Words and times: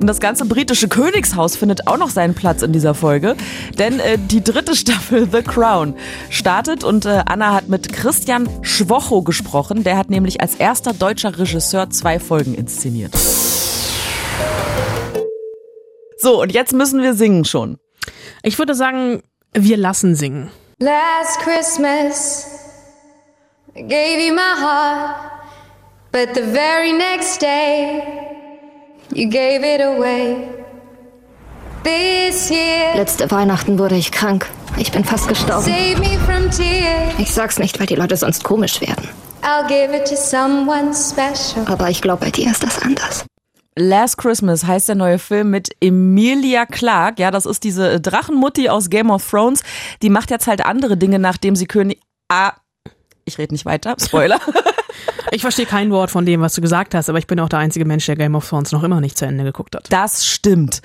Und 0.00 0.08
das 0.08 0.18
ganze 0.18 0.44
britische 0.46 0.88
Königshaus 0.88 1.54
findet 1.54 1.86
auch 1.86 1.96
noch 1.96 2.10
seinen 2.10 2.34
Platz 2.34 2.62
in 2.62 2.72
dieser 2.72 2.94
Folge. 2.94 3.36
Denn 3.78 4.00
äh, 4.00 4.18
die 4.18 4.42
dritte 4.42 4.74
Staffel 4.76 5.28
The 5.30 5.42
Crown 5.42 5.94
startet 6.30 6.82
und 6.82 7.06
äh, 7.06 7.22
Anna 7.26 7.54
hat 7.54 7.68
mit 7.68 7.92
Christian 7.92 8.48
Schwocho 8.62 9.22
gesprochen. 9.22 9.84
Der 9.84 9.96
hat 9.96 10.10
nämlich 10.10 10.40
als 10.40 10.56
erster 10.56 10.92
deutscher 10.92 11.38
Regisseur 11.38 11.90
zwei 11.90 12.18
Folgen 12.18 12.54
inszeniert. 12.54 13.14
So, 16.20 16.42
und 16.42 16.52
jetzt 16.52 16.72
müssen 16.72 17.02
wir 17.02 17.14
singen 17.14 17.44
schon. 17.44 17.78
Ich 18.42 18.58
würde 18.58 18.74
sagen, 18.74 19.22
wir 19.54 19.76
lassen 19.76 20.14
singen. 20.14 20.50
Last 20.80 21.40
Christmas, 21.40 22.46
I 23.76 23.82
gave 23.82 24.20
you 24.20 24.34
my 24.34 24.54
heart, 24.60 25.16
but 26.12 26.34
the 26.34 26.42
very 26.42 26.92
next 26.92 27.40
day, 27.40 28.02
you 29.14 29.28
gave 29.28 29.62
it 29.64 29.80
away. 29.80 30.36
This 31.84 32.50
year, 32.50 32.94
Letzte 32.96 33.30
Weihnachten 33.30 33.78
wurde 33.78 33.96
ich 33.96 34.10
krank. 34.12 34.46
Ich 34.76 34.92
bin 34.92 35.04
fast 35.04 35.28
gestorben. 35.28 35.62
save 35.64 35.98
me 35.98 36.18
from 36.26 36.50
tears. 36.50 37.14
Ich 37.18 37.32
sag's 37.32 37.58
nicht, 37.58 37.78
weil 37.80 37.86
die 37.86 37.94
Leute 37.94 38.16
sonst 38.16 38.44
komisch 38.44 38.80
werden. 38.80 39.08
I'll 39.42 39.66
give 39.68 39.96
it 39.96 40.04
to 40.08 40.16
someone 40.16 40.92
special. 40.94 41.64
Aber 41.66 41.88
ich 41.88 42.02
glaube, 42.02 42.24
bei 42.24 42.30
dir 42.30 42.50
ist 42.50 42.62
das 42.62 42.80
anders. 42.82 43.24
Last 43.78 44.18
Christmas 44.18 44.66
heißt 44.66 44.88
der 44.88 44.96
neue 44.96 45.18
Film 45.18 45.50
mit 45.50 45.70
Emilia 45.80 46.66
Clarke. 46.66 47.22
Ja, 47.22 47.30
das 47.30 47.46
ist 47.46 47.64
diese 47.64 48.00
Drachenmutti 48.00 48.68
aus 48.68 48.90
Game 48.90 49.10
of 49.10 49.28
Thrones. 49.28 49.62
Die 50.02 50.10
macht 50.10 50.30
jetzt 50.30 50.46
halt 50.46 50.64
andere 50.64 50.96
Dinge, 50.96 51.18
nachdem 51.18 51.56
sie 51.56 51.66
König. 51.66 52.00
Ah, 52.28 52.52
ich 53.24 53.38
rede 53.38 53.54
nicht 53.54 53.64
weiter. 53.64 53.96
Spoiler. 54.00 54.40
Ich 55.30 55.42
verstehe 55.42 55.66
kein 55.66 55.90
Wort 55.90 56.10
von 56.10 56.24
dem, 56.24 56.40
was 56.40 56.54
du 56.54 56.62
gesagt 56.62 56.94
hast, 56.94 57.08
aber 57.10 57.18
ich 57.18 57.26
bin 57.26 57.38
auch 57.38 57.50
der 57.50 57.58
einzige 57.58 57.84
Mensch, 57.84 58.06
der 58.06 58.16
Game 58.16 58.34
of 58.34 58.48
Thrones 58.48 58.72
noch 58.72 58.82
immer 58.82 59.00
nicht 59.00 59.18
zu 59.18 59.26
Ende 59.26 59.44
geguckt 59.44 59.76
hat. 59.76 59.86
Das 59.90 60.26
stimmt. 60.26 60.80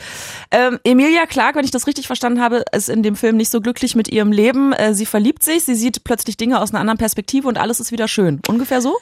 Ähm, 0.52 0.80
Emilia 0.84 1.26
Clarke, 1.26 1.58
wenn 1.58 1.66
ich 1.66 1.72
das 1.72 1.88
richtig 1.88 2.08
verstanden 2.08 2.42
habe, 2.42 2.64
ist 2.74 2.90
in 2.90 3.04
dem 3.04 3.16
Film 3.16 3.38
nicht 3.38 3.50
so 3.50 3.62
glücklich 3.62 3.96
mit 3.96 4.10
ihrem 4.10 4.32
Leben. 4.32 4.74
Äh, 4.74 4.94
sie 4.94 5.06
verliebt 5.06 5.44
sich, 5.44 5.64
sie 5.64 5.76
sieht 5.76 6.04
plötzlich 6.04 6.36
Dinge 6.36 6.62
aus 6.62 6.72
einer 6.72 6.82
anderen 6.82 6.98
Perspektive 6.98 7.48
und 7.48 7.58
alles 7.58 7.80
ist 7.80 7.92
wieder 7.94 8.08
schön. 8.08 8.42
Ungefähr 8.48 8.82
so? 8.82 8.98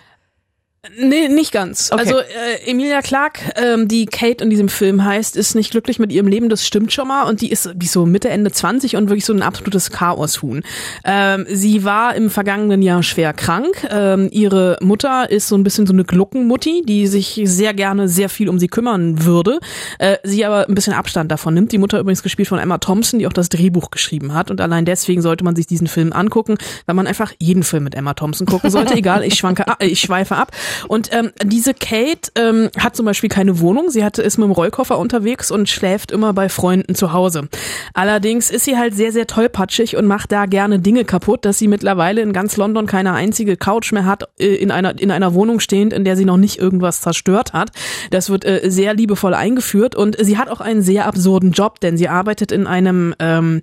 Nee, 0.98 1.28
nicht 1.28 1.52
ganz. 1.52 1.92
Okay. 1.92 2.02
Also 2.02 2.18
äh, 2.18 2.66
Emilia 2.66 3.04
Clarke, 3.04 3.54
ähm, 3.56 3.88
die 3.88 4.08
Kate 4.08 4.44
in 4.44 4.50
diesem 4.50 4.68
Film 4.68 5.06
heißt, 5.06 5.38
ist 5.38 5.54
nicht 5.54 5.70
glücklich 5.70 6.00
mit 6.00 6.12
ihrem 6.12 6.26
Leben, 6.26 6.50
das 6.50 6.66
stimmt 6.66 6.92
schon 6.92 7.08
mal. 7.08 7.30
Und 7.30 7.42
die 7.42 7.52
ist, 7.52 7.70
die 7.76 7.86
ist 7.86 7.92
so 7.92 8.08
Mitte, 8.08 8.30
Ende 8.30 8.52
20 8.52 8.96
und 8.96 9.08
wirklich 9.08 9.26
so 9.26 9.32
ein 9.32 9.44
absolutes 9.44 9.92
Chaoshuhn. 9.92 10.64
Ähm, 11.04 11.46
sie 11.48 11.84
war 11.84 12.16
im 12.16 12.32
vergangenen 12.32 12.82
Jahr 12.82 13.04
schwer 13.04 13.32
krank. 13.34 13.88
Ähm, 13.92 14.30
ihre 14.32 14.80
Mutter 14.82 15.30
ist 15.30 15.50
so 15.50 15.56
ein 15.56 15.64
bisschen 15.64 15.86
so 15.86 15.94
eine 15.94 16.04
Gluckenmutti, 16.04 16.82
die 16.84 17.06
sich 17.06 17.40
sehr 17.44 17.76
gerne 17.76 18.10
sehr 18.10 18.28
viel 18.28 18.50
um 18.50 18.58
sie 18.58 18.68
kümmern 18.68 19.24
würde. 19.24 19.60
Äh, 20.00 20.18
sie 20.24 20.46
aber 20.46 20.68
ein 20.68 20.74
bisschen 20.74 20.94
Abstand 20.94 21.32
davon 21.32 21.54
nimmt. 21.54 21.72
Die 21.74 21.78
Mutter 21.78 22.00
übrigens 22.00 22.24
gespielt 22.24 22.48
von 22.48 22.58
Emma 22.58 22.80
Thompson, 22.80 23.20
die 23.20 23.28
auch 23.28 23.34
das 23.34 23.50
Drehbuch 23.50 23.92
geschrieben 23.92 24.34
hat. 24.34 24.50
Und 24.50 24.60
allein 24.60 24.86
deswegen 24.86 25.22
sollte 25.22 25.44
man 25.44 25.56
sich 25.56 25.68
diesen 25.68 25.86
Film 25.86 26.12
angucken, 26.12 26.58
weil 26.88 26.96
man 26.96 27.06
einfach 27.06 27.34
jeden 27.38 27.62
Film 27.62 27.84
mit 27.84 27.94
Emma 27.94 28.16
Thompson 28.16 28.48
gucken 28.48 28.72
sollte. 28.72 28.94
Egal, 29.02 29.24
ich 29.24 29.36
schwanke, 29.36 29.68
ab, 29.68 29.78
äh, 29.80 29.86
ich 29.86 30.00
schweife 30.00 30.38
ab. 30.38 30.52
Und 30.88 31.10
ähm, 31.14 31.32
diese 31.44 31.74
Kate 31.74 32.32
ähm, 32.36 32.70
hat 32.78 32.96
zum 32.96 33.06
Beispiel 33.06 33.30
keine 33.30 33.60
Wohnung. 33.60 33.90
Sie 33.90 34.04
hat, 34.04 34.18
ist 34.18 34.38
mit 34.38 34.46
dem 34.46 34.52
Rollkoffer 34.52 34.98
unterwegs 34.98 35.52
und 35.52 35.70
schläft 35.70 36.12
immer 36.12 36.34
bei 36.34 36.50
Freunden 36.50 36.96
zu 36.96 37.14
Hause. 37.14 37.48
Allerdings 37.94 38.52
ist 38.52 38.66
sie 38.66 38.78
halt 38.78 38.94
sehr, 38.94 39.12
sehr 39.12 39.28
tollpatschig 39.28 39.98
und 39.98 40.06
macht 40.06 40.32
da 40.32 40.46
gerne 40.46 40.80
Dinge 40.80 41.06
kaputt, 41.06 41.46
dass 41.46 41.58
sie 41.58 41.68
mittlerweile 41.68 42.22
in 42.22 42.34
ganz 42.34 42.58
London 42.58 42.86
keine 42.86 43.14
einzige 43.14 43.58
Couch 43.58 43.92
mehr 43.92 44.06
hat, 44.06 44.24
äh, 44.40 44.56
in 44.56 44.72
einer, 44.72 45.00
in 45.00 45.12
einer 45.12 45.34
Wohnung 45.34 45.60
stehend, 45.60 45.94
in 45.94 46.04
der 46.04 46.16
sie 46.16 46.26
noch 46.26 46.38
nicht 46.38 46.60
irgendwas 46.60 47.02
zerstört 47.02 47.54
hat. 47.54 47.72
Das 48.10 48.30
wird 48.30 48.46
äh, 48.46 48.62
sehr 48.70 48.94
liebevoll 48.94 49.34
eingeführt 49.34 49.96
und 49.96 50.18
sie 50.20 50.38
hat 50.38 50.50
auch 50.50 50.62
einen 50.62 50.82
sehr 50.82 51.06
absurden 51.06 51.52
Job, 51.52 51.80
denn 51.80 51.98
sie 51.98 52.08
arbeitet 52.08 52.52
in 52.52 52.68
einem 52.68 53.16
ähm, 53.20 53.62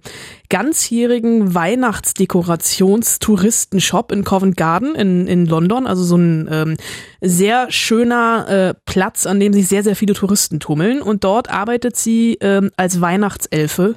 ganzjährigen 0.48 1.54
Weihnachtsdekorationstouristenshop 1.54 4.12
in 4.12 4.24
Covent 4.24 4.56
Garden 4.56 4.94
in, 4.94 5.26
in 5.26 5.44
London, 5.46 5.86
also 5.86 6.04
so 6.04 6.16
ein 6.16 6.48
ähm, 6.50 6.76
sehr 7.20 7.70
schöner 7.70 8.48
äh, 8.48 8.74
Platz, 8.86 9.26
an 9.26 9.40
dem 9.40 9.52
sich 9.52 9.68
sehr, 9.68 9.82
sehr 9.82 9.96
viele 9.96 10.14
Touristen 10.14 10.60
tummeln. 10.60 11.02
Und 11.02 11.24
dort 11.24 11.50
arbeitet 11.50 11.96
sie 11.96 12.38
ähm, 12.40 12.70
als 12.76 13.00
Weihnachtselfe 13.00 13.96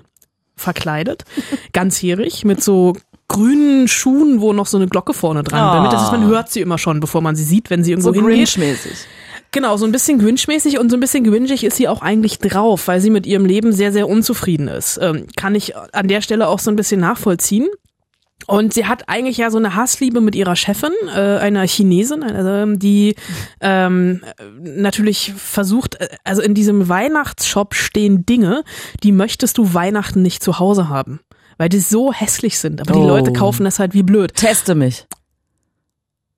verkleidet, 0.55 1.25
ganzjährig, 1.73 2.43
mit 2.45 2.63
so 2.63 2.95
grünen 3.27 3.87
Schuhen, 3.87 4.41
wo 4.41 4.51
noch 4.51 4.67
so 4.67 4.77
eine 4.77 4.87
Glocke 4.87 5.13
vorne 5.13 5.43
dran 5.43 5.73
damit. 5.73 5.93
Das 5.93 6.03
ist, 6.03 6.11
man 6.11 6.25
hört 6.25 6.49
sie 6.49 6.59
immer 6.59 6.77
schon, 6.77 6.99
bevor 6.99 7.21
man 7.21 7.35
sie 7.35 7.45
sieht, 7.45 7.69
wenn 7.69 7.83
sie 7.83 7.91
irgendwo 7.91 8.09
So 8.09 8.15
hingeht. 8.15 8.49
Grinch-mäßig. 8.49 9.05
Genau, 9.53 9.75
so 9.75 9.85
ein 9.85 9.91
bisschen 9.91 10.17
Grinch-mäßig 10.19 10.79
und 10.79 10.89
so 10.89 10.95
ein 10.95 11.01
bisschen 11.01 11.25
grinchig 11.25 11.65
ist 11.65 11.75
sie 11.75 11.89
auch 11.89 12.01
eigentlich 12.01 12.39
drauf, 12.39 12.87
weil 12.87 13.01
sie 13.01 13.09
mit 13.09 13.25
ihrem 13.25 13.45
Leben 13.45 13.73
sehr, 13.73 13.91
sehr 13.91 14.07
unzufrieden 14.07 14.69
ist. 14.69 14.97
Ähm, 15.01 15.27
kann 15.35 15.55
ich 15.55 15.75
an 15.75 16.07
der 16.07 16.21
Stelle 16.21 16.47
auch 16.47 16.59
so 16.59 16.71
ein 16.71 16.77
bisschen 16.77 17.01
nachvollziehen. 17.01 17.67
Und 18.47 18.73
sie 18.73 18.85
hat 18.85 19.07
eigentlich 19.07 19.37
ja 19.37 19.51
so 19.51 19.57
eine 19.59 19.75
Hassliebe 19.75 20.19
mit 20.19 20.35
ihrer 20.35 20.55
Chefin, 20.55 20.91
äh, 21.13 21.19
einer 21.37 21.67
Chinesin, 21.67 22.23
äh, 22.23 22.77
die 22.77 23.15
ähm, 23.59 24.21
natürlich 24.59 25.33
versucht, 25.37 25.95
äh, 26.01 26.07
also 26.23 26.41
in 26.41 26.55
diesem 26.55 26.89
Weihnachtsshop 26.89 27.75
stehen 27.75 28.25
Dinge, 28.25 28.63
die 29.03 29.11
möchtest 29.11 29.57
du 29.57 29.73
Weihnachten 29.73 30.21
nicht 30.21 30.41
zu 30.43 30.59
Hause 30.59 30.89
haben. 30.89 31.19
Weil 31.57 31.69
die 31.69 31.79
so 31.79 32.11
hässlich 32.11 32.57
sind. 32.57 32.81
Aber 32.81 32.93
die 32.93 32.99
Oh. 32.99 33.07
Leute 33.07 33.31
kaufen 33.33 33.65
das 33.65 33.77
halt 33.77 33.93
wie 33.93 34.01
blöd. 34.01 34.33
Teste 34.33 34.73
mich. 34.73 35.05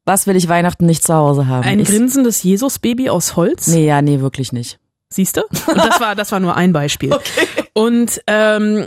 Was 0.06 0.28
will 0.28 0.36
ich 0.36 0.50
Weihnachten 0.50 0.86
nicht 0.86 1.04
zu 1.04 1.14
Hause 1.14 1.48
haben? 1.48 1.64
Ein 1.64 1.84
grinsendes 1.84 2.44
Jesus-Baby 2.44 3.10
aus 3.10 3.36
Holz. 3.36 3.68
Nee, 3.68 3.86
ja, 3.86 4.02
nee, 4.02 4.20
wirklich 4.20 4.52
nicht. 4.52 4.80
Siehst 5.14 5.38
du? 5.38 5.42
Und 5.68 5.78
das 5.78 6.00
war, 6.00 6.16
das 6.16 6.32
war 6.32 6.40
nur 6.40 6.58
ein 6.58 6.74
Beispiel. 6.74 7.16
Und 7.74 8.22
ähm, 8.28 8.86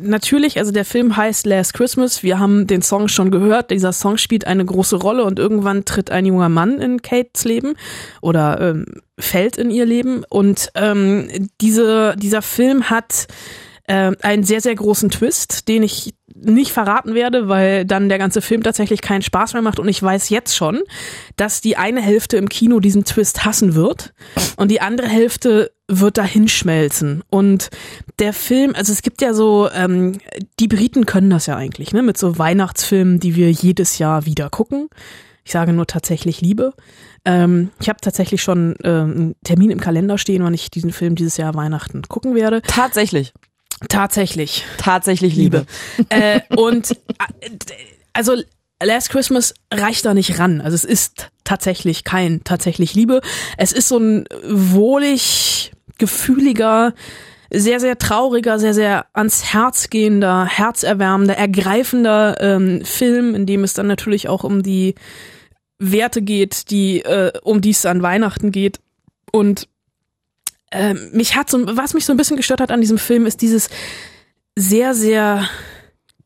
natürlich, 0.00 0.58
also 0.58 0.70
der 0.70 0.84
Film 0.84 1.16
heißt 1.16 1.46
Last 1.46 1.74
Christmas. 1.74 2.22
Wir 2.22 2.38
haben 2.38 2.66
den 2.66 2.82
Song 2.82 3.08
schon 3.08 3.30
gehört. 3.30 3.70
Dieser 3.70 3.92
Song 3.92 4.16
spielt 4.16 4.46
eine 4.46 4.64
große 4.64 4.96
Rolle 4.96 5.24
und 5.24 5.40
irgendwann 5.40 5.84
tritt 5.84 6.12
ein 6.12 6.24
junger 6.24 6.48
Mann 6.48 6.80
in 6.80 7.02
Kates 7.02 7.44
Leben 7.44 7.74
oder 8.20 8.60
ähm, 8.60 8.86
fällt 9.18 9.56
in 9.56 9.70
ihr 9.70 9.86
Leben. 9.86 10.22
Und 10.28 10.70
ähm, 10.76 11.48
diese, 11.60 12.14
dieser 12.16 12.42
Film 12.42 12.90
hat 12.90 13.26
äh, 13.88 14.12
einen 14.22 14.44
sehr, 14.44 14.60
sehr 14.60 14.74
großen 14.74 15.10
Twist, 15.10 15.66
den 15.66 15.82
ich 15.82 16.14
nicht 16.34 16.72
verraten 16.72 17.14
werde, 17.14 17.48
weil 17.48 17.84
dann 17.84 18.08
der 18.08 18.18
ganze 18.18 18.42
Film 18.42 18.62
tatsächlich 18.62 19.00
keinen 19.00 19.22
Spaß 19.22 19.54
mehr 19.54 19.62
macht 19.62 19.80
und 19.80 19.88
ich 19.88 20.00
weiß 20.00 20.28
jetzt 20.28 20.54
schon, 20.54 20.82
dass 21.36 21.60
die 21.60 21.76
eine 21.76 22.00
Hälfte 22.00 22.36
im 22.36 22.48
Kino 22.48 22.80
diesen 22.80 23.04
Twist 23.04 23.44
hassen 23.44 23.74
wird 23.74 24.12
und 24.56 24.70
die 24.70 24.80
andere 24.80 25.08
Hälfte 25.08 25.72
wird 25.88 26.18
dahin 26.18 26.48
schmelzen. 26.48 27.24
Und 27.30 27.70
der 28.18 28.34
Film, 28.34 28.74
also 28.76 28.92
es 28.92 29.02
gibt 29.02 29.22
ja 29.22 29.32
so, 29.32 29.68
ähm, 29.72 30.18
die 30.60 30.68
Briten 30.68 31.06
können 31.06 31.30
das 31.30 31.46
ja 31.46 31.56
eigentlich, 31.56 31.92
ne, 31.92 32.02
mit 32.02 32.18
so 32.18 32.38
Weihnachtsfilmen, 32.38 33.20
die 33.20 33.34
wir 33.34 33.50
jedes 33.50 33.98
Jahr 33.98 34.26
wieder 34.26 34.50
gucken. 34.50 34.88
Ich 35.44 35.52
sage 35.52 35.72
nur 35.72 35.86
tatsächlich 35.86 36.42
Liebe. 36.42 36.74
Ähm, 37.24 37.70
ich 37.80 37.88
habe 37.88 38.00
tatsächlich 38.02 38.42
schon 38.42 38.74
ähm, 38.84 39.10
einen 39.10 39.34
Termin 39.44 39.70
im 39.70 39.80
Kalender 39.80 40.18
stehen, 40.18 40.44
wann 40.44 40.52
ich 40.52 40.70
diesen 40.70 40.92
Film 40.92 41.14
dieses 41.14 41.38
Jahr 41.38 41.54
Weihnachten 41.54 42.02
gucken 42.02 42.34
werde. 42.34 42.60
Tatsächlich. 42.62 43.32
Tatsächlich. 43.88 44.64
Tatsächlich 44.78 45.36
Liebe. 45.36 45.66
äh, 46.08 46.40
und 46.56 46.92
äh, 46.92 46.96
also 48.12 48.36
Last 48.82 49.10
Christmas 49.10 49.54
reicht 49.72 50.04
da 50.04 50.14
nicht 50.14 50.38
ran. 50.38 50.60
Also 50.60 50.74
es 50.74 50.84
ist 50.84 51.30
tatsächlich 51.44 52.04
kein 52.04 52.44
tatsächlich 52.44 52.94
Liebe. 52.94 53.20
Es 53.56 53.72
ist 53.72 53.88
so 53.88 53.98
ein 53.98 54.26
wohlig, 54.44 55.72
gefühliger, 55.98 56.94
sehr, 57.50 57.80
sehr 57.80 57.98
trauriger, 57.98 58.58
sehr, 58.58 58.74
sehr 58.74 59.06
ans 59.14 59.52
Herz 59.52 59.90
gehender, 59.90 60.46
herzerwärmender, 60.46 61.36
ergreifender 61.36 62.40
ähm, 62.40 62.84
Film, 62.84 63.34
in 63.34 63.46
dem 63.46 63.64
es 63.64 63.74
dann 63.74 63.86
natürlich 63.86 64.28
auch 64.28 64.44
um 64.44 64.62
die 64.62 64.94
Werte 65.78 66.22
geht, 66.22 66.70
die, 66.70 67.00
äh, 67.00 67.32
um 67.42 67.60
die 67.60 67.70
es 67.70 67.86
an 67.86 68.02
Weihnachten 68.02 68.52
geht. 68.52 68.80
Und 69.32 69.68
ähm, 70.70 71.10
mich 71.12 71.36
hat 71.36 71.50
so, 71.50 71.76
was 71.76 71.94
mich 71.94 72.04
so 72.04 72.12
ein 72.12 72.16
bisschen 72.16 72.36
gestört 72.36 72.60
hat 72.60 72.70
an 72.70 72.80
diesem 72.80 72.98
Film, 72.98 73.26
ist 73.26 73.42
dieses 73.42 73.68
sehr, 74.56 74.94
sehr 74.94 75.48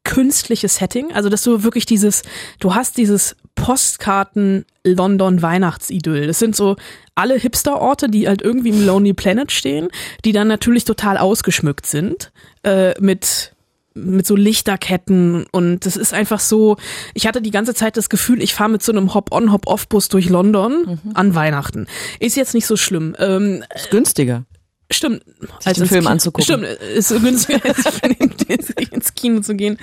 künstliche 0.05 0.69
Setting. 0.69 1.13
Also, 1.13 1.29
dass 1.29 1.43
du 1.43 1.63
wirklich 1.63 1.87
dieses, 1.87 2.23
du 2.59 2.75
hast 2.75 2.97
dieses 2.97 3.37
Postkarten-London-Weihnachtsidyll. 3.55 6.27
Das 6.27 6.39
sind 6.39 6.57
so 6.57 6.77
alle 7.15 7.37
Hipster-Orte, 7.37 8.09
die 8.09 8.27
halt 8.27 8.41
irgendwie 8.43 8.71
im 8.71 8.85
Lonely 8.85 9.13
Planet 9.13 9.53
stehen, 9.53 9.89
die 10.25 10.33
dann 10.33 10.49
natürlich 10.49 10.85
total 10.85 11.19
ausgeschmückt 11.19 11.87
sind, 11.87 12.33
äh, 12.65 13.01
mit 13.01 13.52
mit 13.95 14.27
so 14.27 14.37
Lichterketten 14.37 15.45
und 15.53 15.85
das 15.87 15.97
ist 15.97 16.13
einfach 16.15 16.41
so, 16.41 16.77
ich 17.15 17.27
hatte 17.27 17.43
die 17.43 17.51
ganze 17.51 17.75
Zeit 17.75 17.97
das 17.97 18.09
Gefühl, 18.09 18.43
ich 18.43 18.55
fahre 18.55 18.71
mit 18.71 18.83
so 18.83 18.93
einem 18.93 19.15
Hop-on, 19.15 19.53
Hop-off-Bus 19.53 20.09
durch 20.09 20.29
London 20.29 20.99
an 21.15 21.35
Weihnachten. 21.35 21.87
Ist 22.21 22.37
jetzt 22.37 22.55
nicht 22.55 22.67
so 22.67 22.77
schlimm. 22.77 23.15
Ähm, 23.19 23.65
Ist 23.75 23.91
günstiger. 23.91 24.45
Stimmt. 24.91 25.23
den 25.65 25.73
ins 25.75 25.89
Film 25.89 25.89
Kino- 26.01 26.11
anzugucken. 26.11 26.45
Stimmt, 26.45 26.65
ist 26.65 27.09
so 27.09 27.19
günstiger, 27.19 27.61
als 27.67 28.71
ins 28.91 29.15
Kino 29.15 29.41
zu 29.41 29.55
gehen. 29.55 29.79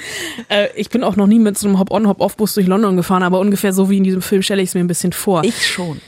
Äh, 0.49 0.67
ich 0.75 0.89
bin 0.91 1.03
auch 1.03 1.15
noch 1.15 1.25
nie 1.25 1.39
mit 1.39 1.57
so 1.57 1.67
einem 1.67 1.79
Hop-on, 1.79 2.07
Hop-off-Bus 2.07 2.53
durch 2.53 2.67
London 2.67 2.95
gefahren, 2.95 3.23
aber 3.23 3.39
ungefähr 3.39 3.73
so 3.73 3.89
wie 3.89 3.97
in 3.97 4.03
diesem 4.03 4.21
Film 4.21 4.43
stelle 4.43 4.61
ich 4.61 4.69
es 4.69 4.75
mir 4.75 4.81
ein 4.81 4.87
bisschen 4.87 5.11
vor. 5.11 5.43
Ich 5.43 5.67
schon. 5.67 5.99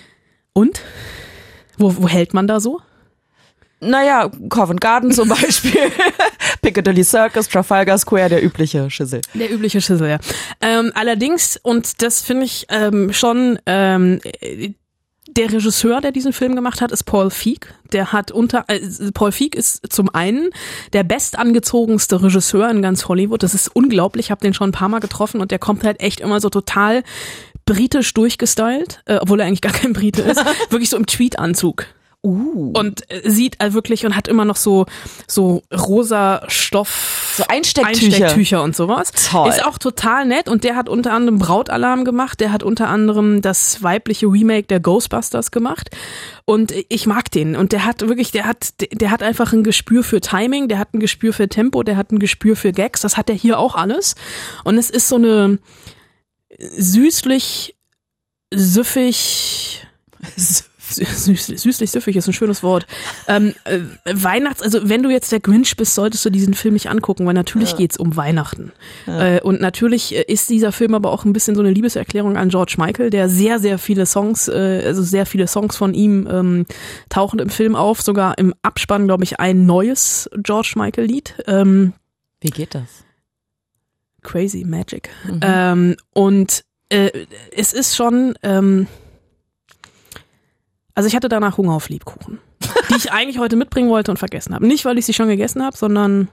Und? 0.54 0.82
Wo, 1.78 1.96
wo 1.98 2.08
hält 2.08 2.34
man 2.36 2.46
da 2.48 2.60
so? 2.60 2.80
Naja, 3.82 4.30
Covent 4.50 4.80
Garden 4.80 5.12
zum 5.12 5.28
Beispiel. 5.28 5.92
Piccadilly 6.62 7.04
Circus, 7.04 7.50
Trafalgar 7.50 7.98
Square, 7.98 8.30
der 8.30 8.44
übliche 8.44 8.90
Schissel. 8.92 9.22
Der 9.34 9.52
übliche 9.52 9.82
Schissel, 9.82 10.08
ja. 10.08 10.20
Ähm, 10.62 10.92
allerdings, 10.94 11.60
und 11.64 12.02
das 12.04 12.22
finde 12.22 12.46
ich 12.46 12.68
ähm, 12.70 13.12
schon, 13.12 13.58
ähm, 13.66 14.20
äh, 14.42 14.74
der 15.28 15.52
Regisseur, 15.52 16.02
der 16.02 16.12
diesen 16.12 16.34
Film 16.34 16.56
gemacht 16.56 16.82
hat, 16.82 16.92
ist 16.92 17.04
Paul 17.04 17.30
Feig. 17.30 17.74
Der 17.92 18.12
hat 18.12 18.32
unter, 18.32 18.66
äh, 18.68 18.80
Paul 19.14 19.32
Feig 19.32 19.56
ist 19.56 19.92
zum 19.92 20.14
einen 20.14 20.50
der 20.94 21.04
bestangezogenste 21.04 22.22
Regisseur 22.22 22.70
in 22.70 22.82
ganz 22.82 23.08
Hollywood. 23.08 23.42
Das 23.42 23.54
ist 23.54 23.68
unglaublich. 23.70 24.28
Ich 24.28 24.32
habe 24.32 24.42
den 24.42 24.54
schon 24.54 24.70
ein 24.70 24.74
paar 24.74 24.90
Mal 24.90 25.00
getroffen 25.00 25.42
und 25.42 25.52
der 25.52 25.60
kommt 25.60 25.84
halt 25.84 26.02
echt 26.02 26.20
immer 26.20 26.40
so 26.40 26.50
total 26.50 27.04
britisch 27.66 28.14
durchgestylt, 28.14 29.02
äh, 29.06 29.18
obwohl 29.22 29.40
er 29.40 29.48
eigentlich 29.48 29.62
gar 29.62 29.74
kein 29.74 29.94
Brite 29.94 30.22
ist. 30.22 30.44
Wirklich 30.70 30.90
so 30.90 30.98
im 30.98 31.06
Tweetanzug. 31.06 31.86
Uh. 32.24 32.72
Und 32.76 33.10
äh, 33.10 33.28
sieht 33.28 33.58
wirklich 33.60 34.06
und 34.06 34.16
hat 34.16 34.28
immer 34.28 34.46
noch 34.46 34.56
so 34.56 34.86
so 35.28 35.64
rosa 35.74 36.44
Stoff 36.50 37.34
So 37.36 37.46
Einstecktücher. 37.48 38.06
Einstecktücher 38.06 38.64
und 38.64 38.76
sowas. 38.76 39.12
Toll. 39.12 39.50
Ist 39.50 39.66
auch 39.66 39.80
total 39.80 40.28
nett 40.28 40.48
und 40.48 40.64
der 40.64 40.76
hat 40.76 40.88
unter 40.88 41.14
anderem 41.14 41.40
Brautalarm 41.40 42.06
gemacht, 42.06 42.40
der 42.40 42.52
hat 42.52 42.62
unter 42.62 42.90
anderem 42.90 43.42
das 43.42 43.82
weibliche 43.82 44.28
Remake 44.28 44.68
der 44.68 44.80
Ghostbusters 44.80 45.50
gemacht 45.50 45.90
und 46.46 46.72
ich 46.90 47.08
mag 47.08 47.32
den 47.32 47.56
und 47.56 47.72
der 47.72 47.86
hat 47.86 48.02
wirklich, 48.02 48.32
der 48.32 48.46
hat 48.46 48.76
der 48.92 49.10
hat 49.10 49.24
einfach 49.24 49.52
ein 49.52 49.64
Gespür 49.64 50.04
für 50.04 50.22
Timing, 50.22 50.68
der 50.68 50.78
hat 50.78 50.94
ein 50.94 51.00
Gespür 51.00 51.34
für 51.34 51.50
Tempo, 51.50 51.82
der 51.82 51.98
hat 51.98 52.12
ein 52.12 52.20
Gespür 52.20 52.56
für 52.56 52.72
Gags, 52.72 53.02
das 53.02 53.18
hat 53.18 53.32
er 53.32 53.36
hier 53.36 53.58
auch 53.58 53.74
alles 53.74 54.14
und 54.64 54.78
es 54.78 54.92
ist 54.92 55.08
so 55.08 55.16
eine 55.16 55.58
süßlich 56.60 57.76
süffig 58.54 59.88
Süßlich, 60.96 61.62
süßlich 61.62 61.92
süffig 61.92 62.16
ist 62.16 62.28
ein 62.28 62.34
schönes 62.34 62.64
Wort. 62.64 62.86
Ähm, 63.28 63.54
äh, 63.64 63.80
Weihnachts, 64.06 64.62
also 64.62 64.90
wenn 64.90 65.04
du 65.04 65.10
jetzt 65.10 65.32
der 65.32 65.40
Grinch 65.40 65.76
bist, 65.76 65.96
solltest 65.96 66.26
du 66.26 66.30
diesen 66.30 66.54
Film 66.54 66.74
nicht 66.74 66.90
angucken, 66.90 67.26
weil 67.26 67.34
natürlich 67.34 67.76
geht's 67.76 67.98
um 67.98 68.16
Weihnachten. 68.16 68.72
Äh, 69.08 69.42
und 69.42 69.62
natürlich 69.62 70.16
äh, 70.16 70.24
ist 70.28 70.50
dieser 70.50 70.72
Film 70.72 70.94
aber 70.94 71.12
auch 71.12 71.26
ein 71.26 71.34
bisschen 71.34 71.56
so 71.56 71.62
eine 71.62 71.72
Liebeserklärung 71.72 72.38
an 72.38 72.50
George 72.50 72.76
Michael, 72.78 73.10
der 73.10 73.30
sehr, 73.30 73.60
sehr 73.60 73.78
viele 73.78 74.06
Songs, 74.06 74.48
äh, 74.48 74.84
also 74.86 75.02
sehr 75.02 75.26
viele 75.26 75.48
Songs 75.48 75.76
von 75.76 75.94
ihm 75.94 76.28
ähm, 76.30 76.66
tauchen 77.10 77.40
im 77.40 77.50
Film 77.50 77.76
auf, 77.76 78.02
sogar 78.02 78.38
im 78.38 78.54
Abspann, 78.62 79.06
glaube 79.06 79.24
ich, 79.24 79.40
ein 79.40 79.66
neues 79.66 80.30
George 80.38 80.74
Michael-Lied. 80.76 81.44
Ähm, 81.48 81.94
Wie 82.40 82.50
geht 82.50 82.76
das? 82.76 83.04
Crazy 84.24 84.64
Magic. 84.66 85.10
Ähm, 85.42 85.96
und 86.14 86.64
äh, 86.90 87.10
es 87.56 87.74
ist 87.74 87.96
schon, 87.96 88.36
ähm, 88.44 88.88
also 91.02 91.08
ich 91.08 91.16
hatte 91.16 91.30
danach 91.30 91.58
Hunger 91.58 91.74
auf 91.74 91.90
Lebkuchen, 91.90 92.38
die 92.92 92.96
ich 92.96 93.12
eigentlich 93.12 93.40
heute 93.40 93.56
mitbringen 93.56 93.90
wollte 93.90 94.12
und 94.12 94.18
vergessen 94.18 94.54
habe. 94.54 94.68
Nicht, 94.68 94.86
weil 94.86 95.00
ich 95.00 95.08
sie 95.08 95.16
schon 95.16 95.28
gegessen 95.28 95.66
habe, 95.66 95.76
sondern 95.76 96.28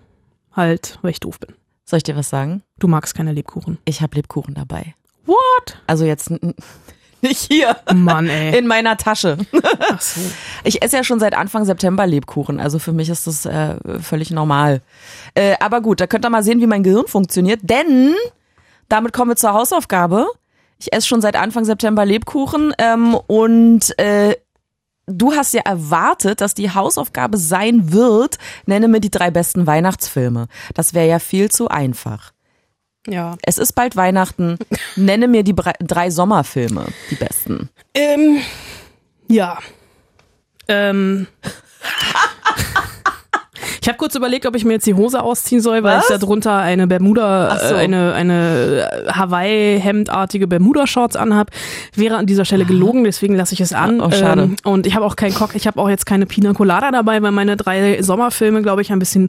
halt, 0.55 0.99
weil 1.01 1.11
ich 1.13 1.21
doof 1.21 1.41
bin. 1.41 1.55
Soll 1.87 1.97
ich 1.97 2.03
dir 2.03 2.17
was 2.17 2.29
sagen? 2.29 2.63
Du 2.79 2.87
magst 2.87 3.15
keine 3.15 3.33
Lebkuchen. 3.33 3.79
Ich 3.87 4.03
habe 4.03 4.15
Lebkuchen 4.15 4.53
dabei. 4.53 4.95
What? 5.25 5.81
Also 5.87 6.05
jetzt 6.05 6.31
nicht 7.23 7.51
hier. 7.51 7.79
Mann, 7.95 8.29
ey. 8.29 8.59
In 8.59 8.67
meiner 8.67 8.99
Tasche. 8.99 9.39
Ach 9.91 10.03
so. 10.03 10.21
Ich 10.65 10.83
esse 10.83 10.99
ja 10.99 11.03
schon 11.03 11.19
seit 11.19 11.35
Anfang 11.35 11.65
September 11.65 12.07
Lebkuchen, 12.07 12.61
also 12.61 12.79
für 12.79 12.93
mich 12.93 13.09
ist 13.09 13.27
das 13.27 13.47
äh, 13.47 13.77
völlig 14.03 14.31
normal. 14.31 14.83
Äh, 15.35 15.55
aber 15.61 15.81
gut, 15.81 16.03
da 16.03 16.07
könnt 16.07 16.27
ihr 16.27 16.31
mal 16.31 16.43
sehen, 16.43 16.61
wie 16.61 16.67
mein 16.67 16.83
Gehirn 16.83 17.07
funktioniert, 17.07 17.61
denn 17.63 18.15
damit 18.91 19.15
kommen 19.15 19.31
wir 19.31 19.37
zur 19.37 19.55
Hausaufgabe. 19.55 20.27
Ich 20.79 20.93
esse 20.93 21.07
schon 21.07 21.23
seit 21.23 21.37
Anfang 21.37 21.65
September 21.65 22.05
Lebkuchen 22.05 22.75
ähm, 22.79 23.15
und 23.15 23.99
äh, 23.99 24.37
du 25.09 25.33
hast 25.33 25.55
ja 25.55 25.63
erwartet, 25.63 26.41
dass 26.41 26.55
die 26.55 26.71
Hausaufgabe 26.71 27.37
sein 27.39 27.93
wird, 27.93 28.39
nenne 28.67 28.89
mir 28.89 29.01
die 29.01 29.11
drei 29.11 29.31
besten 29.31 29.67
Weihnachtsfilme. 29.67 30.47
Das 30.75 30.95
wäre 30.95 31.09
ja 31.09 31.19
viel 31.19 31.51
zu 31.51 31.69
einfach. 31.69 32.33
Ja. 33.07 33.37
Es 33.43 33.59
ist 33.59 33.73
bald 33.73 33.97
Weihnachten, 33.97 34.59
nenne 34.97 35.29
mir 35.29 35.43
die 35.43 35.55
drei 35.55 36.11
Sommerfilme, 36.11 36.87
die 37.11 37.17
besten. 37.17 37.71
Ähm, 37.95 38.41
ja. 39.29 39.59
Ähm. 40.69 41.27
Ich 43.81 43.89
habe 43.89 43.99
kurz 43.99 44.15
überlegt, 44.15 44.47
ob 44.47 44.55
ich 44.57 44.65
mir 44.65 44.75
jetzt 44.75 44.87
die 44.87 44.95
Hose 44.95 45.23
ausziehen 45.23 45.61
soll, 45.61 45.83
weil 45.83 45.99
Was? 45.99 46.11
ich 46.11 46.17
darunter 46.19 46.57
eine 46.57 46.87
Bermuda, 46.87 47.59
so. 47.59 47.75
äh, 47.75 47.79
eine, 47.79 48.13
eine 48.15 49.07
Hawaii-Hemdartige 49.13 50.47
Bermuda-Shorts 50.47 51.17
anhab. 51.17 51.51
Wäre 51.95 52.17
an 52.17 52.27
dieser 52.27 52.45
Stelle 52.45 52.65
gelogen, 52.65 53.05
deswegen 53.05 53.35
lasse 53.37 53.55
ich 53.55 53.61
es 53.61 53.73
an. 53.73 54.01
Oh, 54.01 54.11
schade. 54.11 54.43
Ähm, 54.43 54.57
und 54.65 54.87
ich 54.87 54.95
habe 54.95 55.05
auch 55.05 55.17
keinen 55.17 55.35
Cock, 55.35 55.55
ich 55.55 55.67
habe 55.67 55.81
auch 55.81 55.89
jetzt 55.89 56.07
keine 56.07 56.27
Pina 56.27 56.53
Colada 56.53 56.91
dabei, 56.91 57.23
weil 57.23 57.33
meine 57.33 57.57
drei 57.57 58.03
Sommerfilme, 58.03 58.63
glaube 58.63 58.83
ich, 58.83 58.93
ein 58.93 58.99
bisschen. 58.99 59.29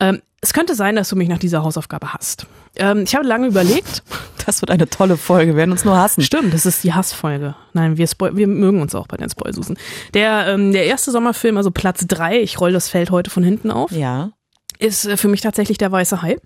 Ähm, 0.00 0.20
es 0.40 0.52
könnte 0.52 0.74
sein, 0.74 0.94
dass 0.96 1.08
du 1.08 1.16
mich 1.16 1.28
nach 1.28 1.38
dieser 1.38 1.62
Hausaufgabe 1.62 2.12
hast. 2.12 2.46
Ähm, 2.76 3.04
ich 3.04 3.14
habe 3.14 3.26
lange 3.26 3.46
überlegt. 3.46 4.02
Das 4.46 4.60
wird 4.60 4.70
eine 4.70 4.88
tolle 4.88 5.16
Folge, 5.16 5.52
wir 5.52 5.56
werden 5.56 5.72
uns 5.72 5.84
nur 5.84 5.96
hassen. 5.96 6.20
Stimmt, 6.22 6.52
das 6.52 6.66
ist 6.66 6.84
die 6.84 6.92
Hassfolge. 6.92 7.54
Nein, 7.72 7.96
wir, 7.96 8.06
spoil 8.06 8.36
wir 8.36 8.46
mögen 8.46 8.80
uns 8.82 8.94
auch 8.94 9.06
bei 9.06 9.16
den 9.16 9.30
Spoilsusen. 9.30 9.78
Der, 10.12 10.46
ähm, 10.48 10.72
der 10.72 10.84
erste 10.86 11.10
Sommerfilm, 11.10 11.56
also 11.56 11.70
Platz 11.70 12.04
drei, 12.06 12.40
ich 12.40 12.60
roll 12.60 12.72
das 12.72 12.88
Feld 12.88 13.10
heute 13.10 13.30
von 13.30 13.42
hinten 13.42 13.70
auf, 13.70 13.90
Ja. 13.90 14.30
ist 14.78 15.06
äh, 15.06 15.16
für 15.16 15.28
mich 15.28 15.40
tatsächlich 15.40 15.78
der 15.78 15.90
weiße 15.92 16.20
Hai. 16.22 16.36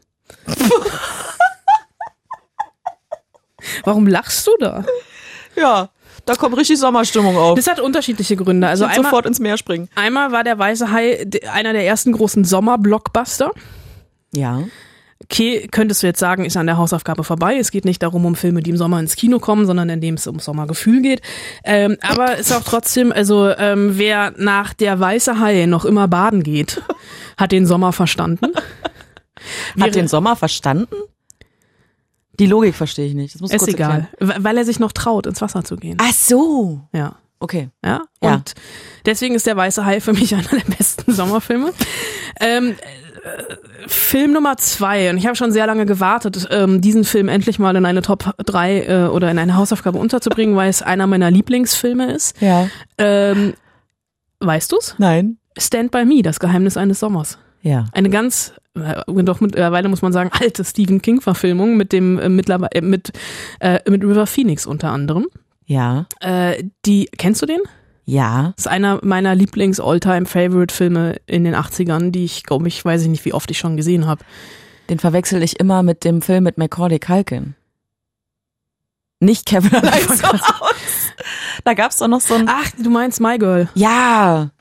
Warum 3.85 4.07
lachst 4.07 4.47
du 4.47 4.53
da? 4.61 4.85
Ja. 5.57 5.89
Da 6.25 6.35
kommt 6.35 6.57
richtig 6.59 6.79
Sommerstimmung 6.79 7.37
auf. 7.39 7.57
Das 7.57 7.67
hat 7.67 7.81
unterschiedliche 7.81 8.37
Gründe. 8.37 8.69
Also 8.69 8.85
ich 8.85 8.91
einmal, 8.91 9.05
sofort 9.05 9.25
ins 9.27 9.41
Meer 9.41 9.57
springen. 9.57 9.89
einmal 9.95 10.31
war 10.31 10.45
der 10.45 10.59
Weiße 10.59 10.91
Hai 10.93 11.27
einer 11.53 11.73
der 11.73 11.87
ersten 11.87 12.13
großen 12.13 12.45
Sommer-Blockbuster. 12.45 13.51
Ja. 14.35 14.63
Okay, 15.25 15.67
könntest 15.71 16.03
du 16.03 16.07
jetzt 16.07 16.21
sagen, 16.21 16.45
ist 16.45 16.57
an 16.57 16.67
der 16.67 16.77
Hausaufgabe 16.79 17.25
vorbei. 17.25 17.57
Es 17.59 17.71
geht 17.73 17.85
nicht 17.85 18.03
darum, 18.03 18.25
um 18.25 18.37
Filme, 18.37 18.63
die 18.63 18.71
im 18.71 18.77
Sommer 18.77 19.01
ins 19.01 19.17
Kino 19.17 19.41
kommen, 19.41 19.67
sondern 19.67 19.89
in 19.91 20.01
dem 20.01 20.15
es 20.15 20.27
um 20.29 20.39
Sommergefühl 20.39 21.03
geht. 21.03 21.23
Ähm, 21.65 21.97
aber 22.03 22.37
ist 22.37 22.53
auch 22.53 22.63
trotzdem, 22.63 23.11
also 23.13 23.49
ähm, 23.51 23.99
wer 23.99 24.33
nach 24.37 24.73
der 24.75 24.99
Weiße 25.01 25.41
Hai 25.41 25.67
noch 25.67 25.85
immer 25.85 26.07
baden 26.07 26.45
geht, 26.45 26.81
hat 27.37 27.51
den 27.53 27.67
Sommer 27.67 27.93
verstanden. 27.93 28.53
Hat 29.81 29.95
den 29.95 30.09
Sommer 30.09 30.37
verstanden? 30.37 30.95
Die 32.39 32.47
Logik 32.47 32.75
verstehe 32.77 33.07
ich 33.07 33.15
nicht. 33.15 33.35
Das 33.35 33.41
muss 33.41 33.53
Ist 33.53 33.67
egal, 33.67 34.09
erklären. 34.19 34.45
weil 34.45 34.57
er 34.59 34.65
sich 34.65 34.79
noch 34.79 34.93
traut, 34.93 35.27
ins 35.27 35.41
Wasser 35.41 35.65
zu 35.65 35.77
gehen. 35.77 35.97
Ach 36.01 36.13
so. 36.13 36.81
Ja. 36.93 37.17
Okay. 37.41 37.71
Ja, 37.85 38.03
Ja. 38.23 38.35
und 38.35 38.55
deswegen 39.07 39.35
ist 39.35 39.47
der 39.47 39.57
Weiße 39.57 39.85
Hai 39.85 40.01
für 40.01 40.13
mich 40.13 40.35
einer 40.37 40.49
der 40.49 40.75
besten 40.77 41.13
Sommerfilme. 41.13 41.73
Ähm, 42.41 42.71
äh, 42.73 42.75
Film 43.87 44.33
Nummer 44.33 44.57
zwei, 44.57 45.11
und 45.11 45.19
ich 45.19 45.27
habe 45.27 45.37
schon 45.37 45.53
sehr 45.53 45.67
lange 45.67 45.87
gewartet, 45.87 46.49
ähm, 46.51 46.81
diesen 46.81 47.05
Film 47.05 47.29
endlich 47.29 47.59
mal 47.59 47.75
in 47.77 47.87
eine 47.87 48.03
Top 48.03 48.35
3 48.39 48.81
äh, 48.81 49.05
oder 49.07 49.31
in 49.31 49.39
eine 49.39 49.57
Hausaufgabe 49.57 49.99
unterzubringen, 49.99 50.57
weil 50.57 50.69
es 50.69 50.83
einer 50.83 51.07
meiner 51.07 51.31
Lieblingsfilme 51.31 52.13
ist. 52.13 52.41
Ja. 52.41 52.69
Ähm, 52.99 53.55
weißt 54.41 54.73
du's? 54.73 54.95
Nein. 54.99 55.39
Stand 55.57 55.91
by 55.91 56.05
Me, 56.05 56.23
das 56.23 56.41
Geheimnis 56.41 56.77
eines 56.77 57.01
Sommers. 57.01 57.39
Ja. 57.63 57.87
Eine 57.93 58.11
ganz, 58.11 58.53
äh, 58.75 59.03
doch 59.23 59.41
mittlerweile 59.41 59.89
muss 59.89 60.03
man 60.03 60.13
sagen, 60.13 60.31
alte 60.33 60.65
Stephen 60.65 61.03
King-Verfilmung 61.03 61.77
mit 61.77 61.93
dem 61.93 62.19
äh, 62.19 62.29
mittlerweile 62.29 62.73
äh, 62.73 62.81
mit 62.81 63.13
äh, 63.61 63.79
mit 63.89 64.03
River 64.03 64.27
Phoenix 64.27 64.67
unter 64.67 64.91
anderem. 64.91 65.27
Ja. 65.67 66.07
Äh, 66.21 66.65
die 66.87 67.07
kennst 67.17 67.43
du 67.43 67.47
den? 67.47 67.61
Ja. 68.09 68.55
Das 68.57 68.65
ist 68.65 68.69
einer 68.69 69.01
meiner 69.03 69.35
Lieblings-All-Time-Favorite-Filme 69.35 71.17
in 71.27 71.45
den 71.45 71.55
80ern, 71.55 72.11
die 72.11 72.25
ich, 72.25 72.43
glaube 72.43 72.67
ich, 72.67 72.83
weiß 72.83 73.03
ich 73.03 73.09
nicht, 73.09 73.27
wie 73.27 73.35
oft 73.35 73.51
ich 73.51 73.59
schon 73.59 73.77
gesehen 73.77 74.07
habe. 74.07 74.25
Den 74.89 74.99
verwechsel 74.99 75.43
ich 75.43 75.61
immer 75.61 75.83
mit 75.83 76.05
dem 76.05 76.23
Film 76.23 76.45
mit 76.45 76.57
Macaulay 76.57 76.99
Culkin. 76.99 77.55
Nicht 79.21 79.45
Kevin 79.45 79.75
allein 79.75 80.01
zu 80.01 80.27
Hause. 80.27 81.13
Da 81.65 81.75
gab's 81.75 81.99
doch 81.99 82.09
noch 82.09 82.23
so 82.23 82.35
ein. 82.35 82.47
Ach, 82.49 82.71
du 82.79 82.89
meinst 82.89 83.21
My 83.21 83.37
Girl. 83.37 83.69
Ja. 83.75 84.53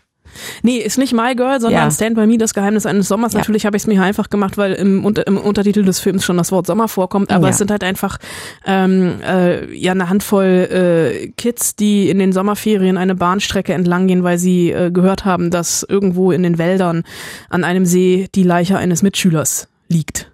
Nee, 0.63 0.77
ist 0.77 0.98
nicht 0.98 1.13
My 1.13 1.36
Girl, 1.36 1.60
sondern 1.60 1.84
Ja. 1.86 1.91
Stand 1.91 2.15
By 2.15 2.25
Me, 2.27 2.38
das 2.38 2.53
Geheimnis 2.53 2.86
eines 2.86 3.07
Sommers. 3.07 3.34
Ja. 3.34 3.39
Natürlich 3.39 3.65
habe 3.65 3.75
ich 3.77 3.84
es 3.84 3.88
mir 3.88 4.01
einfach 4.01 4.29
gemacht, 4.29 4.57
weil 4.57 4.74
im, 4.74 5.05
im 5.25 5.38
Untertitel 5.38 5.84
des 5.84 6.00
Films 6.00 6.24
schon 6.25 6.38
das 6.38 6.51
Wort 6.51 6.67
Sommer 6.67 6.88
vorkommt. 6.88 7.31
Aber 7.31 7.48
Ja. 7.48 7.51
es 7.51 7.57
sind 7.57 7.72
halt 7.72 7.84
einfach 7.84 8.17
ähm, 8.65 9.19
äh, 9.27 9.74
ja 9.75 9.91
eine 9.91 10.10
Handvoll 10.10 10.46
äh, 10.46 11.27
Kids, 11.38 11.75
die 11.75 12.10
in 12.10 12.19
den 12.19 12.34
Sommerferien 12.34 12.98
eine 12.98 13.15
Bahnstrecke 13.15 13.74
entlang 13.74 14.07
gehen, 14.07 14.24
weil 14.24 14.38
sie 14.38 14.72
äh, 14.72 14.91
gehört 14.91 15.25
haben, 15.25 15.51
dass 15.51 15.84
irgendwo 15.88 16.31
in 16.31 16.43
den 16.43 16.57
Wäldern 16.57 17.03
an 17.50 17.63
einem 17.63 17.86
See 17.86 18.27
die 18.36 18.43
Leiche 18.43 18.77
eines 18.77 19.03
Mitschülers 19.03 19.67
liegt. 19.88 20.31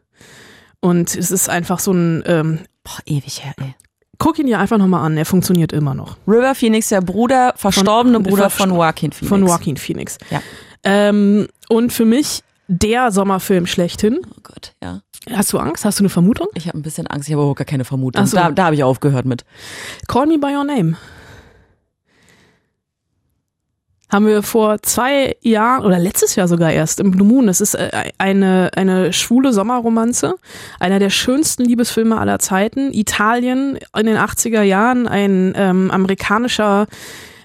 Und 0.79 1.15
es 1.15 1.31
ist 1.31 1.49
einfach 1.49 1.79
so 1.79 1.91
ein 1.93 2.23
ähm, 2.25 2.59
Boah, 2.83 2.99
ewig 3.05 3.45
her, 3.45 3.53
ey. 3.61 3.73
Guck 4.23 4.39
ihn 4.39 4.47
dir 4.47 4.57
einfach 4.59 4.77
nochmal 4.77 5.05
an, 5.05 5.17
er 5.17 5.25
funktioniert 5.25 5.73
immer 5.73 5.93
noch. 5.93 6.15
River 6.25 6.55
Phoenix, 6.55 6.87
der 6.89 7.01
Bruder, 7.01 7.53
verstorbene 7.57 8.15
Von- 8.15 8.23
Bruder 8.23 8.49
von 8.49 8.69
Joaquin 8.71 9.11
Phoenix. 9.11 9.27
Von 9.29 9.45
Joaquin 9.45 9.75
Phoenix. 9.75 10.17
Ja. 10.31 10.41
Ähm, 10.83 11.47
und 11.67 11.91
für 11.91 12.05
mich 12.05 12.41
der 12.69 13.11
Sommerfilm 13.11 13.65
schlechthin. 13.65 14.21
Oh 14.29 14.39
Gott, 14.43 14.73
ja. 14.81 15.01
Hast 15.31 15.51
du 15.51 15.57
Angst? 15.59 15.83
Hast 15.83 15.99
du 15.99 16.03
eine 16.03 16.09
Vermutung? 16.09 16.47
Ich 16.53 16.67
habe 16.69 16.77
ein 16.77 16.81
bisschen 16.83 17.07
Angst, 17.07 17.27
ich 17.27 17.33
habe 17.33 17.43
aber 17.43 17.55
gar 17.55 17.65
keine 17.65 17.83
Vermutung. 17.83 18.25
So. 18.25 18.37
Da, 18.37 18.51
da 18.51 18.65
habe 18.65 18.75
ich 18.75 18.83
aufgehört 18.83 19.25
mit. 19.25 19.43
Call 20.07 20.25
Me 20.27 20.37
By 20.37 20.55
Your 20.55 20.63
Name. 20.63 20.95
Haben 24.13 24.27
wir 24.27 24.43
vor 24.43 24.79
zwei 24.83 25.35
Jahren 25.41 25.83
oder 25.83 25.97
letztes 25.97 26.35
Jahr 26.35 26.47
sogar 26.47 26.71
erst 26.71 26.99
im 26.99 27.09
Blue 27.09 27.27
Moon. 27.27 27.47
Das 27.47 27.59
ist 27.61 27.73
äh, 27.73 27.89
eine, 28.19 28.69
eine 28.75 29.11
schwule 29.11 29.51
Sommerromanze. 29.51 30.35
Einer 30.79 30.99
der 30.99 31.09
schönsten 31.09 31.65
Liebesfilme 31.65 32.19
aller 32.19 32.37
Zeiten. 32.37 32.93
Italien 32.93 33.79
in 33.97 34.05
den 34.05 34.17
80er 34.17 34.61
Jahren. 34.61 35.07
Ein 35.07 35.53
ähm, 35.57 35.89
amerikanischer 35.89 36.85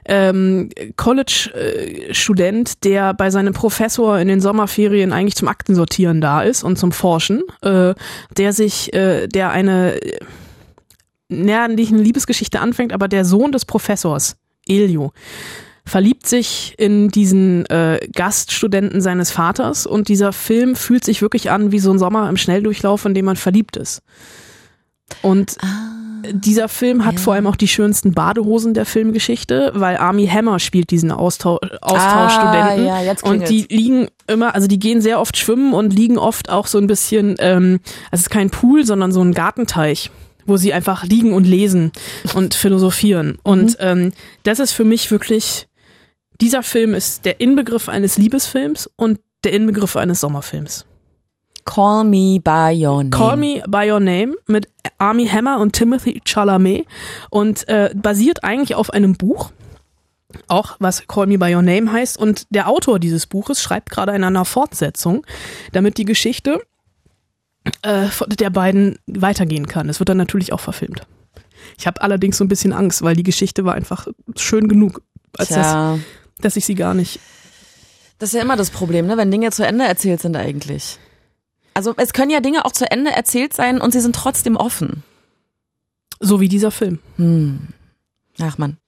ähm, 0.05 0.69
College-Student, 0.97 2.85
der 2.85 3.15
bei 3.15 3.31
seinem 3.31 3.55
Professor 3.55 4.19
in 4.19 4.29
den 4.29 4.43
Sommerferien 4.43 5.15
eigentlich 5.15 5.37
zum 5.37 5.49
Aktensortieren 5.49 6.21
da 6.21 6.43
ist 6.43 6.65
und 6.65 6.79
zum 6.79 6.93
Forschen, 6.93 7.45
äh, 7.63 7.95
der 8.37 8.53
sich, 8.53 8.93
äh, 8.93 9.27
der 9.27 9.53
eine 9.53 10.03
äh, 10.03 10.19
naja, 11.31 11.65
Liebesgeschichte 11.65 12.61
anfängt, 12.61 12.93
aber 12.93 13.09
der 13.09 13.25
Sohn 13.25 13.53
des 13.53 13.65
Professors, 13.65 14.37
Elio, 14.67 15.15
verliebt 15.89 16.27
sich 16.27 16.75
in 16.79 17.09
diesen 17.09 17.67
äh, 17.67 17.99
Gaststudenten 18.15 19.01
seines 19.01 19.31
Vaters 19.31 19.87
und 19.87 20.09
dieser 20.09 20.33
Film 20.33 20.77
fühlt 20.77 21.05
sich 21.05 21.23
wirklich 21.23 21.51
an 21.51 21.73
wie 21.73 21.79
so 21.79 21.91
ein 21.91 21.99
Sommer 21.99 22.29
im 22.29 22.37
Schnelldurchlauf, 22.37 23.05
in 23.05 23.15
dem 23.15 23.25
man 23.25 23.37
verliebt 23.37 23.77
ist. 23.77 24.03
Und 25.23 25.57
dieser 26.33 26.69
Film 26.69 27.05
hat 27.05 27.21
vor 27.21 27.35
allem 27.35 27.47
auch 27.47 27.57
die 27.57 27.69
schönsten 27.69 28.13
Badehosen 28.13 28.75
der 28.75 28.85
Filmgeschichte, 28.85 29.73
weil 29.75 29.97
Army 29.97 30.27
Hammer 30.27 30.59
spielt 30.59 30.91
diesen 30.91 31.11
Austau 31.11 31.59
Austauschstudenten. 31.81 32.89
Ah, 32.89 33.03
ja, 33.03 33.15
und 33.23 33.49
die 33.49 33.67
liegen 33.69 34.09
immer, 34.27 34.55
also 34.55 34.67
die 34.67 34.79
gehen 34.79 35.01
sehr 35.01 35.21
oft 35.21 35.37
schwimmen 35.37 35.73
und 35.73 35.93
liegen 35.93 36.19
oft 36.19 36.51
auch 36.51 36.67
so 36.67 36.79
ein 36.79 36.87
bisschen, 36.87 37.37
ähm, 37.39 37.81
also 38.11 38.21
es 38.21 38.21
ist 38.23 38.31
kein 38.31 38.51
Pool, 38.51 38.85
sondern 38.85 39.13
so 39.13 39.23
ein 39.23 39.33
Gartenteich 39.33 40.11
wo 40.49 40.57
sie 40.57 40.73
einfach 40.73 41.05
liegen 41.05 41.35
und 41.35 41.47
lesen 41.47 41.93
und 42.35 42.55
philosophieren. 42.55 43.39
Und 43.43 43.77
ähm, 43.81 44.13
das 44.45 44.61
ist 44.61 44.73
für 44.73 44.85
mich 44.85 45.11
wirklich, 45.11 45.68
dieser 46.41 46.63
Film 46.63 46.95
ist 46.95 47.25
der 47.25 47.41
Inbegriff 47.41 47.89
eines 47.89 48.19
Liebesfilms 48.19 48.89
und 48.97 49.21
der 49.45 49.53
Inbegriff 49.53 49.97
eines 49.97 50.21
Sommerfilms. 50.21 50.87
Call 51.65 52.05
Me 52.05 52.41
By 52.41 52.75
Your 52.75 53.05
Name. 53.05 53.11
Call 53.11 53.37
Me 53.37 53.63
By 53.69 53.91
Your 53.91 54.01
Name 54.01 54.35
mit 54.47 54.69
Army 54.97 55.27
Hammer 55.27 55.61
und 55.61 55.73
Timothy 55.73 56.23
Chalamet 56.25 56.87
und 57.31 57.69
äh, 57.69 57.91
basiert 57.95 58.43
eigentlich 58.43 58.75
auf 58.75 58.91
einem 58.91 59.15
Buch, 59.15 59.53
auch 60.47 60.77
was 60.79 61.07
Call 61.07 61.27
Me 61.27 61.39
By 61.39 61.55
Your 61.55 61.63
Name 61.63 61.93
heißt. 61.93 62.17
Und 62.17 62.47
der 62.51 62.69
Autor 62.69 62.99
dieses 62.99 63.27
Buches 63.27 63.63
schreibt 63.63 63.91
gerade 63.91 64.13
in 64.15 64.25
einer 64.25 64.47
Fortsetzung, 64.47 65.27
damit 65.73 65.99
die 65.99 66.07
Geschichte 66.07 66.63
äh, 67.83 68.07
der 68.29 68.51
beiden 68.51 68.99
weitergehen 69.07 69.67
kann. 69.67 69.91
Es 69.91 69.99
wird 69.99 70.09
dann 70.09 70.17
natürlich 70.17 70.55
auch 70.55 70.61
verfilmt. 70.61 71.07
Ich 71.77 71.87
habe 71.87 72.01
allerdings 72.01 72.39
so 72.39 72.45
ein 72.45 72.49
bisschen 72.49 72.73
Angst, 72.73 73.03
weil 73.03 73.15
die 73.15 73.23
Geschichte 73.25 73.65
war 73.65 73.75
einfach 73.75 74.09
schön 74.37 74.69
genug, 74.69 75.03
als 75.37 75.51
das, 75.51 75.67
Tja, 75.67 75.99
dass 76.41 76.57
ich 76.57 76.65
sie 76.65 76.75
gar 76.75 76.95
nicht. 76.95 77.21
das 78.19 78.31
ist 78.31 78.35
ja 78.35 78.43
immer 78.43 78.57
das 78.57 78.71
Problem, 78.71 79.07
ne? 79.07 79.17
wenn 79.17 79.31
Dinge 79.31 79.51
zu 79.51 79.67
Ende 79.67 79.85
erzählt 79.85 80.21
sind 80.21 80.37
eigentlich. 80.37 80.99
Also 81.75 81.95
es 81.97 82.13
können 82.13 82.31
ja 82.31 82.41
Dinge 82.41 82.65
auch 82.65 82.73
zu 82.73 82.91
Ende 82.91 83.13
erzählt 83.13 83.55
sein 83.55 83.81
und 83.81 83.93
sie 83.93 84.01
sind 84.01 84.17
trotzdem 84.17 84.57
offen. 84.57 85.05
So 86.21 86.41
wie 86.41 86.49
dieser 86.49 86.71
Film. 86.71 86.99
Hm. 87.17 87.69
Ach 88.41 88.59
man. 88.59 88.79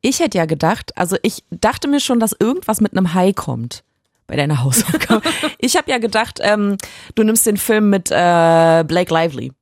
Ich 0.00 0.20
hätte 0.20 0.38
ja 0.38 0.46
gedacht, 0.46 0.96
also 0.96 1.16
ich 1.22 1.44
dachte 1.50 1.88
mir 1.88 2.00
schon, 2.00 2.20
dass 2.20 2.34
irgendwas 2.38 2.80
mit 2.80 2.92
einem 2.92 3.14
Hai 3.14 3.32
kommt 3.32 3.84
bei 4.26 4.36
deiner 4.36 4.62
Hausaufgabe. 4.62 5.22
ich 5.58 5.76
habe 5.76 5.90
ja 5.90 5.98
gedacht, 5.98 6.38
ähm, 6.42 6.76
du 7.14 7.22
nimmst 7.22 7.46
den 7.46 7.56
Film 7.56 7.90
mit 7.90 8.10
äh, 8.10 8.84
Blake 8.86 9.12
Lively. 9.12 9.52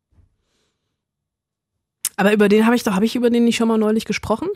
Aber 2.17 2.33
über 2.33 2.49
den 2.49 2.67
habe 2.67 2.77
ich 2.77 2.83
doch, 2.83 2.95
habe 2.95 3.05
ich 3.05 3.17
über 3.17 3.31
den 3.31 3.45
nicht 3.45 3.57
schon 3.57 3.69
mal 3.69 3.79
neulich 3.79 4.05
gesprochen? 4.05 4.49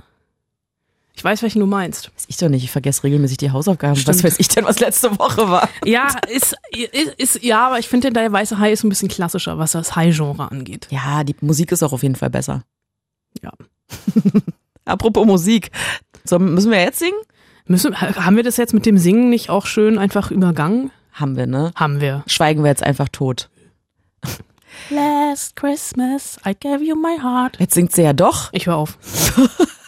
Ich 1.16 1.22
weiß, 1.22 1.42
welchen 1.42 1.60
du 1.60 1.66
meinst. 1.66 2.10
Weiß 2.14 2.24
ich 2.26 2.36
doch 2.36 2.48
nicht, 2.48 2.64
ich 2.64 2.72
vergesse 2.72 3.04
regelmäßig 3.04 3.36
die 3.38 3.52
Hausaufgaben. 3.52 3.94
Stimmt. 3.94 4.16
Was 4.16 4.24
weiß 4.24 4.34
ich 4.38 4.48
denn, 4.48 4.64
was 4.64 4.80
letzte 4.80 5.16
Woche 5.18 5.48
war? 5.48 5.68
Ja, 5.84 6.08
ist, 6.28 6.56
ist, 6.72 7.14
ist 7.16 7.42
ja, 7.44 7.68
aber 7.68 7.78
ich 7.78 7.88
finde, 7.88 8.10
der 8.12 8.32
weiße 8.32 8.58
Hai 8.58 8.72
ist 8.72 8.82
ein 8.82 8.88
bisschen 8.88 9.08
klassischer, 9.08 9.58
was 9.58 9.72
das 9.72 9.94
Hai-Genre 9.94 10.50
angeht. 10.50 10.88
Ja, 10.90 11.22
die 11.22 11.36
Musik 11.40 11.70
ist 11.70 11.82
auch 11.84 11.92
auf 11.92 12.02
jeden 12.02 12.16
Fall 12.16 12.30
besser. 12.30 12.64
Ja. 13.42 13.52
Apropos 14.84 15.24
Musik. 15.24 15.70
So, 16.24 16.38
müssen 16.38 16.72
wir 16.72 16.80
jetzt 16.80 16.98
singen? 16.98 17.18
Müssen, 17.66 17.98
haben 17.98 18.36
wir 18.36 18.42
das 18.42 18.56
jetzt 18.56 18.74
mit 18.74 18.84
dem 18.84 18.98
Singen 18.98 19.30
nicht 19.30 19.50
auch 19.50 19.66
schön 19.66 19.98
einfach 19.98 20.30
übergangen? 20.30 20.90
Haben 21.12 21.36
wir, 21.36 21.46
ne? 21.46 21.72
Haben 21.76 22.00
wir. 22.00 22.24
Schweigen 22.26 22.62
wir 22.62 22.70
jetzt 22.70 22.82
einfach 22.82 23.08
tot. 23.08 23.48
Last 24.90 25.54
Christmas, 25.54 26.38
I 26.44 26.54
gave 26.58 26.84
you 26.84 26.96
my 26.96 27.18
heart. 27.22 27.58
Jetzt 27.60 27.74
singt 27.74 27.92
sie 27.92 28.02
ja 28.02 28.12
doch. 28.12 28.50
Ich 28.52 28.66
höre 28.66 28.76
auf. 28.76 28.98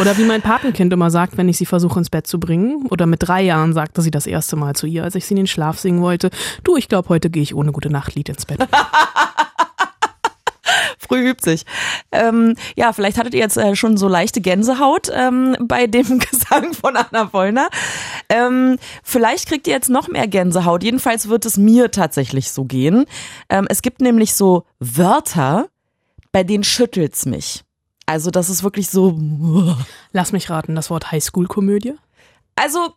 Oder 0.00 0.16
wie 0.16 0.24
mein 0.24 0.42
Patenkind 0.42 0.92
immer 0.92 1.10
sagt, 1.10 1.36
wenn 1.36 1.48
ich 1.48 1.58
sie 1.58 1.66
versuche 1.66 1.98
ins 1.98 2.10
Bett 2.10 2.26
zu 2.26 2.40
bringen, 2.40 2.86
oder 2.86 3.06
mit 3.06 3.22
drei 3.22 3.42
Jahren 3.42 3.72
sagte 3.72 4.00
sie 4.02 4.10
das 4.10 4.26
erste 4.26 4.56
Mal 4.56 4.74
zu 4.74 4.86
ihr, 4.86 5.04
als 5.04 5.14
ich 5.14 5.26
sie 5.26 5.34
in 5.34 5.38
den 5.38 5.46
Schlaf 5.46 5.78
singen 5.78 6.00
wollte, 6.00 6.30
du, 6.64 6.76
ich 6.76 6.88
glaube, 6.88 7.08
heute 7.10 7.30
gehe 7.30 7.42
ich 7.42 7.54
ohne 7.54 7.72
gute 7.72 7.90
Nachtlied 7.90 8.28
ins 8.28 8.46
Bett. 8.46 8.60
Früh 10.98 11.28
übt 11.28 11.42
sich. 11.44 11.64
Ähm, 12.10 12.54
ja, 12.74 12.92
vielleicht 12.92 13.18
hattet 13.18 13.34
ihr 13.34 13.40
jetzt 13.40 13.58
äh, 13.58 13.76
schon 13.76 13.96
so 13.96 14.08
leichte 14.08 14.40
Gänsehaut 14.40 15.10
ähm, 15.14 15.56
bei 15.60 15.86
dem 15.86 16.18
Gesang 16.30 16.72
von 16.72 16.96
Anna 16.96 17.32
Wollner. 17.32 17.68
Ähm, 18.28 18.78
vielleicht 19.02 19.48
kriegt 19.48 19.66
ihr 19.66 19.74
jetzt 19.74 19.90
noch 19.90 20.08
mehr 20.08 20.26
Gänsehaut. 20.26 20.82
Jedenfalls 20.82 21.28
wird 21.28 21.44
es 21.44 21.58
mir 21.58 21.90
tatsächlich 21.90 22.50
so 22.50 22.64
gehen. 22.64 23.04
Ähm, 23.50 23.66
es 23.68 23.82
gibt 23.82 24.00
nämlich 24.00 24.34
so 24.34 24.64
Wörter, 24.78 25.68
bei 26.30 26.44
denen 26.44 26.64
schüttelt's 26.64 27.26
mich. 27.26 27.62
Also 28.06 28.30
das 28.30 28.50
ist 28.50 28.62
wirklich 28.62 28.90
so. 28.90 29.18
Lass 30.12 30.32
mich 30.32 30.50
raten, 30.50 30.74
das 30.74 30.90
Wort 30.90 31.10
Highschool-Komödie? 31.12 31.94
Also, 32.56 32.94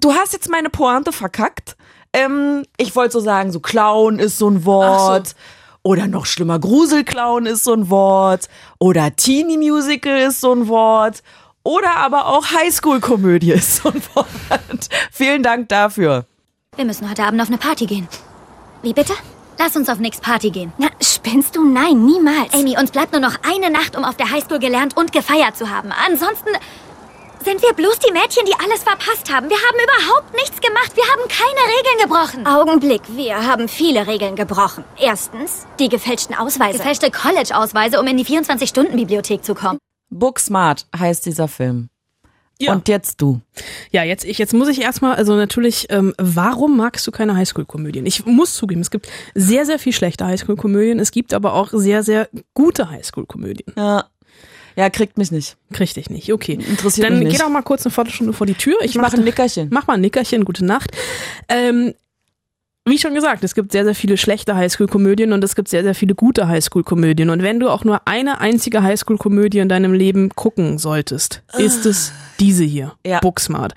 du 0.00 0.12
hast 0.14 0.32
jetzt 0.32 0.48
meine 0.48 0.70
Pointe 0.70 1.12
verkackt. 1.12 1.76
Ähm, 2.12 2.64
ich 2.76 2.94
wollte 2.94 3.12
so 3.12 3.20
sagen, 3.20 3.52
so 3.52 3.60
Clown 3.60 4.18
ist 4.18 4.38
so 4.38 4.48
ein 4.48 4.64
Wort. 4.64 5.34
Oder 5.82 6.06
noch 6.06 6.24
schlimmer, 6.24 6.58
Gruselclown 6.58 7.44
ist 7.44 7.64
so 7.64 7.74
ein 7.74 7.90
Wort. 7.90 8.48
Oder 8.78 9.14
Teenie 9.14 9.58
Musical 9.58 10.18
ist 10.18 10.40
so 10.40 10.52
ein 10.52 10.68
Wort. 10.68 11.22
Oder 11.62 11.96
aber 11.96 12.26
auch 12.26 12.46
Highschool-Komödie 12.46 13.52
ist 13.52 13.76
so 13.76 13.90
ein 13.90 14.02
Wort. 14.14 14.28
Vielen 15.12 15.42
Dank 15.42 15.68
dafür. 15.68 16.26
Wir 16.76 16.84
müssen 16.84 17.08
heute 17.08 17.24
Abend 17.24 17.40
auf 17.40 17.48
eine 17.48 17.58
Party 17.58 17.86
gehen. 17.86 18.08
Wie 18.82 18.92
bitte? 18.92 19.14
Lass 19.58 19.76
uns 19.76 19.88
auf 19.88 19.98
nix 19.98 20.20
Party 20.20 20.50
gehen. 20.50 20.72
Na, 20.78 20.88
spinnst 21.00 21.56
du? 21.56 21.64
Nein, 21.64 22.04
niemals. 22.04 22.52
Amy, 22.52 22.76
uns 22.78 22.90
bleibt 22.90 23.12
nur 23.12 23.20
noch 23.20 23.36
eine 23.48 23.70
Nacht, 23.70 23.96
um 23.96 24.04
auf 24.04 24.16
der 24.16 24.30
Highschool 24.30 24.58
gelernt 24.58 24.96
und 24.96 25.12
gefeiert 25.12 25.56
zu 25.56 25.70
haben. 25.70 25.90
Ansonsten 26.06 26.50
sind 27.44 27.62
wir 27.62 27.72
bloß 27.74 27.98
die 27.98 28.12
Mädchen, 28.12 28.44
die 28.46 28.54
alles 28.64 28.82
verpasst 28.82 29.32
haben. 29.32 29.48
Wir 29.50 29.56
haben 29.56 29.76
überhaupt 29.82 30.34
nichts 30.34 30.60
gemacht. 30.60 30.92
Wir 30.96 31.04
haben 31.04 31.28
keine 31.28 31.60
Regeln 31.76 31.98
gebrochen. 32.02 32.46
Augenblick, 32.46 33.02
wir 33.08 33.46
haben 33.46 33.68
viele 33.68 34.06
Regeln 34.06 34.34
gebrochen. 34.34 34.84
Erstens, 34.98 35.66
die 35.78 35.88
gefälschten 35.88 36.34
Ausweise. 36.34 36.78
Gefälschte 36.78 37.10
College-Ausweise, 37.10 38.00
um 38.00 38.06
in 38.06 38.16
die 38.16 38.24
24-Stunden-Bibliothek 38.24 39.44
zu 39.44 39.54
kommen. 39.54 39.78
Booksmart 40.10 40.86
heißt 40.98 41.26
dieser 41.26 41.48
Film. 41.48 41.90
Und 42.72 42.88
jetzt 42.88 43.20
du. 43.20 43.40
Ja, 43.90 44.02
jetzt 44.02 44.24
ich. 44.24 44.38
Jetzt 44.38 44.54
muss 44.54 44.68
ich 44.68 44.80
erstmal, 44.80 45.14
also 45.16 45.34
natürlich, 45.36 45.86
ähm, 45.90 46.14
warum 46.18 46.76
magst 46.76 47.06
du 47.06 47.10
keine 47.10 47.36
Highschool-Komödien? 47.36 48.06
Ich 48.06 48.26
muss 48.26 48.54
zugeben, 48.54 48.80
es 48.80 48.90
gibt 48.90 49.08
sehr, 49.34 49.66
sehr 49.66 49.78
viel 49.78 49.92
schlechte 49.92 50.26
Highschool-Komödien. 50.26 50.98
Es 50.98 51.10
gibt 51.10 51.34
aber 51.34 51.54
auch 51.54 51.68
sehr, 51.72 52.02
sehr 52.02 52.28
gute 52.54 52.90
Highschool-Komödien. 52.90 53.72
Ja. 53.76 54.06
Ja, 54.76 54.90
kriegt 54.90 55.18
mich 55.18 55.30
nicht. 55.30 55.56
Krieg 55.72 55.94
dich 55.94 56.10
nicht, 56.10 56.32
okay. 56.32 56.54
Interessiert 56.54 57.06
Dann 57.06 57.18
mich 57.18 57.28
nicht. 57.28 57.36
geh 57.36 57.42
doch 57.42 57.48
mal 57.48 57.62
kurz 57.62 57.86
eine 57.86 57.92
Viertelstunde 57.92 58.32
vor 58.32 58.46
die 58.46 58.54
Tür. 58.54 58.76
Ich 58.82 58.96
mache 58.96 59.16
ein 59.16 59.22
Nickerchen. 59.24 59.68
Mach 59.70 59.86
mal 59.86 59.94
ein 59.94 60.00
Nickerchen, 60.00 60.44
gute 60.44 60.64
Nacht. 60.64 60.90
Ähm, 61.48 61.94
wie 62.86 62.98
schon 62.98 63.14
gesagt, 63.14 63.42
es 63.44 63.54
gibt 63.54 63.72
sehr, 63.72 63.84
sehr 63.84 63.94
viele 63.94 64.18
schlechte 64.18 64.54
Highschool-Komödien 64.54 65.32
und 65.32 65.42
es 65.42 65.54
gibt 65.54 65.68
sehr, 65.68 65.82
sehr 65.82 65.94
viele 65.94 66.14
gute 66.14 66.48
Highschool-Komödien. 66.48 67.30
Und 67.30 67.42
wenn 67.42 67.58
du 67.58 67.70
auch 67.70 67.82
nur 67.82 68.06
eine 68.06 68.42
einzige 68.42 68.82
Highschool-Komödie 68.82 69.60
in 69.60 69.70
deinem 69.70 69.94
Leben 69.94 70.28
gucken 70.34 70.76
solltest, 70.76 71.42
ist 71.56 71.86
es 71.86 72.12
diese 72.38 72.64
hier, 72.64 72.92
Ja. 73.06 73.20
Booksmart. 73.20 73.72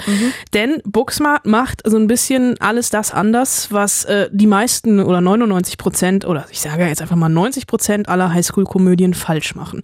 Denn 0.54 0.82
Booksmart 0.84 1.46
macht 1.46 1.84
so 1.86 1.96
ein 1.96 2.08
bisschen 2.08 2.60
alles 2.60 2.90
das 2.90 3.14
anders, 3.14 3.72
was 3.72 4.04
äh, 4.06 4.28
die 4.34 4.48
meisten 4.48 5.00
oder 5.00 5.22
99 5.22 5.78
Prozent 5.78 6.26
oder 6.26 6.46
ich 6.52 6.60
sage 6.60 6.86
jetzt 6.86 7.02
einfach 7.02 7.16
mal 7.16 7.30
90 7.30 7.66
Prozent 7.66 8.10
aller 8.10 8.34
Highschool-Komödien 8.34 9.14
falsch 9.14 9.56
machen. 9.56 9.82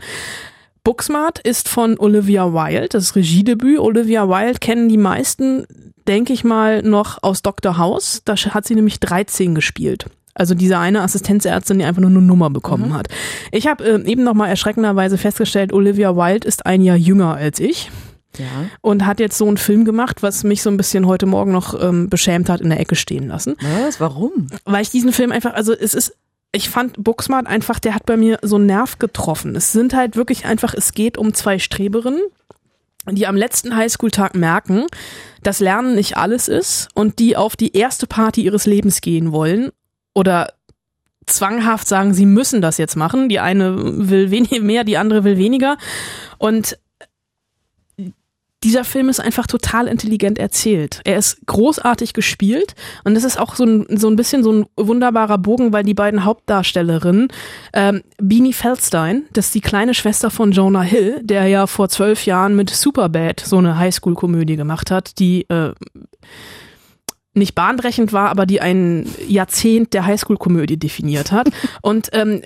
Booksmart 0.84 1.40
ist 1.40 1.70
von 1.70 1.98
Olivia 1.98 2.52
Wilde, 2.54 2.90
das 2.90 3.04
ist 3.06 3.16
Regiedebüt. 3.16 3.80
Olivia 3.80 4.28
Wilde 4.28 4.60
kennen 4.60 4.90
die 4.90 4.98
meisten, 4.98 5.66
denke 6.08 6.34
ich 6.34 6.44
mal, 6.44 6.82
noch 6.82 7.22
aus 7.22 7.42
Dr. 7.42 7.78
House. 7.78 8.22
Da 8.26 8.36
hat 8.36 8.66
sie 8.66 8.76
nämlich 8.76 9.00
13 9.00 9.56
gespielt. 9.56 10.06
Also 10.36 10.56
diese 10.56 10.80
eine 10.80 11.02
Assistenzärztin, 11.02 11.78
die 11.80 11.86
einfach 11.86 12.02
nur 12.02 12.10
eine 12.10 12.22
Nummer 12.22 12.50
bekommen 12.50 12.94
hat. 12.96 13.08
Ich 13.52 13.68
habe 13.68 13.84
äh, 13.84 14.04
eben 14.10 14.24
noch 14.24 14.34
mal 14.34 14.48
erschreckenderweise 14.48 15.18
festgestellt, 15.20 15.72
Olivia 15.74 16.16
Wilde 16.16 16.48
ist 16.48 16.66
ein 16.66 16.82
Jahr 16.82 16.98
jünger 16.98 17.36
als 17.36 17.60
ich 17.60 17.92
Ja. 18.40 18.46
und 18.82 19.06
hat 19.06 19.20
jetzt 19.20 19.38
so 19.38 19.46
einen 19.48 19.58
Film 19.58 19.86
gemacht, 19.86 20.24
was 20.24 20.44
mich 20.44 20.64
so 20.64 20.72
ein 20.72 20.78
bisschen 20.78 21.06
heute 21.06 21.28
Morgen 21.28 21.52
noch 21.52 21.80
ähm, 21.80 22.10
beschämt 22.10 22.50
hat, 22.50 22.62
in 22.62 22.70
der 22.72 22.80
Ecke 22.80 22.96
stehen 22.96 23.28
lassen 23.28 23.56
Was? 23.86 24.00
Warum? 24.00 24.48
weil 24.66 24.82
ich 24.82 24.90
diesen 24.90 25.14
Film 25.14 25.32
einfach, 25.32 25.54
also 25.54 25.72
es 25.72 25.94
ist, 25.94 26.16
ich 26.52 26.68
fand 26.68 26.96
Booksmart 27.04 27.46
einfach, 27.46 27.78
der 27.78 27.94
hat 27.94 28.08
bei 28.08 28.18
mir 28.18 28.40
so 28.42 28.56
einen 28.56 28.66
Nerv 28.66 28.98
getroffen. 28.98 29.56
Es 29.56 29.72
sind 29.72 29.94
halt 29.94 30.16
wirklich 30.16 30.46
einfach, 30.46 30.74
es 30.74 30.94
geht 30.94 31.20
um 31.20 31.36
zwei 31.36 31.60
Streberinnen, 31.60 32.22
die 33.12 33.28
am 33.28 33.36
letzten 33.36 33.76
Highschool-Tag 33.76 34.36
merken, 34.36 34.86
dass 35.42 35.60
Lernen 35.60 35.96
nicht 35.96 36.18
alles 36.18 36.48
ist 36.48 36.88
und 36.94 37.20
die 37.20 37.36
auf 37.36 37.56
die 37.56 37.76
erste 37.76 38.08
Party 38.08 38.44
ihres 38.44 38.66
Lebens 38.66 39.02
gehen 39.02 39.32
wollen 39.32 39.72
oder 40.14 40.54
zwanghaft 41.26 41.88
sagen, 41.88 42.14
sie 42.14 42.26
müssen 42.26 42.62
das 42.62 42.78
jetzt 42.78 42.96
machen. 42.96 43.30
Die 43.30 43.40
eine 43.40 44.10
will 44.10 44.32
wenig 44.32 44.52
mehr, 44.62 44.84
die 44.84 44.98
andere 44.98 45.24
will 45.24 45.38
weniger. 45.38 45.78
Und 46.38 46.78
dieser 48.64 48.84
Film 48.84 49.10
ist 49.10 49.20
einfach 49.20 49.48
total 49.48 49.88
intelligent 49.88 50.40
erzählt. 50.40 51.02
Er 51.04 51.18
ist 51.18 51.46
großartig 51.46 52.14
gespielt 52.14 52.76
und 53.04 53.16
es 53.16 53.24
ist 53.24 53.40
auch 53.40 53.56
so 53.56 53.66
ein, 53.66 53.86
so 53.90 54.08
ein 54.08 54.16
bisschen 54.16 54.44
so 54.44 54.52
ein 54.52 54.66
wunderbarer 54.78 55.38
Bogen, 55.38 55.74
weil 55.74 55.84
die 55.84 55.94
beiden 55.94 56.24
Hauptdarstellerinnen, 56.24 57.28
ähm, 57.74 58.04
Beanie 58.18 58.54
Feldstein, 58.54 59.24
das 59.34 59.48
ist 59.48 59.56
die 59.56 59.62
kleine 59.62 59.94
Schwester 59.94 60.32
von 60.32 60.52
Jonah 60.52 60.82
Hill, 60.82 61.22
der 61.24 61.48
ja 61.48 61.68
vor 61.68 61.90
zwölf 61.90 62.26
Jahren 62.26 62.56
mit 62.56 62.70
Superbad 62.70 63.42
so 63.42 63.58
eine 63.58 63.78
Highschool-Komödie 63.78 64.56
gemacht 64.56 64.92
hat, 64.92 65.20
die 65.20 65.42
äh, 65.50 65.74
nicht 67.36 67.56
bahnbrechend 67.56 68.14
war, 68.14 68.30
aber 68.30 68.46
die 68.46 68.62
ein 68.62 69.08
Jahrzehnt 69.28 69.94
der 69.94 70.06
Highschool-Komödie 70.06 70.78
definiert 70.78 71.32
hat. 71.32 71.50
Und 71.82 72.10
ähm, 72.14 72.42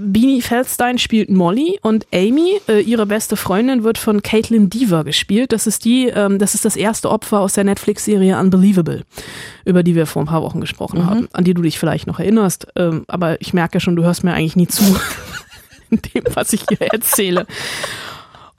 Beanie 0.00 0.42
Feldstein 0.42 0.98
spielt 0.98 1.30
Molly 1.30 1.78
und 1.82 2.06
Amy, 2.12 2.60
äh, 2.68 2.80
ihre 2.80 3.06
beste 3.06 3.36
Freundin, 3.36 3.84
wird 3.84 3.98
von 3.98 4.22
Caitlin 4.22 4.70
Deaver 4.70 5.04
gespielt. 5.04 5.52
Das 5.52 5.66
ist 5.66 5.84
die, 5.84 6.08
ähm, 6.08 6.38
das 6.38 6.54
ist 6.54 6.64
das 6.64 6.76
erste 6.76 7.10
Opfer 7.10 7.40
aus 7.40 7.54
der 7.54 7.64
Netflix-Serie 7.64 8.38
Unbelievable, 8.38 9.02
über 9.64 9.82
die 9.82 9.94
wir 9.94 10.06
vor 10.06 10.22
ein 10.22 10.26
paar 10.26 10.42
Wochen 10.42 10.60
gesprochen 10.60 11.06
haben, 11.06 11.28
an 11.32 11.44
die 11.44 11.54
du 11.54 11.62
dich 11.62 11.78
vielleicht 11.78 12.06
noch 12.06 12.20
erinnerst. 12.20 12.66
Ähm, 12.76 13.04
aber 13.08 13.40
ich 13.40 13.54
merke 13.54 13.80
schon, 13.80 13.96
du 13.96 14.04
hörst 14.04 14.24
mir 14.24 14.34
eigentlich 14.34 14.56
nie 14.56 14.68
zu 14.68 14.82
in 15.90 16.00
dem, 16.14 16.24
was 16.34 16.52
ich 16.52 16.64
hier 16.68 16.80
erzähle. 16.80 17.46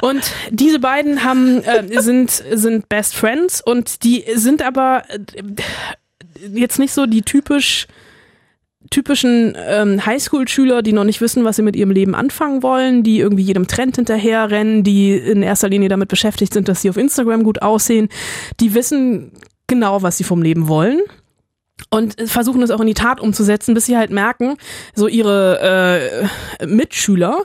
Und 0.01 0.31
diese 0.51 0.79
beiden 0.79 1.23
haben 1.23 1.63
äh, 1.63 2.01
sind 2.01 2.29
sind 2.29 2.87
Best 2.87 3.15
Friends 3.15 3.61
und 3.61 4.03
die 4.03 4.23
sind 4.35 4.61
aber 4.61 5.03
äh, 5.09 5.43
jetzt 6.53 6.77
nicht 6.77 6.93
so 6.93 7.07
die 7.07 7.23
typisch 7.23 7.87
typischen 8.89 9.55
ähm, 9.67 10.05
Highschool-Schüler, 10.05 10.81
die 10.81 10.93
noch 10.93 11.03
nicht 11.03 11.21
wissen, 11.21 11.43
was 11.43 11.55
sie 11.55 11.61
mit 11.61 11.75
ihrem 11.75 11.91
Leben 11.91 12.15
anfangen 12.15 12.63
wollen, 12.63 13.03
die 13.03 13.19
irgendwie 13.19 13.43
jedem 13.43 13.67
Trend 13.67 13.95
hinterherrennen, 13.95 14.83
die 14.83 15.15
in 15.15 15.43
erster 15.43 15.69
Linie 15.69 15.89
damit 15.89 16.09
beschäftigt 16.09 16.53
sind, 16.53 16.67
dass 16.67 16.81
sie 16.81 16.89
auf 16.89 16.97
Instagram 16.97 17.43
gut 17.43 17.61
aussehen. 17.61 18.09
Die 18.59 18.73
wissen 18.73 19.31
genau, 19.67 20.01
was 20.01 20.17
sie 20.17 20.23
vom 20.23 20.41
Leben 20.41 20.67
wollen 20.67 21.01
und 21.89 22.15
versuchen 22.29 22.61
es 22.61 22.71
auch 22.71 22.81
in 22.81 22.87
die 22.87 22.93
Tat 22.93 23.19
umzusetzen, 23.19 23.73
bis 23.73 23.85
sie 23.85 23.97
halt 23.97 24.11
merken, 24.11 24.57
so 24.95 25.07
ihre 25.07 26.29
äh, 26.59 26.65
Mitschüler, 26.65 27.43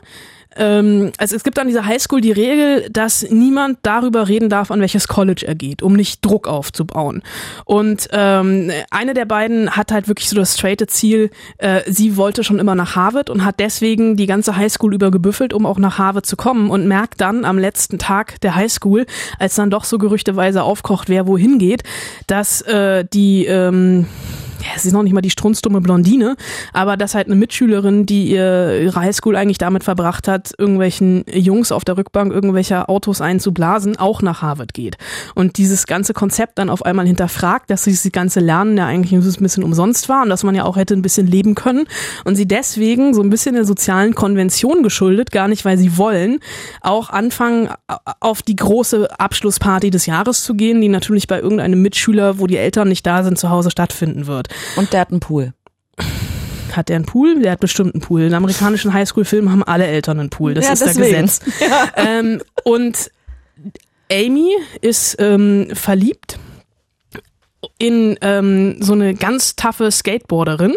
ähm, 0.56 1.12
also 1.18 1.36
es 1.36 1.44
gibt 1.44 1.58
an 1.58 1.66
dieser 1.66 1.86
Highschool 1.86 2.20
die 2.20 2.32
Regel, 2.32 2.88
dass 2.90 3.28
niemand 3.30 3.78
darüber 3.82 4.28
reden 4.28 4.48
darf, 4.48 4.70
an 4.70 4.80
welches 4.80 5.08
College 5.08 5.44
er 5.46 5.54
geht, 5.54 5.82
um 5.82 5.94
nicht 5.94 6.24
Druck 6.24 6.48
aufzubauen. 6.48 7.22
Und 7.64 8.08
ähm, 8.12 8.70
eine 8.90 9.14
der 9.14 9.24
beiden 9.24 9.70
hat 9.70 9.92
halt 9.92 10.08
wirklich 10.08 10.28
so 10.28 10.36
das 10.36 10.54
straighte 10.54 10.86
Ziel, 10.86 11.30
äh, 11.58 11.80
sie 11.86 12.16
wollte 12.16 12.44
schon 12.44 12.58
immer 12.58 12.74
nach 12.74 12.96
Harvard 12.96 13.30
und 13.30 13.44
hat 13.44 13.60
deswegen 13.60 14.16
die 14.16 14.26
ganze 14.26 14.56
Highschool 14.56 14.94
über 14.94 15.10
gebüffelt, 15.10 15.52
um 15.52 15.66
auch 15.66 15.78
nach 15.78 15.98
Harvard 15.98 16.26
zu 16.26 16.36
kommen 16.36 16.70
und 16.70 16.86
merkt 16.86 17.20
dann 17.20 17.44
am 17.44 17.58
letzten 17.58 17.98
Tag 17.98 18.40
der 18.40 18.54
Highschool, 18.54 19.06
als 19.38 19.54
dann 19.54 19.70
doch 19.70 19.84
so 19.84 19.98
gerüchteweise 19.98 20.62
aufkocht, 20.62 21.08
wer 21.08 21.26
wohin 21.26 21.58
geht, 21.58 21.82
dass 22.26 22.62
äh, 22.62 23.04
die 23.12 23.46
ähm, 23.46 24.06
ja, 24.62 24.78
sie 24.78 24.88
ist 24.88 24.94
noch 24.94 25.02
nicht 25.02 25.12
mal 25.12 25.20
die 25.20 25.30
strunzdumme 25.30 25.80
Blondine, 25.80 26.36
aber 26.72 26.96
dass 26.96 27.14
halt 27.14 27.26
eine 27.26 27.36
Mitschülerin, 27.36 28.06
die 28.06 28.30
ihr 28.30 28.92
Highschool 28.94 29.36
eigentlich 29.36 29.58
damit 29.58 29.82
verbracht 29.84 30.28
hat, 30.28 30.52
irgendwelchen 30.56 31.24
Jungs 31.32 31.72
auf 31.72 31.84
der 31.84 31.96
Rückbank 31.96 32.32
irgendwelcher 32.32 32.88
Autos 32.88 33.20
einzublasen, 33.20 33.98
auch 33.98 34.22
nach 34.22 34.42
Harvard 34.42 34.74
geht. 34.74 34.98
Und 35.34 35.58
dieses 35.58 35.86
ganze 35.86 36.14
Konzept 36.14 36.58
dann 36.58 36.70
auf 36.70 36.84
einmal 36.84 37.06
hinterfragt, 37.06 37.70
dass 37.70 37.84
dieses 37.84 38.12
ganze 38.12 38.40
Lernen 38.40 38.76
ja 38.76 38.86
eigentlich 38.86 39.12
ein 39.12 39.42
bisschen 39.42 39.64
umsonst 39.64 40.08
war 40.08 40.22
und 40.22 40.28
dass 40.28 40.44
man 40.44 40.54
ja 40.54 40.64
auch 40.64 40.76
hätte 40.76 40.94
ein 40.94 41.02
bisschen 41.02 41.26
leben 41.26 41.54
können. 41.54 41.86
Und 42.24 42.36
sie 42.36 42.46
deswegen 42.46 43.14
so 43.14 43.22
ein 43.22 43.30
bisschen 43.30 43.54
der 43.54 43.64
sozialen 43.64 44.14
Konvention 44.14 44.82
geschuldet, 44.82 45.32
gar 45.32 45.48
nicht 45.48 45.64
weil 45.64 45.78
sie 45.78 45.96
wollen, 45.96 46.38
auch 46.80 47.10
anfangen 47.10 47.68
auf 48.20 48.42
die 48.42 48.56
große 48.56 49.08
Abschlussparty 49.18 49.90
des 49.90 50.06
Jahres 50.06 50.44
zu 50.44 50.54
gehen, 50.54 50.80
die 50.80 50.88
natürlich 50.88 51.26
bei 51.26 51.40
irgendeinem 51.40 51.82
Mitschüler, 51.82 52.38
wo 52.38 52.46
die 52.46 52.56
Eltern 52.56 52.88
nicht 52.88 53.06
da 53.06 53.24
sind, 53.24 53.38
zu 53.38 53.50
Hause 53.50 53.70
stattfinden 53.70 54.26
wird. 54.26 54.48
Und 54.76 54.92
der 54.92 55.00
hat 55.00 55.10
einen 55.10 55.20
Pool. 55.20 55.52
Hat 56.72 56.88
der 56.88 56.96
einen 56.96 57.04
Pool? 57.06 57.40
Der 57.42 57.52
hat 57.52 57.60
bestimmt 57.60 57.94
einen 57.94 58.00
Pool. 58.00 58.22
In 58.22 58.34
amerikanischen 58.34 58.92
Highschool-Filmen 58.94 59.50
haben 59.50 59.62
alle 59.62 59.86
Eltern 59.86 60.18
einen 60.20 60.30
Pool. 60.30 60.54
Das 60.54 60.64
Ja, 60.66 60.72
ist 60.72 60.80
deswegen. 60.82 61.10
der 61.12 61.22
Gesetz. 61.22 61.40
Ähm, 61.96 62.40
und 62.64 63.10
Amy 64.10 64.50
ist 64.80 65.16
ähm, 65.18 65.68
verliebt 65.74 66.38
in 67.78 68.16
ähm, 68.22 68.76
so 68.80 68.92
eine 68.92 69.14
ganz 69.14 69.56
taffe 69.56 69.90
Skateboarderin. 69.90 70.74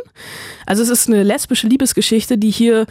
Also 0.66 0.84
es 0.84 0.90
ist 0.90 1.08
eine 1.08 1.24
lesbische 1.24 1.68
Liebesgeschichte, 1.68 2.38
die 2.38 2.52
hier 2.52 2.86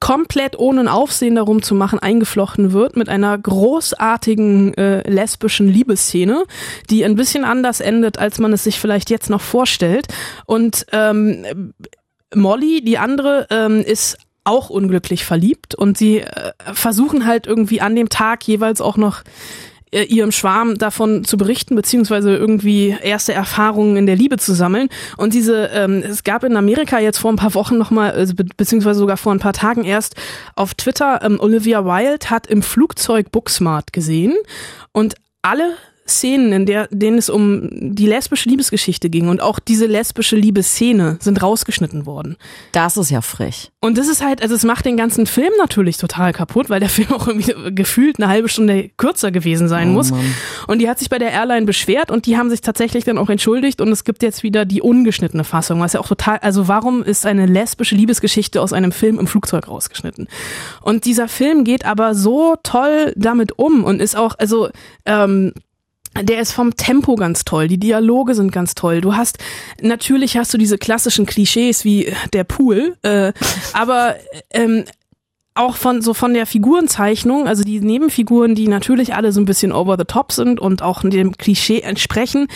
komplett 0.00 0.58
ohne 0.58 0.92
Aufsehen 0.92 1.34
darum 1.34 1.62
zu 1.62 1.74
machen 1.74 1.98
eingeflochten 1.98 2.72
wird 2.72 2.96
mit 2.96 3.08
einer 3.08 3.36
großartigen 3.36 4.74
äh, 4.74 5.08
lesbischen 5.10 5.68
Liebesszene, 5.68 6.44
die 6.90 7.04
ein 7.04 7.16
bisschen 7.16 7.44
anders 7.44 7.80
endet, 7.80 8.18
als 8.18 8.38
man 8.38 8.52
es 8.52 8.64
sich 8.64 8.80
vielleicht 8.80 9.10
jetzt 9.10 9.30
noch 9.30 9.40
vorstellt. 9.40 10.08
Und 10.46 10.86
ähm, 10.92 11.72
Molly, 12.34 12.82
die 12.82 12.98
andere, 12.98 13.46
ähm, 13.50 13.80
ist 13.80 14.18
auch 14.44 14.70
unglücklich 14.70 15.24
verliebt 15.24 15.74
und 15.74 15.98
sie 15.98 16.20
äh, 16.20 16.52
versuchen 16.72 17.26
halt 17.26 17.46
irgendwie 17.46 17.80
an 17.80 17.94
dem 17.94 18.08
Tag 18.08 18.46
jeweils 18.46 18.80
auch 18.80 18.96
noch 18.96 19.22
ihrem 19.92 20.32
Schwarm 20.32 20.78
davon 20.78 21.24
zu 21.24 21.36
berichten, 21.36 21.74
beziehungsweise 21.74 22.36
irgendwie 22.36 22.96
erste 23.02 23.32
Erfahrungen 23.32 23.96
in 23.96 24.06
der 24.06 24.16
Liebe 24.16 24.36
zu 24.36 24.54
sammeln. 24.54 24.88
Und 25.16 25.34
diese, 25.34 25.66
ähm, 25.74 26.02
es 26.06 26.22
gab 26.24 26.44
in 26.44 26.56
Amerika 26.56 26.98
jetzt 26.98 27.18
vor 27.18 27.32
ein 27.32 27.36
paar 27.36 27.54
Wochen 27.54 27.76
nochmal, 27.76 28.12
also, 28.12 28.34
be 28.34 28.44
beziehungsweise 28.56 29.00
sogar 29.00 29.16
vor 29.16 29.32
ein 29.32 29.40
paar 29.40 29.52
Tagen 29.52 29.84
erst 29.84 30.14
auf 30.54 30.74
Twitter, 30.74 31.20
ähm, 31.22 31.40
Olivia 31.40 31.84
Wilde 31.84 32.30
hat 32.30 32.46
im 32.46 32.62
Flugzeug 32.62 33.32
Booksmart 33.32 33.92
gesehen 33.92 34.34
und 34.92 35.14
alle 35.42 35.74
Szenen, 36.10 36.52
in 36.52 36.66
der, 36.66 36.88
denen 36.90 37.18
es 37.18 37.30
um 37.30 37.68
die 37.72 38.06
lesbische 38.06 38.48
Liebesgeschichte 38.48 39.10
ging 39.10 39.28
und 39.28 39.40
auch 39.40 39.58
diese 39.58 39.86
lesbische 39.86 40.36
Liebesszene 40.36 41.18
sind 41.20 41.42
rausgeschnitten 41.42 42.06
worden. 42.06 42.36
Das 42.72 42.96
ist 42.96 43.10
ja 43.10 43.20
frech. 43.20 43.70
Und 43.80 43.96
das 43.96 44.08
ist 44.08 44.22
halt, 44.22 44.42
also 44.42 44.54
es 44.54 44.64
macht 44.64 44.84
den 44.84 44.96
ganzen 44.96 45.26
Film 45.26 45.52
natürlich 45.58 45.96
total 45.96 46.32
kaputt, 46.32 46.68
weil 46.68 46.80
der 46.80 46.88
Film 46.90 47.12
auch 47.12 47.26
irgendwie 47.26 47.54
gefühlt 47.74 48.18
eine 48.18 48.28
halbe 48.28 48.48
Stunde 48.48 48.90
kürzer 48.96 49.30
gewesen 49.30 49.68
sein 49.68 49.90
Oh 49.90 49.92
muss. 49.92 50.10
Mann. 50.10 50.34
Und 50.66 50.80
die 50.80 50.88
hat 50.88 50.98
sich 50.98 51.08
bei 51.08 51.18
der 51.18 51.30
Airline 51.30 51.66
beschwert 51.66 52.10
und 52.10 52.26
die 52.26 52.36
haben 52.36 52.50
sich 52.50 52.60
tatsächlich 52.60 53.04
dann 53.04 53.18
auch 53.18 53.30
entschuldigt 53.30 53.80
und 53.80 53.88
es 53.88 54.04
gibt 54.04 54.22
jetzt 54.22 54.42
wieder 54.42 54.64
die 54.64 54.82
ungeschnittene 54.82 55.44
Fassung, 55.44 55.80
was 55.80 55.94
ja 55.94 56.00
auch 56.00 56.08
total, 56.08 56.38
also 56.38 56.68
warum 56.68 57.02
ist 57.02 57.26
eine 57.26 57.46
lesbische 57.46 57.94
Liebesgeschichte 57.94 58.60
aus 58.60 58.72
einem 58.72 58.92
Film 58.92 59.18
im 59.18 59.26
Flugzeug 59.26 59.68
rausgeschnitten? 59.68 60.28
Und 60.82 61.04
dieser 61.04 61.28
Film 61.28 61.64
geht 61.64 61.84
aber 61.84 62.14
so 62.14 62.56
toll 62.62 63.12
damit 63.16 63.58
um 63.58 63.84
und 63.84 64.00
ist 64.00 64.16
auch, 64.16 64.34
also, 64.38 64.68
ähm, 65.06 65.52
der 66.14 66.40
ist 66.40 66.52
vom 66.52 66.76
Tempo 66.76 67.14
ganz 67.14 67.44
toll, 67.44 67.68
die 67.68 67.78
Dialoge 67.78 68.34
sind 68.34 68.52
ganz 68.52 68.74
toll. 68.74 69.00
Du 69.00 69.14
hast 69.14 69.38
natürlich 69.80 70.36
hast 70.36 70.52
du 70.52 70.58
diese 70.58 70.78
klassischen 70.78 71.26
Klischees 71.26 71.84
wie 71.84 72.12
der 72.32 72.44
Pool, 72.44 72.96
äh, 73.02 73.32
aber 73.72 74.16
ähm, 74.50 74.84
auch 75.54 75.76
von 75.76 76.00
so 76.00 76.14
von 76.14 76.34
der 76.34 76.46
Figurenzeichnung, 76.46 77.46
also 77.46 77.64
die 77.64 77.80
Nebenfiguren, 77.80 78.54
die 78.54 78.68
natürlich 78.68 79.14
alle 79.14 79.32
so 79.32 79.40
ein 79.40 79.44
bisschen 79.44 79.72
over 79.72 79.96
the 79.98 80.04
top 80.04 80.32
sind 80.32 80.60
und 80.60 80.82
auch 80.82 81.02
dem 81.02 81.36
Klischee 81.36 81.80
entsprechen, 81.80 82.48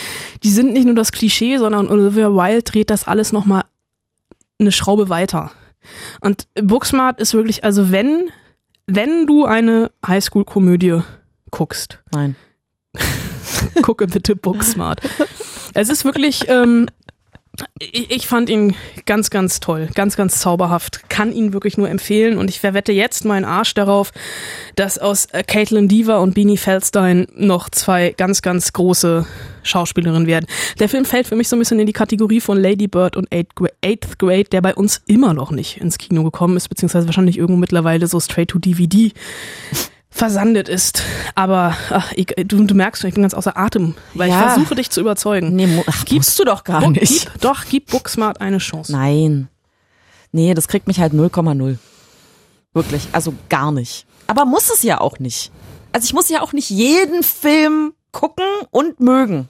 die 0.43 0.49
sind 0.49 0.73
nicht 0.73 0.85
nur 0.85 0.95
das 0.95 1.11
Klischee, 1.11 1.57
sondern 1.57 1.87
Olivia 1.87 2.29
Wilde 2.29 2.63
dreht 2.63 2.89
das 2.89 3.07
alles 3.07 3.31
noch 3.31 3.45
mal 3.45 3.63
eine 4.59 4.71
Schraube 4.71 5.09
weiter. 5.09 5.51
Und 6.21 6.47
Booksmart 6.61 7.19
ist 7.19 7.33
wirklich, 7.33 7.63
also 7.63 7.91
wenn 7.91 8.29
wenn 8.87 9.25
du 9.25 9.45
eine 9.45 9.91
Highschool-Komödie 10.05 11.01
guckst, 11.51 12.03
Nein. 12.11 12.35
gucke 13.81 14.07
bitte 14.07 14.35
Booksmart. 14.35 15.01
Es 15.73 15.89
ist 15.89 16.05
wirklich, 16.05 16.47
ähm, 16.47 16.87
ich, 17.79 18.11
ich 18.11 18.27
fand 18.27 18.49
ihn 18.49 18.75
ganz, 19.05 19.29
ganz 19.29 19.59
toll, 19.59 19.89
ganz, 19.93 20.15
ganz 20.17 20.39
zauberhaft. 20.39 21.09
Kann 21.09 21.31
ihn 21.31 21.53
wirklich 21.53 21.77
nur 21.77 21.89
empfehlen 21.89 22.37
und 22.37 22.49
ich 22.49 22.59
verwette 22.59 22.91
jetzt 22.91 23.25
meinen 23.25 23.45
Arsch 23.45 23.73
darauf, 23.73 24.11
dass 24.75 24.97
aus 24.97 25.25
äh, 25.27 25.43
Caitlin 25.43 25.87
Deaver 25.87 26.21
und 26.21 26.33
Beanie 26.35 26.57
Feldstein 26.57 27.27
noch 27.35 27.69
zwei 27.69 28.13
ganz, 28.17 28.41
ganz 28.41 28.73
große 28.73 29.25
Schauspielerinnen 29.63 30.27
werden. 30.27 30.45
Der 30.79 30.89
Film 30.89 31.05
fällt 31.05 31.27
für 31.27 31.35
mich 31.35 31.47
so 31.47 31.55
ein 31.55 31.59
bisschen 31.59 31.79
in 31.79 31.87
die 31.87 31.93
Kategorie 31.93 32.41
von 32.41 32.59
Lady 32.59 32.87
Bird 32.87 33.15
und 33.15 33.31
Eighth 33.33 33.53
Gra- 33.55 33.71
Eighth 33.83 34.19
Grade, 34.19 34.45
der 34.45 34.61
bei 34.61 34.75
uns 34.75 35.01
immer 35.07 35.33
noch 35.33 35.51
nicht 35.51 35.77
ins 35.77 35.97
Kino 35.97 36.23
gekommen 36.23 36.57
ist, 36.57 36.67
beziehungsweise 36.69 37.07
wahrscheinlich 37.07 37.37
irgendwo 37.37 37.59
mittlerweile 37.59 38.05
so 38.07 38.19
straight 38.19 38.49
to 38.49 38.59
DVD 38.59 39.11
versandet 40.15 40.69
ist. 40.69 41.03
Aber 41.35 41.75
ach, 41.91 42.11
ich, 42.15 42.27
du, 42.27 42.63
du 42.63 42.73
merkst 42.73 43.01
schon, 43.01 43.09
ich 43.09 43.13
bin 43.15 43.21
ganz 43.23 43.33
außer 43.33 43.57
Atem, 43.57 43.95
weil 44.13 44.29
Ja. 44.29 44.39
ich 44.47 44.53
versuche 44.53 44.75
dich 44.75 44.89
zu 44.89 45.01
überzeugen. 45.01 45.55
Nee, 45.55 45.83
ach, 45.87 46.05
gibst 46.05 46.39
du 46.39 46.45
doch 46.45 46.63
gar 46.63 46.79
Book- 46.81 46.91
nicht. 46.99 47.31
Gib, 47.31 47.41
doch, 47.41 47.65
gib 47.69 47.91
Booksmart 47.91 48.39
eine 48.41 48.59
Chance. 48.59 48.91
Nein. 48.93 49.49
Nee, 50.31 50.53
das 50.53 50.67
kriegt 50.67 50.87
mich 50.87 50.99
halt 50.99 51.13
0,0. 51.13 51.77
Wirklich, 52.73 53.07
also 53.11 53.33
gar 53.49 53.71
nicht. 53.71 54.05
Aber 54.27 54.45
muss 54.45 54.69
es 54.69 54.83
ja 54.83 54.99
auch 55.01 55.19
nicht. 55.19 55.51
Also 55.91 56.05
ich 56.05 56.13
muss 56.13 56.29
ja 56.29 56.41
auch 56.41 56.53
nicht 56.53 56.69
jeden 56.69 57.21
Film 57.23 57.93
gucken 58.11 58.45
und 58.71 58.99
mögen. 58.99 59.49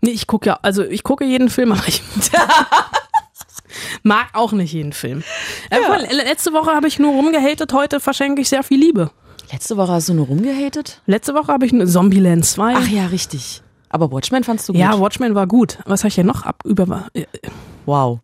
Nee, 0.00 0.10
ich 0.10 0.26
gucke 0.26 0.46
ja, 0.48 0.58
also 0.62 0.84
ich 0.84 1.02
gucke 1.02 1.24
jeden 1.24 1.48
Film, 1.50 1.72
aber 1.72 1.86
ich 1.86 2.02
mag 4.02 4.28
auch 4.34 4.52
nicht 4.52 4.72
jeden 4.72 4.92
Film. 4.92 5.22
Äh, 5.70 5.80
mal, 5.80 6.00
le- 6.00 6.24
letzte 6.24 6.52
Woche 6.52 6.72
habe 6.74 6.88
ich 6.88 6.98
nur 6.98 7.12
rumgehatet, 7.12 7.72
heute 7.72 8.00
verschenke 8.00 8.40
ich 8.42 8.48
sehr 8.48 8.62
viel 8.62 8.78
Liebe. 8.80 9.10
Letzte 9.52 9.76
Woche 9.76 9.92
hast 9.92 10.08
du 10.08 10.14
nur 10.14 10.26
rumgehatet? 10.26 11.00
Letzte 11.06 11.34
Woche 11.34 11.52
habe 11.52 11.66
ich 11.66 11.72
eine 11.72 11.86
Zombieland 11.86 12.44
2. 12.44 12.74
Ach 12.76 12.88
ja, 12.88 13.06
richtig. 13.06 13.62
Aber 13.88 14.10
Watchmen 14.12 14.44
fandst 14.44 14.68
du 14.68 14.72
gut. 14.74 14.80
ja, 14.80 14.98
Watchmen 15.00 15.34
war 15.34 15.46
gut. 15.46 15.78
Was 15.86 16.00
habe 16.00 16.08
ich 16.08 16.16
denn 16.16 16.26
noch 16.26 16.42
ab 16.42 16.62
über 16.64 17.08
äh, 17.14 17.24
Wow. 17.86 18.20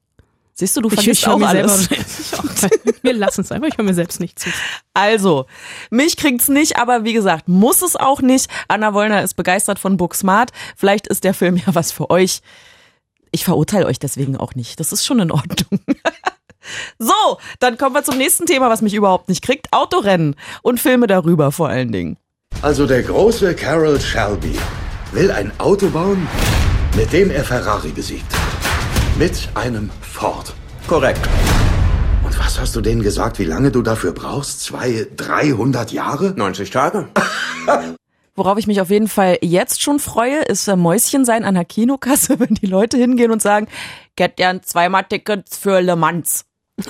Siehst 0.53 0.77
du, 0.77 0.83
du 0.83 0.89
ich, 0.89 0.95
vergisst 0.95 1.23
ich 1.23 1.27
höre 1.27 1.35
auch 1.35 1.39
mir 1.39 1.49
alles. 1.49 1.87
selber 1.87 2.05
Wir 3.03 3.13
lassen 3.15 3.41
es 3.41 3.51
einfach, 3.51 3.69
ich 3.69 3.77
höre 3.77 3.85
mir 3.85 3.95
selbst 3.95 4.21
nicht 4.21 4.39
zu. 4.39 4.51
Also, 4.93 5.47
mich 5.91 6.17
kriegt's 6.17 6.49
nicht, 6.49 6.77
aber 6.79 7.03
wie 7.05 7.13
gesagt, 7.13 7.49
muss 7.49 7.83
es 7.83 7.97
auch 7.97 8.21
nicht. 8.21 8.49
Anna 8.69 8.95
Wollner 8.95 9.23
ist 9.23 9.35
begeistert 9.35 9.79
von 9.79 9.97
Booksmart. 9.97 10.53
Vielleicht 10.77 11.07
ist 11.09 11.25
der 11.25 11.35
Film 11.35 11.57
ja 11.57 11.75
was 11.75 11.91
für 11.91 12.09
euch. 12.11 12.41
Ich 13.33 13.45
verurteile 13.45 13.87
euch 13.87 13.99
deswegen 13.99 14.37
auch 14.37 14.55
nicht. 14.55 14.79
Das 14.79 14.93
ist 14.93 15.05
schon 15.05 15.19
in 15.19 15.33
Ordnung. 15.33 15.81
So, 16.99 17.39
dann 17.61 17.79
kommen 17.79 17.95
wir 17.95 18.05
zum 18.05 18.19
nächsten 18.19 18.47
Thema, 18.47 18.71
was 18.71 18.83
mich 18.83 18.95
überhaupt 18.95 19.29
nicht 19.29 19.43
kriegt. 19.43 19.73
Autorennen 19.73 20.37
und 20.63 20.81
Filme 20.81 21.07
darüber 21.07 21.53
vor 21.53 21.69
allen 21.69 21.93
Dingen. 21.93 22.17
Also 22.63 22.87
der 22.87 23.03
große 23.03 23.55
Carroll 23.55 24.01
Shelby 24.01 24.59
will 25.13 25.31
ein 25.31 25.53
Auto 25.59 25.89
bauen, 25.89 26.27
mit 26.97 27.13
dem 27.13 27.31
er 27.31 27.45
Ferrari 27.45 27.91
besiegt. 27.91 28.33
Mit 29.19 29.49
einem 29.55 29.91
Ford. 30.01 30.55
Korrekt. 30.87 31.29
Und 32.25 32.39
was 32.39 32.59
hast 32.59 32.75
du 32.75 32.81
denen 32.81 33.03
gesagt, 33.03 33.39
wie 33.39 33.45
lange 33.45 33.71
du 33.71 33.83
dafür 33.83 34.13
brauchst? 34.13 34.63
Zwei, 34.63 35.07
300 35.17 35.93
Jahre? 35.93 36.35
90 36.37 36.71
Tage. 36.71 37.09
Worauf 38.37 38.59
ich 38.59 38.67
mich 38.67 38.81
auf 38.81 38.91
jeden 38.91 39.07
Fall 39.07 39.39
jetzt 39.43 39.81
schon 39.81 40.01
freue, 40.01 40.41
ist 40.43 40.67
äh, 40.67 40.75
Mäuschen 40.75 41.25
sein 41.25 41.45
an 41.45 41.55
der 41.55 41.65
Kinokasse, 41.65 42.41
wenn 42.41 42.55
die 42.55 42.67
Leute 42.67 42.97
hingehen 42.97 43.31
und 43.31 43.41
sagen, 43.41 43.69
get 44.17 44.37
gern 44.37 44.63
zweimal 44.63 45.05
Tickets 45.05 45.57
für 45.57 45.81
Le 45.81 45.95
Mans. 45.95 46.45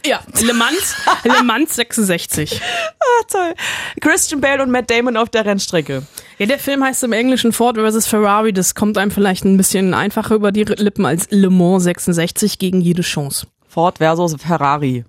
Ja, 0.06 0.20
Le 0.40 0.54
Mans, 0.54 0.96
Le 1.24 1.42
Mans 1.44 1.74
66. 1.74 2.60
Ah, 2.62 3.24
toll. 3.30 3.54
Christian 4.00 4.40
Bale 4.40 4.62
und 4.62 4.70
Matt 4.70 4.90
Damon 4.90 5.16
auf 5.18 5.28
der 5.28 5.44
Rennstrecke. 5.44 6.02
Ja, 6.38 6.46
der 6.46 6.58
Film 6.58 6.82
heißt 6.82 7.04
im 7.04 7.12
Englischen 7.12 7.52
Ford 7.52 7.76
vs. 7.76 8.06
Ferrari. 8.06 8.52
Das 8.54 8.74
kommt 8.74 8.96
einem 8.96 9.10
vielleicht 9.10 9.44
ein 9.44 9.56
bisschen 9.58 9.92
einfacher 9.92 10.34
über 10.36 10.52
die 10.52 10.64
Lippen 10.64 11.04
als 11.04 11.26
Le 11.30 11.50
Mans 11.50 11.84
66 11.84 12.58
gegen 12.58 12.80
jede 12.80 13.02
Chance. 13.02 13.46
Ford 13.68 13.98
versus 13.98 14.34
Ferrari. 14.40 15.04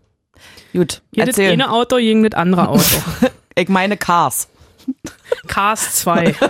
Gut, 0.73 1.01
Jedes 1.11 1.29
erzähl. 1.37 1.53
eine 1.53 1.71
Auto 1.71 1.95
gegen 1.95 2.23
das 2.23 2.37
andere 2.37 2.67
Auto. 2.67 2.81
Ich 3.57 3.69
meine 3.69 3.95
Cars. 3.95 4.49
Cars 5.47 5.95
2. 5.95 6.35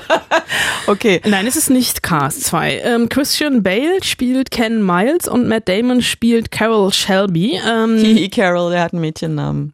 Okay. 0.87 1.19
Nein, 1.25 1.47
es 1.47 1.55
ist 1.55 1.69
nicht 1.71 2.03
Cars 2.03 2.41
2. 2.41 2.79
Ähm, 2.83 3.09
Christian 3.09 3.63
Bale 3.63 4.03
spielt 4.03 4.51
Ken 4.51 4.85
Miles 4.85 5.27
und 5.27 5.47
Matt 5.47 5.67
Damon 5.67 6.01
spielt 6.03 6.51
Carol 6.51 6.93
Shelby. 6.93 7.59
Ähm, 7.67 7.97
Hihi 8.03 8.29
Carol, 8.29 8.71
der 8.71 8.81
hat 8.83 8.93
einen 8.93 9.01
Mädchennamen. 9.01 9.73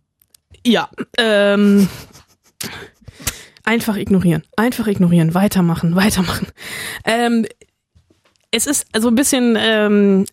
ja, 0.65 0.89
ähm, 1.17 1.89
einfach 3.63 3.97
ignorieren. 3.97 4.43
Einfach 4.55 4.87
ignorieren. 4.87 5.33
Weitermachen, 5.33 5.95
weitermachen. 5.95 6.47
Ähm, 7.05 7.45
es 8.51 8.67
ist 8.67 8.85
also 8.93 9.09
ein 9.09 9.15
bisschen, 9.15 9.57
ähm, 9.59 10.25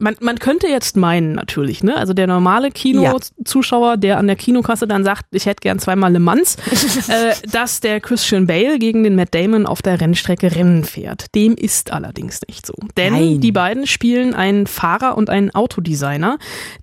man, 0.00 0.16
man 0.20 0.38
könnte 0.38 0.66
jetzt 0.66 0.96
meinen 0.96 1.32
natürlich, 1.32 1.82
ne? 1.84 1.96
Also 1.96 2.14
der 2.14 2.26
normale 2.26 2.70
Kinozuschauer, 2.70 3.96
der 3.96 4.18
an 4.18 4.26
der 4.26 4.36
Kinokasse 4.36 4.88
dann 4.88 5.04
sagt, 5.04 5.26
ich 5.32 5.46
hätte 5.46 5.60
gern 5.60 5.78
zweimal 5.78 6.12
Le 6.12 6.20
Mans, 6.20 6.56
äh, 7.08 7.34
dass 7.50 7.80
der 7.80 8.00
Christian 8.00 8.46
Bale 8.46 8.78
gegen 8.78 9.04
den 9.04 9.14
Matt 9.14 9.34
Damon 9.34 9.66
auf 9.66 9.82
der 9.82 10.00
Rennstrecke 10.00 10.54
Rennen 10.54 10.84
fährt. 10.84 11.34
Dem 11.34 11.54
ist 11.54 11.92
allerdings 11.92 12.40
nicht 12.48 12.66
so. 12.66 12.74
Denn 12.96 13.12
Nein. 13.12 13.40
die 13.40 13.52
beiden 13.52 13.86
spielen 13.86 14.34
einen 14.34 14.66
Fahrer 14.66 15.16
und 15.16 15.30
einen 15.30 15.54
Autodesigner, 15.54 16.38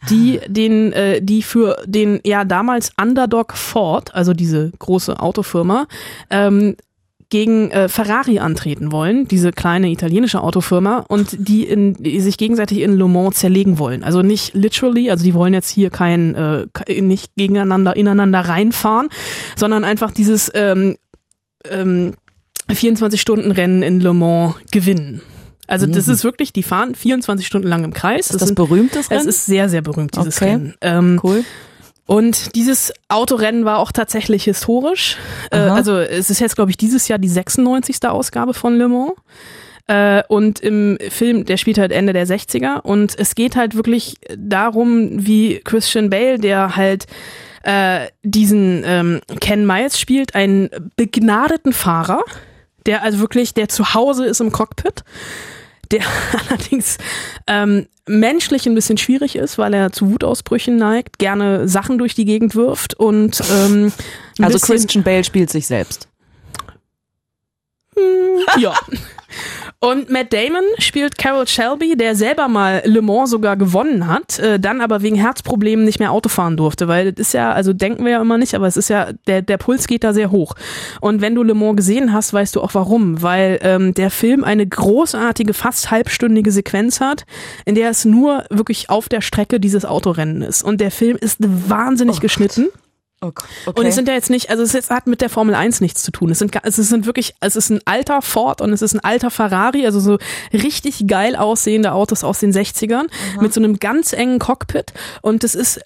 die 0.10 0.40
den, 0.48 0.94
äh, 0.94 1.22
die 1.22 1.42
für 1.42 1.78
den 1.86 2.20
ja 2.24 2.46
damals 2.46 2.92
Underdog 3.02 3.54
Ford, 3.54 4.14
also 4.14 4.34
diese 4.34 4.72
große 4.78 5.20
Autofirma, 5.20 5.88
ähm, 6.30 6.76
gegen 7.30 7.72
äh, 7.72 7.90
Ferrari 7.90 8.40
antreten 8.40 8.92
wollen, 8.92 9.28
diese 9.28 9.52
kleine 9.52 9.90
italienische 9.90 10.42
Autofirma, 10.42 11.00
und 11.08 11.36
die, 11.38 11.64
in, 11.66 11.94
die 11.96 12.22
sich 12.22 12.38
gegenseitig 12.38 12.80
in 12.80 12.98
Le 12.98 13.08
Mans 13.08 13.36
zerlegen 13.38 13.80
wollen. 13.80 14.04
Also 14.04 14.22
nicht 14.22 14.54
literally, 14.54 15.10
also 15.12 15.24
die 15.26 15.34
wollen 15.34 15.54
jetzt 15.54 15.70
hier 15.70 15.90
kein, 15.90 16.36
äh, 16.36 17.02
nicht 17.02 17.36
gegeneinander, 17.36 17.96
ineinander 17.96 18.40
reinfahren, 18.42 19.10
sondern 19.58 19.84
einfach 19.84 20.12
dieses 20.12 20.50
ähm, 20.56 20.96
ähm, 21.70 22.14
24-Stunden-Rennen 22.70 23.84
in 23.84 24.00
Le 24.00 24.14
Mans 24.14 24.56
gewinnen. 24.72 25.22
Also 25.68 25.86
das 25.86 26.08
ist 26.08 26.24
wirklich, 26.24 26.54
die 26.54 26.64
fahren 26.64 26.96
24 26.96 27.46
Stunden 27.46 27.68
lang 27.68 27.84
im 27.84 27.92
Kreis. 27.94 28.30
Mhm. 28.30 28.36
Ist 28.36 28.42
das 28.42 28.56
berühmtes 28.56 29.06
Es 29.08 29.12
Rennen? 29.12 29.28
ist 29.28 29.46
sehr, 29.46 29.68
sehr 29.68 29.82
berühmt, 29.82 30.16
dieses 30.16 30.38
Okay. 30.38 30.52
Rennen. 30.52 30.74
Ähm, 30.80 31.20
Cool. 31.22 31.44
Und 32.08 32.56
dieses 32.56 32.94
Autorennen 33.10 33.66
war 33.66 33.80
auch 33.80 33.92
tatsächlich 33.92 34.46
historisch. 34.46 35.18
Äh, 35.52 35.58
also 35.58 36.00
es 36.00 36.30
ist 36.30 36.40
jetzt, 36.40 36.56
glaube 36.56 36.72
ich, 36.72 36.78
dieses 36.78 37.08
Jahr 37.10 37.20
die 37.20 37.28
96. 37.28 38.08
Ausgabe 38.08 38.54
von 38.54 38.78
Le 38.78 38.88
Mans. 38.88 39.12
Äh, 39.88 40.24
und 40.30 40.62
im 40.62 40.98
Film, 41.10 41.46
der 41.46 41.58
spielt 41.58 41.78
halt 41.78 41.92
Ende 41.92 42.14
der 42.14 42.26
60er 42.26 42.82
und 42.82 43.18
es 43.18 43.36
geht 43.36 43.56
halt 43.56 43.76
wirklich 43.76 44.16
darum, 44.36 45.26
wie 45.26 45.60
Christian 45.64 46.10
Bale, 46.10 46.40
der 46.40 46.78
halt 46.78 47.08
äh, 47.64 48.08
diesen 48.24 48.84
ähm, 48.86 49.22
Ken 49.42 49.66
Miles 49.66 50.00
spielt, 50.00 50.34
einen 50.34 50.70
begnadeten 50.96 51.74
Fahrer, 51.74 52.24
der 52.86 53.04
also 53.04 53.20
wirklich, 53.20 53.54
der 53.54 53.68
zu 53.68 53.94
Hause 53.94 54.26
ist 54.26 54.40
im 54.40 54.54
Cockpit, 54.54 55.04
der 55.92 56.02
allerdings 56.50 56.98
ähm, 57.48 57.88
menschlich 58.08 58.66
ein 58.66 58.76
bisschen 58.76 58.98
schwierig 58.98 59.36
ist, 59.36 59.58
weil 59.58 59.74
er 59.74 59.92
zu 59.92 60.12
Wutausbrüchen 60.12 60.78
neigt, 60.78 61.20
gerne 61.20 61.68
Sachen 61.68 61.98
durch 61.98 62.16
die 62.16 62.26
Gegend 62.26 62.56
wirft 62.56 62.94
und 62.96 63.42
ähm, 63.52 63.92
Also 64.42 64.60
Christian 64.60 65.04
Bale 65.04 65.24
spielt 65.24 65.50
sich 65.50 65.68
selbst. 65.68 66.08
ja. 68.60 68.74
Und 69.80 70.10
Matt 70.10 70.34
Damon 70.34 70.64
spielt 70.80 71.20
Carol 71.20 71.48
Shelby, 71.48 71.96
der 71.96 72.16
selber 72.16 72.48
mal 72.48 72.82
Le 72.86 73.04
Mans 73.04 73.30
sogar 73.30 73.58
gewonnen 73.58 74.08
hat, 74.08 74.40
äh, 74.40 74.60
dann 74.60 74.82
aber 74.82 75.04
wegen 75.04 75.16
Herzproblemen 75.18 75.86
nicht 75.86 76.00
mehr 76.00 76.12
Auto 76.12 76.30
fahren 76.30 76.58
durfte, 76.58 76.88
weil 76.88 77.12
das 77.12 77.28
ist 77.28 77.34
ja, 77.34 77.52
also 77.52 77.74
denken 77.74 78.04
wir 78.04 78.14
ja 78.14 78.22
immer 78.22 78.40
nicht, 78.40 78.56
aber 78.56 78.66
es 78.66 78.76
ist 78.76 78.90
ja, 78.90 79.10
der, 79.28 79.44
der 79.44 79.58
Puls 79.58 79.86
geht 79.86 80.04
da 80.04 80.14
sehr 80.14 80.32
hoch. 80.32 80.56
Und 81.00 81.22
wenn 81.22 81.36
du 81.36 81.44
Le 81.44 81.54
Mans 81.54 81.78
gesehen 81.78 82.12
hast, 82.12 82.34
weißt 82.34 82.56
du 82.56 82.62
auch 82.62 82.74
warum, 82.74 83.22
weil 83.22 83.60
ähm, 83.62 83.94
der 83.94 84.10
Film 84.10 84.44
eine 84.44 84.66
großartige, 84.66 85.54
fast 85.54 85.92
halbstündige 85.92 86.52
Sequenz 86.52 87.00
hat, 87.00 87.26
in 87.66 87.76
der 87.76 87.92
es 87.92 88.04
nur 88.04 88.46
wirklich 88.50 88.90
auf 88.90 89.10
der 89.10 89.22
Strecke 89.22 89.60
dieses 89.60 89.86
Autorennen 89.86 90.42
ist. 90.42 90.64
Und 90.64 90.82
der 90.82 90.90
Film 90.90 91.18
ist 91.20 91.38
wahnsinnig 91.40 92.20
geschnitten. 92.20 92.70
Oh 92.70 92.72
Gott, 92.72 92.87
okay. 93.22 93.46
Und 93.74 93.86
es 93.86 93.96
sind 93.96 94.08
ja 94.08 94.14
jetzt 94.14 94.30
nicht, 94.30 94.50
also 94.50 94.64
es 94.64 94.74
ist- 94.76 94.90
hat 94.92 95.08
mit 95.08 95.22
der 95.22 95.30
Formel 95.30 95.56
1 95.56 95.82
nichts 95.82 96.04
zu 96.04 96.12
tun. 96.12 96.30
Es 96.30 96.40
sind, 96.40 96.56
es 96.64 96.76
sind 96.76 97.06
wirklich, 97.06 97.34
es 97.42 97.56
ist 97.56 97.70
ein 97.70 97.80
alter 97.86 98.22
Ford 98.22 98.62
und 98.62 98.72
es 98.74 98.82
ist 98.82 98.94
ein 98.94 99.00
alter 99.00 99.32
Ferrari, 99.32 99.86
also 99.86 100.00
so 100.00 100.18
richtig 100.54 101.08
geil 101.08 101.36
aussehende 101.36 101.92
Autos 101.94 102.24
aus 102.24 102.40
den 102.40 102.52
60ern 102.54 103.08
mit 103.42 103.54
so 103.54 103.60
einem 103.60 103.80
ganz 103.80 104.14
engen 104.14 104.40
Cockpit 104.40 104.94
und 105.22 105.44
es 105.44 105.56
ist 105.56 105.82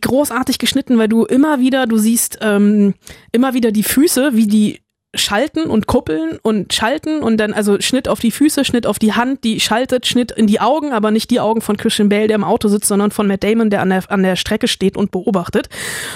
großartig 0.00 0.58
geschnitten, 0.58 0.98
weil 0.98 1.08
du 1.08 1.24
immer 1.24 1.60
wieder, 1.60 1.86
du 1.86 1.98
siehst 1.98 2.38
ähm, 2.40 2.94
immer 3.32 3.52
wieder 3.54 3.70
die 3.70 3.82
Füße, 3.82 4.30
wie 4.34 4.46
die 4.46 4.80
schalten 5.16 5.64
und 5.64 5.86
kuppeln 5.86 6.38
und 6.42 6.72
schalten 6.72 7.22
und 7.22 7.38
dann 7.38 7.52
also 7.52 7.80
Schnitt 7.80 8.08
auf 8.08 8.20
die 8.20 8.30
Füße, 8.30 8.64
Schnitt 8.64 8.86
auf 8.86 8.98
die 8.98 9.12
Hand, 9.12 9.44
die 9.44 9.60
schaltet, 9.60 10.06
Schnitt 10.06 10.32
in 10.32 10.46
die 10.46 10.60
Augen, 10.60 10.92
aber 10.92 11.10
nicht 11.10 11.30
die 11.30 11.40
Augen 11.40 11.60
von 11.60 11.76
Christian 11.76 12.08
Bale, 12.08 12.28
der 12.28 12.36
im 12.36 12.44
Auto 12.44 12.68
sitzt, 12.68 12.88
sondern 12.88 13.10
von 13.10 13.26
Matt 13.26 13.44
Damon, 13.44 13.70
der 13.70 13.82
an 13.82 13.90
der, 13.90 14.10
an 14.10 14.22
der 14.22 14.36
Strecke 14.36 14.68
steht 14.68 14.96
und 14.96 15.10
beobachtet. 15.10 15.68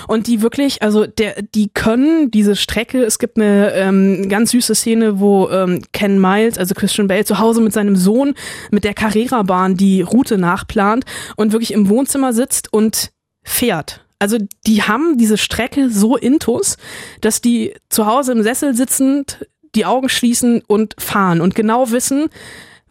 Und 0.07 0.27
die 0.27 0.43
wirklich, 0.43 0.83
also 0.83 1.07
der, 1.07 1.43
die 1.43 1.69
können 1.69 2.31
diese 2.31 2.57
Strecke, 2.57 3.03
es 3.03 3.19
gibt 3.19 3.37
eine 3.37 3.73
ähm, 3.75 4.29
ganz 4.29 4.51
süße 4.51 4.75
Szene, 4.75 5.21
wo 5.21 5.49
ähm, 5.51 5.83
Ken 5.93 6.21
Miles, 6.21 6.59
also 6.59 6.75
Christian 6.75 7.09
Bale, 7.09 7.25
zu 7.25 7.39
Hause 7.39 7.61
mit 7.61 7.73
seinem 7.73 7.97
Sohn 7.97 8.35
mit 8.71 8.85
der 8.85 8.95
Carrera-Bahn 8.95 9.77
die 9.77 10.03
Route 10.03 10.39
nachplant 10.39 11.05
und 11.37 11.53
wirklich 11.53 11.73
im 11.73 11.89
Wohnzimmer 11.89 12.33
sitzt 12.33 12.73
und 12.73 13.11
fährt. 13.43 14.08
Also 14.19 14.39
die 14.67 14.83
haben 14.83 15.17
diese 15.17 15.39
Strecke 15.39 15.91
so 15.91 16.17
intus, 16.17 16.77
dass 17.21 17.41
die 17.41 17.75
zu 17.89 18.07
Hause 18.07 18.33
im 18.33 18.43
Sessel 18.43 18.75
sitzend 18.75 19.47
die 19.75 19.85
Augen 19.85 20.09
schließen 20.09 20.63
und 20.67 20.97
fahren 20.99 21.41
und 21.41 21.55
genau 21.55 21.91
wissen, 21.91 22.29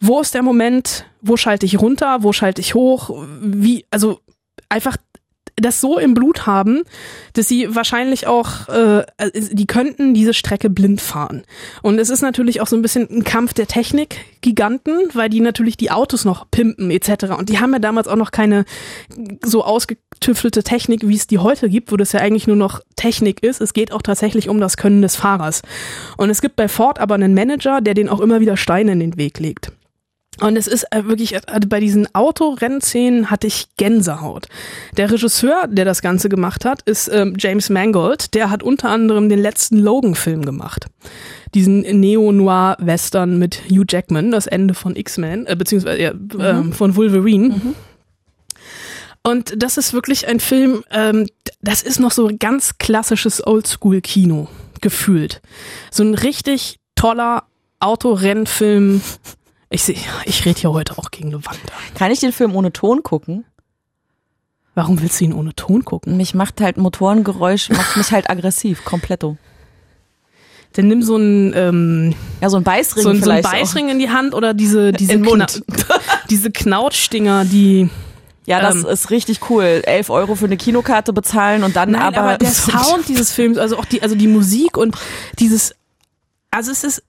wo 0.00 0.20
ist 0.20 0.34
der 0.34 0.42
Moment, 0.42 1.04
wo 1.20 1.36
schalte 1.36 1.66
ich 1.66 1.80
runter, 1.80 2.22
wo 2.22 2.32
schalte 2.32 2.60
ich 2.60 2.74
hoch, 2.74 3.10
wie, 3.40 3.84
also 3.90 4.20
einfach 4.68 4.96
das 5.60 5.80
so 5.80 5.98
im 5.98 6.14
Blut 6.14 6.46
haben, 6.46 6.82
dass 7.34 7.48
sie 7.48 7.74
wahrscheinlich 7.74 8.26
auch, 8.26 8.68
äh, 8.68 9.04
die 9.50 9.66
könnten 9.66 10.14
diese 10.14 10.34
Strecke 10.34 10.70
blind 10.70 11.00
fahren. 11.00 11.42
Und 11.82 11.98
es 11.98 12.10
ist 12.10 12.22
natürlich 12.22 12.60
auch 12.60 12.66
so 12.66 12.76
ein 12.76 12.82
bisschen 12.82 13.08
ein 13.10 13.24
Kampf 13.24 13.54
der 13.54 13.66
Technik-Giganten, 13.66 15.10
weil 15.14 15.28
die 15.28 15.40
natürlich 15.40 15.76
die 15.76 15.90
Autos 15.90 16.24
noch 16.24 16.50
pimpen 16.50 16.90
etc. 16.90 17.36
Und 17.38 17.48
die 17.48 17.58
haben 17.58 17.72
ja 17.72 17.78
damals 17.78 18.08
auch 18.08 18.16
noch 18.16 18.30
keine 18.30 18.64
so 19.44 19.64
ausgetüftelte 19.64 20.62
Technik, 20.62 21.06
wie 21.06 21.16
es 21.16 21.26
die 21.26 21.38
heute 21.38 21.68
gibt, 21.68 21.92
wo 21.92 21.96
das 21.96 22.12
ja 22.12 22.20
eigentlich 22.20 22.46
nur 22.46 22.56
noch 22.56 22.80
Technik 22.96 23.42
ist. 23.42 23.60
Es 23.60 23.72
geht 23.72 23.92
auch 23.92 24.02
tatsächlich 24.02 24.48
um 24.48 24.60
das 24.60 24.76
Können 24.76 25.02
des 25.02 25.16
Fahrers. 25.16 25.62
Und 26.16 26.30
es 26.30 26.40
gibt 26.40 26.56
bei 26.56 26.68
Ford 26.68 26.98
aber 26.98 27.14
einen 27.14 27.34
Manager, 27.34 27.80
der 27.80 27.94
den 27.94 28.08
auch 28.08 28.20
immer 28.20 28.40
wieder 28.40 28.56
Steine 28.56 28.92
in 28.92 29.00
den 29.00 29.16
Weg 29.16 29.38
legt. 29.38 29.72
Und 30.40 30.56
es 30.56 30.66
ist 30.66 30.84
äh, 30.92 31.04
wirklich, 31.04 31.34
äh, 31.34 31.40
bei 31.68 31.80
diesen 31.80 32.12
Autorennszenen 32.14 33.30
hatte 33.30 33.46
ich 33.46 33.68
Gänsehaut. 33.76 34.48
Der 34.96 35.10
Regisseur, 35.10 35.66
der 35.68 35.84
das 35.84 36.02
Ganze 36.02 36.28
gemacht 36.28 36.64
hat, 36.64 36.82
ist 36.82 37.08
ähm, 37.12 37.34
James 37.38 37.70
Mangold. 37.70 38.34
Der 38.34 38.50
hat 38.50 38.62
unter 38.62 38.90
anderem 38.90 39.28
den 39.28 39.40
letzten 39.40 39.78
Logan-Film 39.78 40.44
gemacht. 40.44 40.86
Diesen 41.54 41.80
Neo-Noir-Western 41.80 43.38
mit 43.38 43.62
Hugh 43.70 43.84
Jackman, 43.88 44.30
das 44.30 44.46
Ende 44.46 44.74
von 44.74 44.96
X-Men, 44.96 45.46
äh, 45.46 45.56
beziehungsweise 45.56 46.00
ja, 46.00 46.12
ähm, 46.38 46.72
von 46.72 46.94
Wolverine. 46.94 47.74
Und 49.22 49.62
das 49.62 49.76
ist 49.76 49.92
wirklich 49.92 50.28
ein 50.28 50.40
Film, 50.40 50.84
ähm, 50.90 51.26
das 51.60 51.82
ist 51.82 51.98
noch 52.00 52.12
so 52.12 52.30
ganz 52.38 52.78
klassisches 52.78 53.44
Oldschool-Kino 53.46 54.48
gefühlt. 54.80 55.42
So 55.90 56.02
ein 56.02 56.14
richtig 56.14 56.78
toller 56.94 57.44
Autorennfilm. 57.80 59.00
Ich 59.70 59.82
sehe, 59.84 59.96
ich 60.24 60.44
rede 60.46 60.60
hier 60.60 60.72
heute 60.72 60.96
auch 60.98 61.10
gegen 61.10 61.28
eine 61.28 61.44
Wand. 61.44 61.58
Kann 61.94 62.10
ich 62.10 62.20
den 62.20 62.32
Film 62.32 62.54
ohne 62.56 62.72
Ton 62.72 63.02
gucken? 63.02 63.44
Warum 64.74 65.00
willst 65.02 65.20
du 65.20 65.24
ihn 65.24 65.32
ohne 65.32 65.54
Ton 65.54 65.84
gucken? 65.84 66.16
Mich 66.16 66.34
macht 66.34 66.60
halt 66.60 66.76
Motorengeräusch, 66.78 67.68
macht 67.70 67.96
mich 67.96 68.12
halt 68.12 68.30
aggressiv, 68.30 68.84
kompletto. 68.84 69.36
Dann 70.74 70.86
nimm 70.88 71.02
so 71.02 71.16
einen, 71.16 71.52
ähm, 71.54 72.14
Ja, 72.40 72.48
so 72.48 72.56
ein 72.58 72.62
Beißring 72.62 73.02
so, 73.02 73.08
so 73.08 73.14
einen 73.14 73.22
vielleicht. 73.22 73.50
Beißring 73.50 73.88
in 73.88 73.98
die 73.98 74.10
Hand 74.10 74.34
oder 74.34 74.54
diese, 74.54 74.92
diese. 74.92 75.20
Kna 75.20 75.46
diese 76.30 76.50
Knautschdinger, 76.50 77.44
die. 77.44 77.90
Ja, 78.46 78.60
das 78.60 78.76
Ähm. 78.76 78.86
ist 78.86 79.10
richtig 79.10 79.50
cool. 79.50 79.82
11 79.84 80.08
Euro 80.08 80.34
für 80.34 80.46
eine 80.46 80.56
Kinokarte 80.56 81.12
bezahlen 81.12 81.64
und 81.64 81.76
dann 81.76 81.90
Nein, 81.90 82.00
aber, 82.02 82.18
aber, 82.20 82.38
der 82.38 82.50
so- 82.52 82.70
Sound 82.72 83.06
dieses 83.08 83.32
Films, 83.32 83.58
also 83.58 83.76
auch 83.78 83.84
die, 83.84 84.00
also 84.02 84.14
die 84.14 84.28
Musik 84.28 84.78
und 84.78 84.96
dieses, 85.38 85.74
also 86.50 86.70
es 86.70 86.84
ist, 86.84 87.02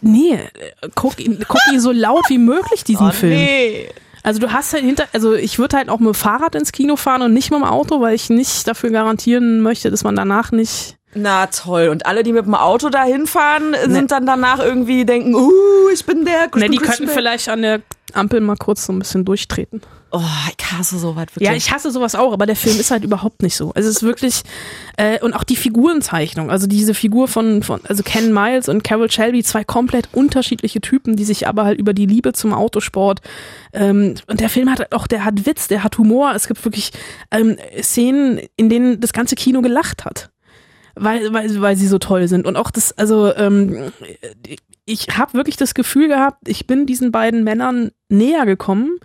nee, 0.00 0.34
äh, 0.34 0.88
guck 0.94 1.18
ihn, 1.18 1.44
guck 1.46 1.60
ihn 1.72 1.80
so 1.80 1.92
laut 1.92 2.24
wie 2.28 2.38
möglich 2.38 2.84
diesen 2.84 3.08
Oh, 3.08 3.12
Film. 3.12 3.34
nee. 3.34 3.88
Also 4.22 4.40
du 4.40 4.52
hast 4.52 4.72
halt 4.72 4.82
hinter, 4.82 5.04
also 5.12 5.34
ich 5.34 5.58
würde 5.60 5.76
halt 5.76 5.88
auch 5.88 6.00
mit 6.00 6.08
dem 6.08 6.14
Fahrrad 6.14 6.56
ins 6.56 6.72
Kino 6.72 6.96
fahren 6.96 7.22
und 7.22 7.32
nicht 7.32 7.52
mit 7.52 7.60
dem 7.60 7.64
Auto, 7.64 8.00
weil 8.00 8.14
ich 8.14 8.28
nicht 8.28 8.66
dafür 8.66 8.90
garantieren 8.90 9.60
möchte, 9.60 9.88
dass 9.90 10.02
man 10.02 10.16
danach 10.16 10.50
nicht. 10.50 10.96
Na 11.14 11.46
toll. 11.46 11.88
Und 11.88 12.06
alle, 12.06 12.24
die 12.24 12.32
mit 12.32 12.44
dem 12.44 12.56
Auto 12.56 12.88
da 12.88 13.04
hinfahren, 13.04 13.74
sind 13.86 14.10
dann 14.10 14.26
danach 14.26 14.58
irgendwie 14.58 15.04
denken, 15.04 15.34
uh, 15.34 15.88
ich 15.94 16.04
bin 16.04 16.24
der. 16.24 16.42
Ne, 16.46 16.48
bin 16.50 16.72
die 16.72 16.78
könnten 16.78 17.08
vielleicht 17.08 17.48
an 17.48 17.62
der 17.62 17.80
Ampel 18.14 18.40
mal 18.40 18.56
kurz 18.56 18.84
so 18.86 18.92
ein 18.92 18.98
bisschen 18.98 19.24
durchtreten. 19.24 19.80
Oh, 20.12 20.20
ich 20.56 20.72
hasse 20.72 20.98
sowas 20.98 21.26
wirklich. 21.26 21.48
Ja, 21.48 21.54
ich 21.54 21.72
hasse 21.72 21.90
sowas 21.90 22.14
auch, 22.14 22.32
aber 22.32 22.46
der 22.46 22.56
Film 22.56 22.78
ist 22.78 22.90
halt 22.90 23.04
überhaupt 23.04 23.42
nicht 23.42 23.56
so. 23.56 23.72
Also 23.74 23.88
es 23.88 23.96
ist 23.96 24.02
wirklich 24.02 24.42
äh, 24.96 25.20
und 25.20 25.34
auch 25.34 25.44
die 25.44 25.56
Figurenzeichnung, 25.56 26.50
also 26.50 26.66
diese 26.66 26.94
Figur 26.94 27.28
von 27.28 27.62
von 27.62 27.80
also 27.84 28.02
Ken 28.02 28.32
Miles 28.32 28.68
und 28.68 28.84
Carol 28.84 29.10
Shelby, 29.10 29.42
zwei 29.42 29.64
komplett 29.64 30.08
unterschiedliche 30.12 30.80
Typen, 30.80 31.16
die 31.16 31.24
sich 31.24 31.48
aber 31.48 31.64
halt 31.64 31.78
über 31.78 31.92
die 31.92 32.06
Liebe 32.06 32.32
zum 32.32 32.52
Autosport 32.52 33.20
ähm, 33.76 34.14
und 34.26 34.40
der 34.40 34.48
Film 34.48 34.70
hat 34.70 34.78
halt 34.78 34.92
auch, 34.92 35.06
der 35.06 35.24
hat 35.24 35.46
Witz, 35.46 35.68
der 35.68 35.84
hat 35.84 35.98
Humor. 35.98 36.32
Es 36.34 36.48
gibt 36.48 36.64
wirklich 36.64 36.92
ähm, 37.30 37.56
Szenen, 37.80 38.40
in 38.56 38.70
denen 38.70 39.00
das 39.00 39.12
ganze 39.12 39.34
Kino 39.34 39.60
gelacht 39.60 40.04
hat. 40.04 40.30
Weil, 40.94 41.30
weil, 41.34 41.60
weil 41.60 41.76
sie 41.76 41.88
so 41.88 41.98
toll 41.98 42.26
sind. 42.26 42.46
Und 42.46 42.56
auch 42.56 42.70
das, 42.70 42.96
also 42.96 43.34
ähm, 43.36 43.92
ich 44.86 45.08
habe 45.18 45.34
wirklich 45.34 45.58
das 45.58 45.74
Gefühl 45.74 46.08
gehabt, 46.08 46.48
ich 46.48 46.66
bin 46.66 46.86
diesen 46.86 47.12
beiden 47.12 47.44
Männern 47.44 47.90
näher 48.08 48.46
gekommen. 48.46 48.98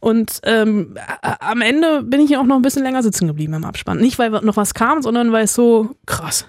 Und 0.00 0.40
ähm, 0.44 0.96
am 1.22 1.60
Ende 1.62 2.02
bin 2.02 2.20
ich 2.20 2.36
auch 2.36 2.44
noch 2.44 2.56
ein 2.56 2.62
bisschen 2.62 2.82
länger 2.82 3.02
sitzen 3.02 3.26
geblieben 3.26 3.54
im 3.54 3.64
Abspann. 3.64 3.98
Nicht, 3.98 4.18
weil 4.18 4.30
noch 4.30 4.56
was 4.56 4.74
kam, 4.74 5.02
sondern 5.02 5.32
weil 5.32 5.44
es 5.44 5.54
so 5.54 5.96
krass. 6.06 6.46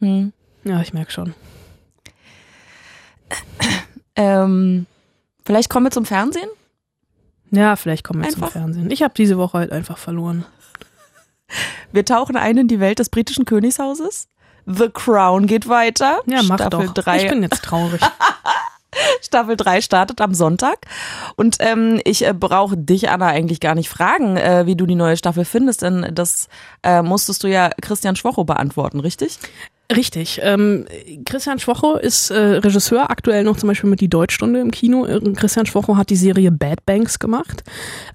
Hm. 0.00 0.32
Ja, 0.64 0.80
ich 0.80 0.92
merke 0.92 1.12
schon. 1.12 1.34
Ähm, 4.16 4.86
vielleicht 5.44 5.70
kommen 5.70 5.86
wir 5.86 5.90
zum 5.90 6.04
Fernsehen? 6.04 6.50
Ja, 7.50 7.76
vielleicht 7.76 8.04
kommen 8.04 8.22
wir 8.22 8.28
zum 8.28 8.42
Einfach. 8.42 8.52
Fernsehen. 8.52 8.90
Ich 8.90 9.02
habe 9.02 9.14
diese 9.16 9.38
Woche 9.38 9.58
halt 9.58 9.72
einfach 9.72 9.98
verloren. 9.98 10.44
Wir 11.92 12.04
tauchen 12.04 12.36
ein 12.36 12.56
in 12.58 12.68
die 12.68 12.80
Welt 12.80 12.98
des 12.98 13.08
britischen 13.08 13.44
Königshauses. 13.44 14.28
The 14.66 14.88
Crown 14.88 15.46
geht 15.46 15.68
weiter. 15.68 16.20
Ja, 16.26 16.42
mach 16.42 16.56
Staffel 16.56 16.86
doch. 16.86 16.94
Drei, 16.94 17.24
Ich 17.24 17.30
bin 17.30 17.42
jetzt 17.42 17.62
traurig. 17.64 18.00
Staffel 19.22 19.56
3 19.56 19.80
startet 19.80 20.20
am 20.20 20.34
Sonntag. 20.34 20.78
Und 21.36 21.56
ähm, 21.60 22.00
ich 22.04 22.26
äh, 22.26 22.34
brauche 22.34 22.76
dich, 22.76 23.10
Anna, 23.10 23.28
eigentlich 23.28 23.60
gar 23.60 23.74
nicht 23.74 23.88
fragen, 23.88 24.36
äh, 24.36 24.66
wie 24.66 24.76
du 24.76 24.86
die 24.86 24.94
neue 24.94 25.16
Staffel 25.16 25.44
findest, 25.44 25.82
denn 25.82 26.10
das 26.12 26.48
äh, 26.82 27.02
musstest 27.02 27.42
du 27.44 27.48
ja 27.48 27.70
Christian 27.80 28.16
Schwocho 28.16 28.44
beantworten, 28.44 29.00
richtig? 29.00 29.38
Richtig. 29.94 30.40
Ähm, 30.42 30.86
Christian 31.24 31.58
Schwocho 31.58 31.96
ist 31.96 32.30
äh, 32.30 32.38
Regisseur, 32.38 33.10
aktuell 33.10 33.42
noch 33.42 33.56
zum 33.56 33.68
Beispiel 33.68 33.90
mit 33.90 34.00
die 34.00 34.08
Deutschstunde 34.08 34.60
im 34.60 34.70
Kino. 34.70 35.04
Äh, 35.04 35.20
Christian 35.34 35.66
Schwocho 35.66 35.96
hat 35.96 36.10
die 36.10 36.16
Serie 36.16 36.52
Bad 36.52 36.86
Banks 36.86 37.18
gemacht 37.18 37.64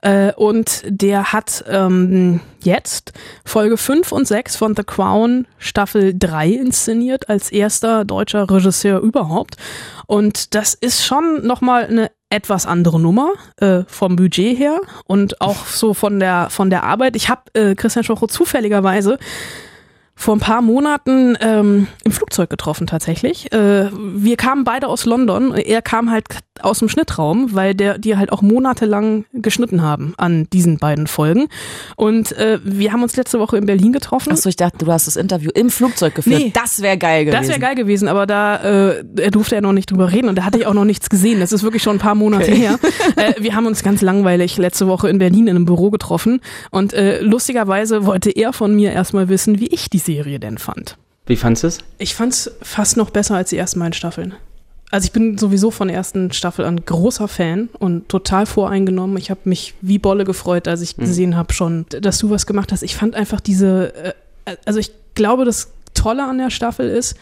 äh, 0.02 0.32
und 0.34 0.84
der 0.88 1.34
hat 1.34 1.66
ähm, 1.68 2.40
jetzt 2.64 3.12
Folge 3.44 3.76
5 3.76 4.14
und 4.14 4.26
6 4.26 4.56
von 4.56 4.76
The 4.76 4.84
Crown 4.84 5.48
Staffel 5.58 6.14
3 6.18 6.50
inszeniert 6.50 7.28
als 7.28 7.52
erster 7.52 8.06
deutscher 8.06 8.50
Regisseur 8.50 9.02
überhaupt. 9.02 9.58
Und 10.08 10.56
das 10.56 10.76
ist 10.76 11.06
schon 11.06 11.46
nochmal 11.46 11.88
eine 11.88 12.12
etwas 12.30 12.66
andere 12.66 13.00
Nummer 13.00 13.34
äh, 13.58 13.84
vom 13.88 14.16
Budget 14.16 14.58
her 14.58 14.80
und 15.06 15.42
auch 15.42 15.66
so 15.66 15.94
von 15.94 16.20
der 16.20 16.48
von 16.50 16.70
der 16.70 16.84
Arbeit. 16.84 17.16
Ich 17.16 17.30
habe 17.30 17.42
äh, 17.54 17.76
Christian 17.76 18.04
Schwocho 18.04 18.28
zufälligerweise 18.28 19.20
vor 20.17 20.36
ein 20.36 20.39
paar 20.39 20.62
Monaten 20.62 21.38
ähm, 21.41 21.88
im 22.04 22.12
Flugzeug 22.12 22.49
getroffen 22.49 22.88
tatsächlich. 22.88 23.51
Äh, 23.51 23.89
wir 23.91 24.38
kamen 24.38 24.63
beide 24.63 24.88
aus 24.88 25.06
London. 25.06 25.54
Er 25.54 25.82
kam 25.82 26.10
halt 26.10 26.25
aus 26.62 26.80
dem 26.80 26.88
Schnittraum, 26.88 27.54
weil 27.54 27.75
der 27.75 27.97
die 27.97 28.15
halt 28.15 28.32
auch 28.32 28.41
monatelang 28.41 29.25
geschnitten 29.34 29.82
haben 29.82 30.13
an 30.17 30.47
diesen 30.54 30.78
beiden 30.78 31.08
Folgen. 31.08 31.47
Und 31.97 32.32
äh, 32.38 32.60
wir 32.63 32.93
haben 32.93 33.04
uns 33.04 33.17
letzte 33.17 33.39
Woche 33.39 33.58
in 33.58 33.65
Berlin 33.65 33.91
getroffen. 33.91 34.32
Achso, 34.32 34.47
ich 34.47 34.56
dachte, 34.56 34.86
du 34.86 34.91
hast 34.91 35.06
das 35.08 35.17
Interview 35.17 35.51
im 35.54 35.69
Flugzeug 35.69 36.15
geführt. 36.15 36.39
Nee, 36.39 36.51
das 36.56 36.82
wäre 36.82 36.97
geil 36.97 37.25
gewesen. 37.25 37.41
Das 37.41 37.49
wäre 37.49 37.60
geil 37.60 37.75
gewesen, 37.75 38.08
aber 38.08 38.25
da 38.25 38.56
äh, 38.91 39.04
er 39.17 39.32
durfte 39.32 39.56
ja 39.56 39.62
noch 39.62 39.73
nicht 39.73 39.91
drüber 39.91 40.13
reden 40.13 40.30
und 40.30 40.36
da 40.38 40.45
hatte 40.45 40.58
ich 40.58 40.65
auch 40.65 40.73
noch 40.73 40.86
nichts 40.86 41.10
gesehen. 41.10 41.41
Das 41.41 41.51
ist 41.51 41.63
wirklich 41.63 41.84
schon 41.84 41.97
ein 41.97 41.99
paar 41.99 42.15
Monate 42.15 42.45
Okay. 42.45 42.56
her. 42.56 42.80
Äh, 43.17 43.34
wir 43.39 43.54
haben 43.56 43.65
uns 43.65 43.84
ganz 43.84 44.01
langweilig 44.01 44.58
letzte 44.58 44.88
Woche 44.88 45.10
in 45.10 45.17
Berlin 45.17 45.47
in 45.47 45.56
einem 45.58 45.65
Büro 45.65 45.89
getroffen 45.89 46.39
und 46.71 46.93
äh, 46.93 47.19
lustigerweise 47.21 48.06
wollte 48.06 48.30
er 48.32 48.54
von 48.54 48.73
mir 48.75 48.91
erstmal 48.93 49.28
wissen, 49.30 49.60
wie 49.60 49.67
ich 49.67 49.89
die 49.89 49.99
Serie 50.06 50.39
denn 50.39 50.58
fand. 50.58 50.98
Wie 51.26 51.36
fandst 51.36 51.63
du 51.63 51.68
es? 51.68 51.80
Ich 51.98 52.13
fand's 52.13 52.52
fast 52.62 52.98
noch 52.98 53.10
besser 53.10 53.36
als 53.36 53.50
die 53.50 53.58
ersten 53.58 53.80
beiden 53.80 53.94
Staffeln. 53.94 54.36
Also 54.91 55.06
ich 55.06 55.12
bin 55.12 55.38
sowieso 55.38 55.72
von 55.72 55.88
der 55.88 55.98
ersten 55.98 56.32
Staffel 56.32 56.63
ein 56.63 56.86
großer 56.86 57.28
Fan 57.28 57.70
und 57.80 58.08
total 58.08 58.46
voreingenommen. 58.46 59.18
Ich 59.18 59.32
habe 59.32 59.41
mich 59.46 59.74
wie 59.82 59.98
Bolle 59.98 60.24
gefreut, 60.24 60.68
als 60.68 60.82
ich 60.82 60.96
gesehen 60.96 61.36
habe 61.36 61.54
schon, 61.54 61.86
dass 61.89 62.20
du 62.20 62.30
was 62.30 62.46
gemacht 62.46 62.72
hast. 62.72 62.84
Ich 62.84 62.96
fand 62.96 63.15
einfach 63.15 63.41
diese, 63.41 63.94
äh, 63.96 64.13
also 64.65 64.80
ich 64.80 64.91
glaube, 65.15 65.44
das 65.44 65.72
Tolle 65.96 66.24
an 66.24 66.38
der 66.38 66.52
Staffel 66.52 66.88
ist, 66.88 67.18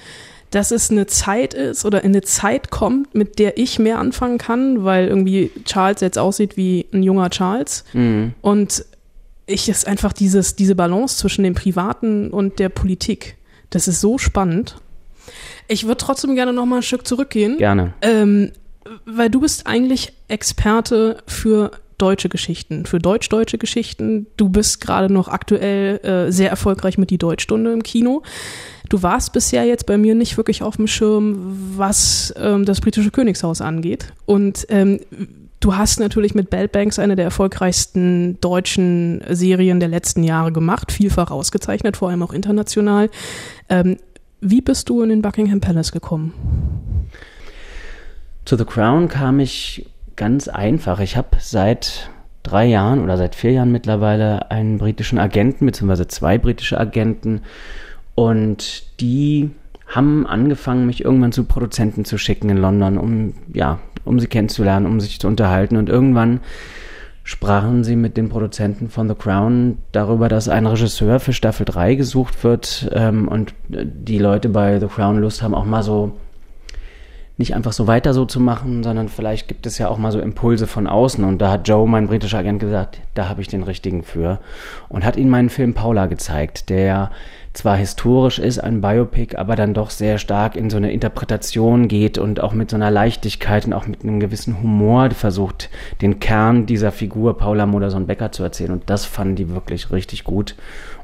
dass 0.52 0.72
es 0.72 0.92
eine 0.92 1.08
Zeit 1.08 1.54
ist 1.54 1.84
oder 1.84 2.04
in 2.04 2.12
eine 2.12 2.22
Zeit 2.22 2.70
kommt, 2.70 3.16
mit 3.16 3.40
der 3.40 3.58
ich 3.58 3.80
mehr 3.80 3.98
anfangen 3.98 4.38
kann, 4.38 4.84
weil 4.84 5.08
irgendwie 5.08 5.50
Charles 5.66 6.02
jetzt 6.02 6.20
aussieht 6.20 6.58
wie 6.58 6.86
ein 6.94 7.02
junger 7.02 7.30
Charles. 7.32 7.86
Mhm. 7.94 8.34
Und 8.42 8.86
ich 9.46 9.70
ist 9.70 9.88
einfach 9.88 10.14
dieses, 10.14 10.56
diese 10.56 10.76
Balance 10.76 11.18
zwischen 11.18 11.44
dem 11.44 11.54
Privaten 11.54 12.30
und 12.30 12.60
der 12.60 12.70
Politik. 12.70 13.38
Das 13.70 13.88
ist 13.88 14.02
so 14.02 14.18
spannend. 14.18 14.76
Ich 15.68 15.86
würde 15.86 15.98
trotzdem 15.98 16.36
gerne 16.36 16.54
noch 16.54 16.66
mal 16.66 16.78
ein 16.78 16.84
Stück 16.84 17.08
zurückgehen. 17.08 17.58
Gerne. 17.58 17.94
Ähm, 18.02 18.52
weil 19.06 19.30
du 19.30 19.42
bist 19.42 19.66
eigentlich 19.66 20.14
Experte 20.28 21.18
für 21.28 21.72
deutsche 21.98 22.28
Geschichten, 22.28 22.86
für 22.86 23.00
deutsch-deutsche 23.00 23.58
Geschichten. 23.58 24.28
Du 24.36 24.50
bist 24.50 24.82
gerade 24.82 25.12
noch 25.12 25.28
aktuell 25.28 26.00
äh, 26.04 26.32
sehr 26.32 26.50
erfolgreich 26.50 26.98
mit 26.98 27.10
die 27.10 27.18
Deutschstunde 27.18 27.72
im 27.72 27.84
Kino. 27.84 28.24
Du 28.90 29.02
warst 29.04 29.32
bisher 29.34 29.64
jetzt 29.66 29.86
bei 29.86 29.98
mir 29.98 30.14
nicht 30.14 30.36
wirklich 30.38 30.62
auf 30.62 30.76
dem 30.76 30.88
Schirm, 30.88 31.38
was 31.78 32.34
ähm, 32.38 32.66
das 32.66 32.82
britische 32.82 33.12
Königshaus 33.12 33.62
angeht. 33.62 34.14
Und 34.26 34.66
ähm, 34.70 35.00
du 35.64 35.76
hast 35.76 36.00
natürlich 36.00 36.36
mit 36.36 36.50
Bell 36.50 36.68
Banks 36.68 37.00
eine 37.00 37.16
der 37.16 37.26
erfolgreichsten 37.26 38.40
deutschen 38.42 39.24
Serien 39.30 39.80
der 39.80 39.90
letzten 39.90 40.24
Jahre 40.24 40.52
gemacht, 40.52 40.92
vielfach 40.92 41.32
ausgezeichnet, 41.32 41.98
vor 41.98 42.10
allem 42.10 42.22
auch 42.22 42.34
international. 42.34 43.10
Ähm, 43.70 43.98
wie 44.42 44.62
bist 44.62 44.90
du 44.90 45.02
in 45.02 45.10
den 45.10 45.22
Buckingham 45.22 45.62
Palace 45.62 45.94
gekommen? 45.94 46.34
Zu 48.44 48.58
The 48.58 48.66
Crown 48.66 49.08
kam 49.08 49.40
ich 49.40 49.90
ganz 50.18 50.50
einfach. 50.50 51.00
Ich 51.00 51.16
habe 51.16 51.38
seit 51.40 52.10
drei 52.44 52.66
Jahren 52.66 53.02
oder 53.02 53.18
seit 53.18 53.36
vier 53.36 53.52
Jahren 53.52 53.72
mittlerweile 53.72 54.52
einen 54.52 54.80
britischen 54.80 55.18
Agenten, 55.18 55.66
beziehungsweise 55.66 56.10
zwei 56.10 56.38
britische 56.38 56.78
Agenten. 56.78 57.42
Und 58.16 58.84
die 59.00 59.52
haben 59.88 60.28
angefangen, 60.28 60.86
mich 60.86 61.06
irgendwann 61.06 61.32
zu 61.32 61.46
Produzenten 61.46 62.04
zu 62.04 62.18
schicken 62.18 62.50
in 62.50 62.58
London, 62.58 62.98
um, 62.98 63.34
ja, 63.54 63.80
um 64.06 64.20
sie 64.20 64.28
kennenzulernen, 64.28 64.86
um 64.86 65.00
sich 65.00 65.20
zu 65.20 65.28
unterhalten. 65.28 65.78
Und 65.78 65.90
irgendwann 65.90 66.40
sprachen 67.24 67.84
sie 67.84 67.96
mit 67.96 68.18
den 68.18 68.30
Produzenten 68.30 68.90
von 68.90 69.08
The 69.08 69.16
Crown 69.16 69.78
darüber, 69.92 70.28
dass 70.28 70.50
ein 70.50 70.66
Regisseur 70.66 71.20
für 71.20 71.34
Staffel 71.34 71.66
3 71.66 71.96
gesucht 71.96 72.44
wird 72.44 72.90
ähm, 72.94 73.28
und 73.28 73.54
die 73.68 74.20
Leute 74.20 74.50
bei 74.50 74.80
The 74.80 74.88
Crown 74.88 75.20
Lust 75.20 75.42
haben, 75.42 75.56
auch 75.56 75.66
mal 75.66 75.84
so 75.84 76.14
nicht 77.38 77.56
einfach 77.56 77.74
so 77.74 77.88
weiter 77.88 78.14
so 78.14 78.26
zu 78.26 78.40
machen, 78.40 78.84
sondern 78.84 79.10
vielleicht 79.10 79.48
gibt 79.48 79.66
es 79.66 79.80
ja 79.80 79.88
auch 79.88 79.98
mal 79.98 80.12
so 80.12 80.20
Impulse 80.20 80.68
von 80.68 80.86
außen. 80.86 81.24
Und 81.24 81.40
da 81.40 81.50
hat 81.50 81.68
Joe, 81.68 81.88
mein 81.88 82.08
britischer 82.08 82.38
Agent, 82.38 82.60
gesagt, 82.60 83.00
da 83.16 83.28
habe 83.28 83.42
ich 83.42 83.48
den 83.48 83.64
richtigen 83.64 84.04
für. 84.04 84.40
Und 84.88 85.04
hat 85.04 85.18
ihm 85.18 85.30
meinen 85.30 85.50
Film 85.50 85.74
Paula 85.74 86.06
gezeigt, 86.06 86.70
der 86.70 87.10
zwar 87.54 87.78
historisch 87.78 88.40
ist, 88.40 88.60
ein 88.60 88.82
Biopic, 88.82 89.38
aber 89.38 89.56
dann 89.56 89.76
doch 89.76 89.92
sehr 89.92 90.18
stark 90.18 90.56
in 90.56 90.70
so 90.70 90.78
eine 90.78 90.92
Interpretation 90.92 91.88
geht 91.88 92.18
und 92.18 92.40
auch 92.40 92.54
mit 92.54 92.72
so 92.72 92.76
einer 92.76 92.90
Leichtigkeit 92.90 93.66
und 93.66 93.74
auch 93.74 93.86
mit 93.86 94.04
einem 94.04 94.20
gewissen 94.20 94.60
Humor 94.62 95.12
versucht, 95.12 95.70
den 96.02 96.20
Kern 96.20 96.66
dieser 96.66 96.92
Figur 96.92 97.38
Paula 97.38 97.68
Modersohn-Becker 97.68 98.32
zu 98.32 98.42
erzählen. 98.42 98.72
Und 98.72 98.90
das 98.90 99.06
fanden 99.06 99.36
die 99.36 99.50
wirklich 99.50 99.92
richtig 99.92 100.24
gut. 100.24 100.56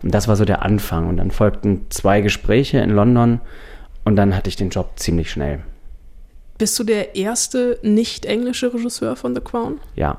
Und 0.02 0.14
das 0.14 0.28
war 0.28 0.36
so 0.36 0.44
der 0.44 0.64
Anfang. 0.64 1.08
Und 1.08 1.18
dann 1.18 1.30
folgten 1.30 1.86
zwei 1.90 2.22
Gespräche 2.22 2.80
in 2.80 2.90
London 2.90 3.42
und 4.04 4.16
dann 4.16 4.36
hatte 4.36 4.50
ich 4.50 4.56
den 4.56 4.70
Job 4.70 4.94
ziemlich 4.96 5.30
schnell. 5.30 5.60
Bist 6.58 6.78
du 6.80 6.84
der 6.84 7.16
erste 7.16 7.80
nicht 7.84 8.26
englische 8.26 8.74
Regisseur 8.74 9.16
von 9.16 9.36
The 9.36 9.42
Crown? 9.42 9.80
Ja. 9.96 10.18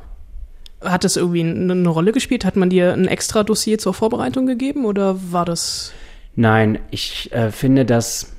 Hat 0.80 1.02
das 1.04 1.16
irgendwie 1.16 1.40
eine, 1.40 1.72
eine 1.72 1.88
Rolle 1.88 2.12
gespielt? 2.12 2.44
Hat 2.44 2.56
man 2.56 2.70
dir 2.70 2.92
ein 2.92 3.08
extra 3.08 3.42
Dossier 3.42 3.78
zur 3.78 3.94
Vorbereitung 3.94 4.46
gegeben 4.46 4.84
oder 4.84 5.16
war 5.32 5.44
das? 5.44 5.92
Nein, 6.36 6.78
ich 6.90 7.32
äh, 7.32 7.50
finde, 7.50 7.84
dass 7.84 8.32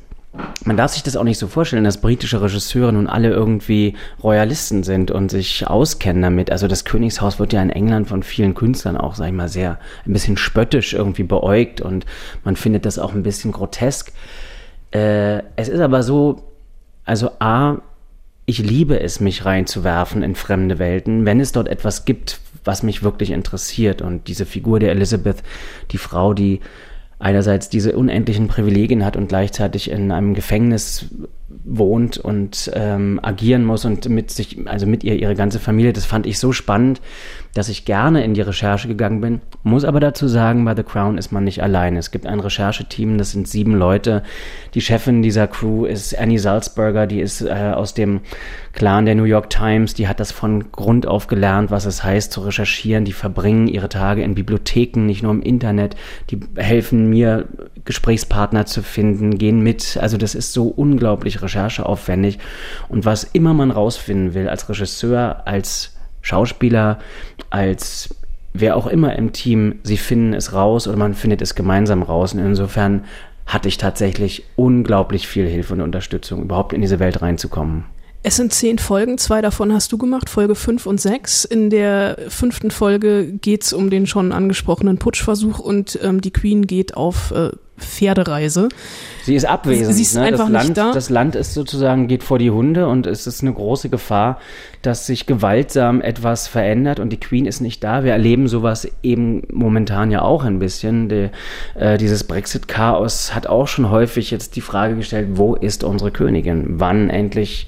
man 0.64 0.78
darf 0.78 0.92
sich 0.92 1.04
das 1.04 1.18
auch 1.18 1.26
nicht 1.26 1.38
so 1.38 1.48
vorstellen, 1.48 1.84
dass 1.84 2.00
britische 2.00 2.42
Regisseure 2.42 2.94
nun 2.94 3.08
alle 3.08 3.30
irgendwie 3.30 3.96
Royalisten 4.24 4.84
sind 4.84 5.12
und 5.12 5.30
sich 5.30 5.68
auskennen 5.68 6.22
damit. 6.22 6.52
Also 6.52 6.68
das 6.68 6.86
Königshaus 6.86 7.38
wird 7.38 7.52
ja 7.52 7.62
in 7.62 7.70
England 7.70 8.08
von 8.08 8.24
vielen 8.24 8.54
Künstlern 8.54 8.96
auch, 8.96 9.16
sag 9.16 9.28
ich 9.28 9.34
mal, 9.34 9.50
sehr 9.50 9.78
ein 10.06 10.14
bisschen 10.14 10.38
spöttisch 10.38 10.94
irgendwie 10.94 11.24
beäugt 11.24 11.82
und 11.82 12.06
man 12.46 12.56
findet 12.56 12.86
das 12.86 12.98
auch 12.98 13.14
ein 13.14 13.24
bisschen 13.24 13.52
grotesk. 13.52 14.14
Äh, 14.92 15.44
es 15.58 15.68
ist 15.68 15.82
aber 15.82 16.02
so, 16.02 16.44
also 17.04 17.32
A, 17.40 17.80
ich 18.46 18.60
liebe 18.60 19.00
es, 19.00 19.20
mich 19.20 19.44
reinzuwerfen 19.44 20.24
in 20.24 20.36
fremde 20.36 20.80
Welten, 20.80 21.26
wenn 21.26 21.42
es 21.42 21.52
dort 21.52 21.68
etwas 21.68 22.06
gibt, 22.06 22.40
was 22.64 22.84
mich 22.84 23.04
wirklich 23.04 23.32
interessiert. 23.32 24.02
Und 24.02 24.28
diese 24.28 24.46
Figur 24.46 24.80
der 24.80 24.92
Elizabeth, 24.92 25.44
die 25.92 25.98
Frau, 25.98 26.34
die 26.34 26.62
einerseits 27.22 27.70
diese 27.70 27.96
unendlichen 27.96 28.48
Privilegien 28.48 29.06
hat 29.06 29.16
und 29.16 29.30
gleichzeitig 29.30 29.90
in 29.92 30.12
einem 30.12 30.34
Gefängnis 30.34 31.06
wohnt 31.64 32.18
und 32.18 32.72
ähm, 32.74 33.20
agieren 33.22 33.64
muss 33.64 33.86
und 33.86 34.10
mit 34.10 34.32
sich, 34.32 34.58
also 34.66 34.88
mit 34.88 35.04
ihr 35.04 35.16
ihre 35.16 35.36
ganze 35.36 35.60
Familie, 35.60 35.94
das 35.94 36.06
fand 36.06 36.26
ich 36.26 36.40
so 36.40 36.52
spannend, 36.52 37.02
dass 37.54 37.70
ich 37.70 37.86
gerne 37.86 38.24
in 38.24 38.34
die 38.34 38.42
Recherche 38.42 38.88
gegangen 38.88 39.22
bin. 39.22 39.42
Muss 39.64 39.84
aber 39.84 40.00
dazu 40.00 40.28
sagen, 40.28 40.64
bei 40.64 40.76
The 40.76 40.84
Crown 40.84 41.18
ist 41.18 41.32
man 41.32 41.44
nicht 41.44 41.62
alleine. 41.62 42.00
Es 42.00 42.12
gibt 42.12 42.26
ein 42.26 42.40
Rechercheteam, 42.40 43.18
das 43.18 43.32
sind 43.32 43.48
sieben 43.48 43.76
Leute. 43.76 44.24
Die 44.74 44.82
Chefin 44.82 45.22
dieser 45.22 45.48
Crew 45.48 45.86
ist 45.86 46.18
Annie 46.18 46.40
Salzberger, 46.40 47.08
die 47.08 47.20
ist 47.20 47.42
äh, 47.42 47.74
aus 47.76 47.94
dem 47.94 48.22
Clan 48.74 49.06
der 49.06 49.16
New 49.16 49.26
York 49.26 49.50
Times, 49.50 49.94
die 49.94 50.08
hat 50.08 50.20
das 50.20 50.32
von 50.32 50.72
Grund 50.72 51.06
auf 51.06 51.28
gelernt, 51.28 51.72
was 51.72 51.86
es 51.86 52.04
heißt 52.04 52.32
zu 52.32 52.42
recherchieren. 52.42 53.04
Die 53.04 53.12
verbringen 53.12 53.68
ihre 53.68 53.90
Tage 53.90 54.24
in 54.24 54.36
Bibliotheken, 54.36 55.06
nicht 55.06 55.24
nur 55.24 55.32
im 55.34 55.42
Internet. 55.42 55.96
Die 56.30 56.40
helfen 56.56 57.10
mir, 57.10 57.48
Gesprächspartner 57.84 58.66
zu 58.66 58.82
finden, 58.82 59.38
gehen 59.38 59.62
mit. 59.62 59.98
Also 60.00 60.18
das 60.18 60.36
ist 60.36 60.54
so 60.54 60.68
unglaublich 60.68 61.42
rechercheaufwendig. 61.42 62.40
Und 62.88 63.06
was 63.06 63.24
immer 63.24 63.54
man 63.54 63.72
rausfinden 63.72 64.34
will, 64.34 64.48
als 64.48 64.70
Regisseur, 64.70 65.48
als 65.48 65.96
Schauspieler, 66.22 67.00
als 67.50 68.16
wer 68.54 68.76
auch 68.76 68.88
immer 68.88 69.16
im 69.16 69.32
Team, 69.32 69.80
sie 69.84 69.98
finden 69.98 70.34
es 70.34 70.54
raus 70.54 70.88
oder 70.88 70.98
man 70.98 71.14
findet 71.14 71.42
es 71.42 71.56
gemeinsam 71.56 72.04
raus. 72.04 72.34
Und 72.34 72.40
insofern 72.40 73.06
hatte 73.46 73.68
ich 73.68 73.78
tatsächlich 73.78 74.44
unglaublich 74.56 75.28
viel 75.28 75.48
Hilfe 75.48 75.74
und 75.74 75.82
Unterstützung, 75.82 76.44
überhaupt 76.44 76.74
in 76.74 76.82
diese 76.82 77.00
Welt 77.00 77.22
reinzukommen. 77.22 77.86
Es 78.24 78.36
sind 78.36 78.54
zehn 78.54 78.78
Folgen, 78.78 79.18
zwei 79.18 79.42
davon 79.42 79.74
hast 79.74 79.92
du 79.92 79.98
gemacht, 79.98 80.30
Folge 80.30 80.54
fünf 80.54 80.86
und 80.86 81.02
sechs. 81.02 81.44
In 81.44 81.72
der 81.72 82.18
fünften 82.28 82.70
Folge 82.70 83.32
geht's 83.32 83.74
um 83.74 83.90
den 83.90 84.06
schon 84.06 84.32
angesprochenen 84.32 85.00
Putschversuch 85.00 85.58
und 85.58 85.98
ähm, 86.04 86.22
die 86.22 86.32
Queen 86.32 86.68
geht 86.68 86.96
auf 86.96 87.32
äh, 87.32 87.50
Pferdereise. 87.84 88.70
Sie 89.24 89.36
ist 89.36 89.46
abwesend. 89.46 89.96
Sie 89.96 90.02
ist 90.02 90.16
ne? 90.16 90.22
einfach 90.24 90.46
das 90.46 90.52
Land, 90.52 90.68
nicht 90.70 90.78
da. 90.78 90.92
Das 90.92 91.10
Land 91.10 91.36
ist 91.36 91.54
sozusagen, 91.54 92.08
geht 92.08 92.24
vor 92.24 92.40
die 92.40 92.52
Hunde 92.52 92.88
und 92.88 93.06
es 93.06 93.28
ist 93.28 93.42
eine 93.42 93.54
große 93.54 93.90
Gefahr, 93.90 94.40
dass 94.82 95.06
sich 95.06 95.28
gewaltsam 95.28 96.02
etwas 96.02 96.48
verändert 96.48 97.00
und 97.00 97.10
die 97.10 97.20
Queen 97.20 97.46
ist 97.46 97.62
nicht 97.62 97.84
da. 97.84 98.04
Wir 98.04 98.14
erleben 98.14 98.48
sowas 98.48 98.88
eben 99.04 99.44
momentan 99.52 100.12
ja 100.12 100.22
auch 100.22 100.44
ein 100.44 100.60
bisschen. 100.60 101.10
Die, 101.10 101.30
äh, 101.76 101.98
dieses 101.98 102.24
Brexit-Chaos 102.24 103.36
hat 103.36 103.48
auch 103.48 103.68
schon 103.68 103.90
häufig 103.92 104.32
jetzt 104.32 104.56
die 104.56 104.62
Frage 104.62 104.96
gestellt, 104.96 105.30
wo 105.34 105.56
ist 105.56 105.84
unsere 105.84 106.12
Königin? 106.12 106.80
Wann 106.80 107.10
endlich 107.10 107.68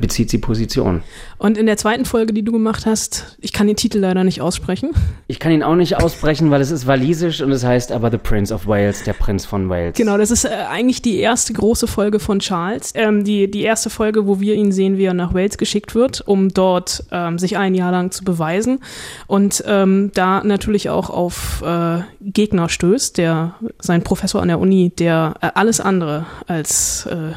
bezieht 0.00 0.30
sie 0.30 0.38
Position? 0.38 1.02
Und 1.38 1.58
in 1.58 1.66
der 1.66 1.76
zweiten 1.76 2.04
Folge, 2.04 2.32
die 2.32 2.42
du 2.42 2.52
gemacht 2.52 2.86
hast, 2.86 3.36
ich 3.40 3.52
kann 3.52 3.66
den 3.66 3.76
Titel 3.76 3.98
leider 3.98 4.24
nicht 4.24 4.40
aussprechen. 4.40 4.90
Ich 5.26 5.40
kann 5.40 5.52
ihn 5.52 5.62
auch 5.62 5.74
nicht 5.74 5.96
aussprechen, 5.96 6.50
weil 6.50 6.60
es 6.60 6.70
ist 6.70 6.86
walisisch 6.86 7.40
und 7.40 7.50
es 7.50 7.64
heißt 7.64 7.92
aber 7.92 8.10
The 8.10 8.18
Prince 8.18 8.54
of 8.54 8.66
Wales, 8.66 9.02
der 9.04 9.14
Prinz 9.14 9.44
von 9.44 9.68
Wales. 9.68 9.96
Genau, 9.96 10.16
das 10.18 10.30
ist 10.30 10.44
äh, 10.44 10.50
eigentlich 10.70 11.02
die 11.02 11.18
erste 11.18 11.52
große 11.52 11.86
Folge 11.86 12.20
von 12.20 12.38
Charles. 12.38 12.92
Ähm, 12.94 13.24
die, 13.24 13.50
die 13.50 13.62
erste 13.62 13.90
Folge, 13.90 14.26
wo 14.26 14.40
wir 14.40 14.54
ihn 14.54 14.72
sehen, 14.72 14.98
wie 14.98 15.04
er 15.04 15.14
nach 15.14 15.34
Wales 15.34 15.58
geschickt 15.58 15.94
wird, 15.94 16.20
um 16.26 16.50
dort 16.50 17.04
ähm, 17.10 17.38
sich 17.38 17.56
ein 17.56 17.74
Jahr 17.74 17.92
lang 17.92 18.10
zu 18.10 18.24
beweisen. 18.24 18.80
Und 19.26 19.64
ähm, 19.66 20.10
da 20.14 20.42
natürlich 20.44 20.90
auch 20.90 21.10
auf 21.10 21.62
äh, 21.66 22.00
Gegner 22.20 22.68
stößt, 22.68 23.18
der 23.18 23.54
sein 23.78 24.02
Professor 24.02 24.40
an 24.42 24.48
der 24.48 24.60
Uni, 24.60 24.90
der 24.90 25.34
äh, 25.40 25.50
alles 25.54 25.80
andere 25.80 26.26
als 26.46 27.06
äh, 27.06 27.32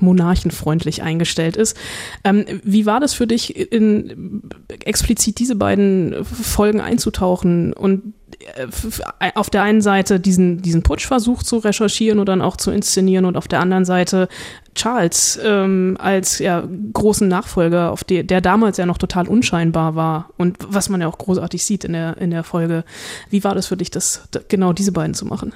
monarchenfreundlich 0.00 1.02
eingestellt 1.02 1.56
ist. 1.56 1.76
Ähm, 2.24 2.44
wie 2.62 2.86
war 2.86 3.00
das 3.00 3.14
für 3.14 3.26
dich, 3.26 3.56
in 3.72 4.42
explizit 4.84 5.38
diese 5.38 5.56
beiden 5.56 6.24
Folgen 6.24 6.80
einzutauchen 6.80 7.72
und 7.72 8.14
äh, 8.56 9.30
auf 9.34 9.50
der 9.50 9.62
einen 9.62 9.82
Seite 9.82 10.20
diesen, 10.20 10.62
diesen 10.62 10.82
Putschversuch 10.82 11.42
zu 11.42 11.58
recherchieren 11.58 12.18
und 12.18 12.28
dann 12.28 12.42
auch 12.42 12.56
zu 12.56 12.70
inszenieren 12.70 13.24
und 13.24 13.36
auf 13.36 13.48
der 13.48 13.60
anderen 13.60 13.84
Seite 13.84 14.28
Charles 14.74 15.38
ähm, 15.44 15.96
als 15.98 16.38
ja, 16.38 16.62
großen 16.92 17.26
Nachfolger, 17.26 17.90
auf 17.90 18.04
der, 18.04 18.22
der 18.22 18.40
damals 18.40 18.76
ja 18.76 18.86
noch 18.86 18.98
total 18.98 19.26
unscheinbar 19.26 19.96
war 19.96 20.30
und 20.36 20.56
was 20.60 20.88
man 20.88 21.00
ja 21.00 21.08
auch 21.08 21.18
großartig 21.18 21.64
sieht 21.64 21.84
in 21.84 21.92
der, 21.92 22.16
in 22.18 22.30
der 22.30 22.44
Folge. 22.44 22.84
Wie 23.30 23.42
war 23.42 23.54
das 23.54 23.66
für 23.66 23.76
dich, 23.76 23.90
das, 23.90 24.28
da- 24.30 24.40
genau 24.46 24.72
diese 24.72 24.92
beiden 24.92 25.14
zu 25.14 25.26
machen? 25.26 25.52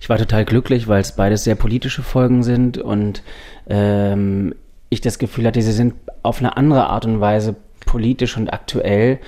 Ich 0.00 0.08
war 0.08 0.16
total 0.16 0.46
glücklich, 0.46 0.88
weil 0.88 1.02
es 1.02 1.12
beides 1.12 1.44
sehr 1.44 1.54
politische 1.54 2.02
Folgen 2.02 2.42
sind 2.42 2.78
und 2.78 3.22
ähm, 3.68 4.54
ich 4.88 5.02
das 5.02 5.18
Gefühl 5.18 5.46
hatte, 5.46 5.60
sie 5.60 5.72
sind 5.72 5.94
auf 6.22 6.38
eine 6.40 6.56
andere 6.56 6.86
Art 6.88 7.04
und 7.04 7.20
Weise 7.20 7.54
politisch 7.84 8.36
und 8.36 8.52
aktuell. 8.52 9.18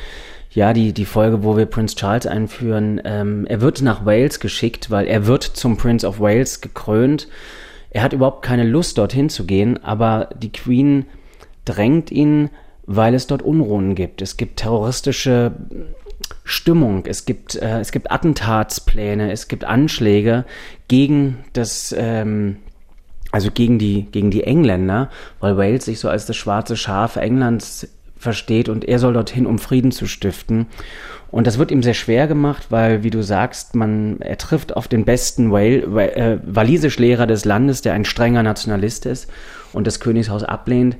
Ja, 0.50 0.72
die, 0.72 0.92
die 0.92 1.04
Folge, 1.04 1.44
wo 1.44 1.56
wir 1.56 1.66
Prince 1.66 1.96
Charles 1.96 2.26
einführen, 2.26 3.00
ähm, 3.04 3.46
er 3.46 3.60
wird 3.60 3.82
nach 3.82 4.04
Wales 4.04 4.40
geschickt, 4.40 4.90
weil 4.90 5.06
er 5.06 5.26
wird 5.26 5.44
zum 5.44 5.76
Prince 5.76 6.06
of 6.06 6.20
Wales 6.20 6.60
gekrönt. 6.60 7.28
Er 7.90 8.02
hat 8.02 8.14
überhaupt 8.14 8.42
keine 8.42 8.64
Lust, 8.64 8.96
dorthin 8.96 9.28
zu 9.28 9.44
gehen, 9.44 9.82
aber 9.84 10.30
die 10.36 10.52
Queen 10.52 11.04
drängt 11.64 12.10
ihn, 12.10 12.50
weil 12.86 13.14
es 13.14 13.26
dort 13.26 13.42
Unruhen 13.42 13.94
gibt. 13.94 14.22
Es 14.22 14.36
gibt 14.36 14.58
terroristische 14.58 15.52
Stimmung, 16.44 17.04
es 17.06 17.24
gibt, 17.24 17.56
äh, 17.56 17.80
es 17.80 17.92
gibt 17.92 18.10
Attentatspläne, 18.10 19.32
es 19.32 19.48
gibt 19.48 19.64
Anschläge 19.64 20.44
gegen 20.88 21.38
das, 21.52 21.94
ähm, 21.96 22.56
also 23.30 23.50
gegen 23.50 23.78
die, 23.78 24.06
gegen 24.10 24.30
die 24.30 24.44
Engländer, 24.44 25.10
weil 25.40 25.56
Wales 25.56 25.84
sich 25.84 25.98
so 26.00 26.08
als 26.08 26.26
das 26.26 26.36
schwarze 26.36 26.76
Schaf 26.76 27.16
Englands 27.16 27.88
versteht 28.16 28.68
und 28.68 28.84
er 28.84 28.98
soll 28.98 29.14
dorthin, 29.14 29.46
um 29.46 29.58
Frieden 29.58 29.90
zu 29.90 30.06
stiften. 30.06 30.66
Und 31.30 31.46
das 31.46 31.58
wird 31.58 31.70
ihm 31.70 31.82
sehr 31.82 31.94
schwer 31.94 32.26
gemacht, 32.26 32.66
weil, 32.68 33.02
wie 33.02 33.10
du 33.10 33.22
sagst, 33.22 33.74
man, 33.74 34.20
er 34.20 34.36
trifft 34.36 34.76
auf 34.76 34.86
den 34.86 35.04
besten 35.04 35.50
Wal 35.50 35.82
Wa- 35.86 36.02
äh, 36.02 36.38
Walisischlehrer 36.44 37.26
des 37.26 37.44
Landes, 37.46 37.80
der 37.80 37.94
ein 37.94 38.04
strenger 38.04 38.42
Nationalist 38.42 39.06
ist 39.06 39.30
und 39.72 39.86
das 39.86 39.98
Königshaus 39.98 40.44
ablehnt. 40.44 40.96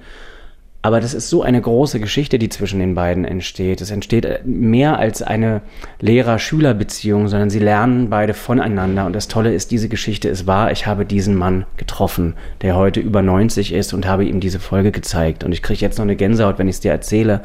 Aber 0.85 1.01
das 1.01 1.15
ist 1.15 1.31
so 1.31 1.43
eine 1.43 1.61
große 1.61 2.01
Geschichte, 2.01 2.41
die 2.41 2.49
zwischen 2.49 2.81
den 2.81 2.97
beiden 2.97 3.25
entsteht. 3.25 3.81
Es 3.81 3.93
entsteht 3.93 4.25
äh, 4.25 4.41
mehr 4.45 4.99
als 4.99 5.23
eine 5.23 5.63
Lehrer-Schüler-Beziehung, 6.01 7.29
sondern 7.29 7.51
sie 7.51 7.61
lernen 7.61 8.11
beide 8.11 8.35
voneinander. 8.35 9.07
Und 9.07 9.15
das 9.15 9.29
Tolle 9.29 9.55
ist, 9.55 9.71
diese 9.71 9.89
Geschichte 9.89 10.29
ist 10.29 10.49
wahr. 10.49 10.73
Ich 10.73 10.89
habe 10.89 11.07
diesen 11.07 11.37
Mann 11.37 11.67
getroffen, 11.77 12.35
der 12.63 12.75
heute 12.75 12.99
über 12.99 13.23
90 13.23 13.73
ist 13.73 13.93
und 13.93 14.09
habe 14.09 14.25
ihm 14.25 14.41
diese 14.41 14.59
Folge 14.59 14.91
gezeigt. 14.91 15.45
Und 15.45 15.53
ich 15.53 15.63
kriege 15.63 15.81
jetzt 15.81 15.99
noch 15.99 16.05
eine 16.05 16.17
Gänsehaut, 16.17 16.59
wenn 16.59 16.67
ich 16.67 16.77
es 16.77 16.81
dir 16.81 16.91
erzähle. 16.91 17.43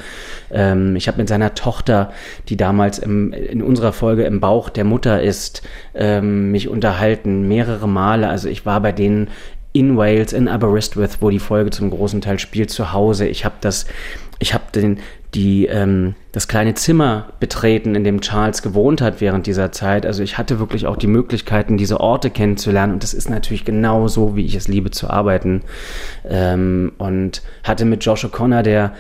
Ähm, 0.52 0.96
ich 0.96 1.08
habe 1.08 1.20
mit 1.20 1.30
seiner 1.30 1.54
Tochter, 1.54 2.12
die 2.50 2.58
damals 2.58 2.98
im, 2.98 3.34
in 3.34 3.62
unserer 3.62 3.94
Folge 3.94 4.24
im 4.24 4.40
Bauch 4.40 4.70
der 4.70 4.84
Mutter 4.84 5.22
ist, 5.22 5.62
ähm, 5.94 6.52
mich 6.52 6.70
unterhalten, 6.70 7.48
mehrere 7.48 7.88
Male. 7.88 8.30
Also 8.30 8.50
ich 8.50 8.66
war 8.66 8.82
bei 8.82 8.92
denen 8.92 9.30
in 9.78 9.98
Wales, 9.98 10.34
in 10.34 10.48
Aberystwyth, 10.48 11.22
wo 11.22 11.30
die 11.30 11.40
Folge 11.40 11.70
zum 11.70 11.90
großen 11.90 12.22
Teil 12.22 12.40
spielt, 12.40 12.70
zu 12.70 12.94
Hause. 12.94 13.28
Ich 13.28 13.46
habe 13.46 13.56
das, 13.62 13.86
ich 14.40 14.54
habe 14.54 14.66
den, 14.74 15.00
die, 15.34 15.66
ähm, 15.66 16.16
das 16.32 16.48
kleine 16.48 16.74
Zimmer 16.74 17.28
betreten, 17.40 17.96
in 17.96 18.04
dem 18.04 18.22
Charles 18.22 18.62
gewohnt 18.62 19.02
hat 19.02 19.22
während 19.22 19.46
dieser 19.46 19.72
Zeit. 19.72 20.06
Also 20.06 20.24
ich 20.24 20.38
hatte 20.38 20.60
wirklich 20.60 20.88
auch 20.88 20.98
die 20.98 21.08
Möglichkeiten, 21.08 21.78
diese 21.78 22.00
Orte 22.00 22.30
kennenzulernen. 22.30 22.94
Und 22.94 23.04
das 23.04 23.14
ist 23.14 23.30
natürlich 23.30 23.66
genau 23.66 24.08
so, 24.08 24.36
wie 24.36 24.46
ich 24.46 24.56
es 24.56 24.68
liebe 24.68 24.92
zu 24.92 25.10
arbeiten. 25.10 25.62
Ähm, 26.28 26.94
und 26.98 27.42
hatte 27.64 27.86
mit 27.86 28.04
Josh 28.04 28.26
O'Connor, 28.26 28.64
der 28.64 28.94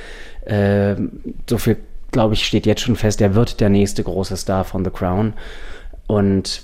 äh, 0.45 0.95
so 1.49 1.57
viel, 1.57 1.77
glaube 2.11 2.33
ich, 2.33 2.45
steht 2.45 2.65
jetzt 2.65 2.81
schon 2.81 2.95
fest, 2.95 3.19
der 3.19 3.35
wird 3.35 3.59
der 3.59 3.69
nächste 3.69 4.03
große 4.03 4.37
Star 4.37 4.63
von 4.63 4.83
The 4.83 4.91
Crown. 4.91 5.33
Und 6.07 6.61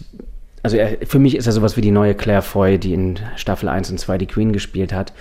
also 0.63 0.77
er, 0.77 0.97
für 1.05 1.19
mich 1.19 1.35
ist 1.35 1.45
er 1.45 1.51
sowas 1.51 1.77
wie 1.77 1.81
die 1.81 1.91
neue 1.91 2.15
Claire 2.15 2.41
Foy, 2.41 2.79
die 2.79 2.93
in 2.93 3.19
Staffel 3.35 3.69
1 3.69 3.91
und 3.91 3.99
2 3.99 4.17
die 4.17 4.27
Queen 4.27 4.53
gespielt 4.53 4.93
hat. 4.93 5.13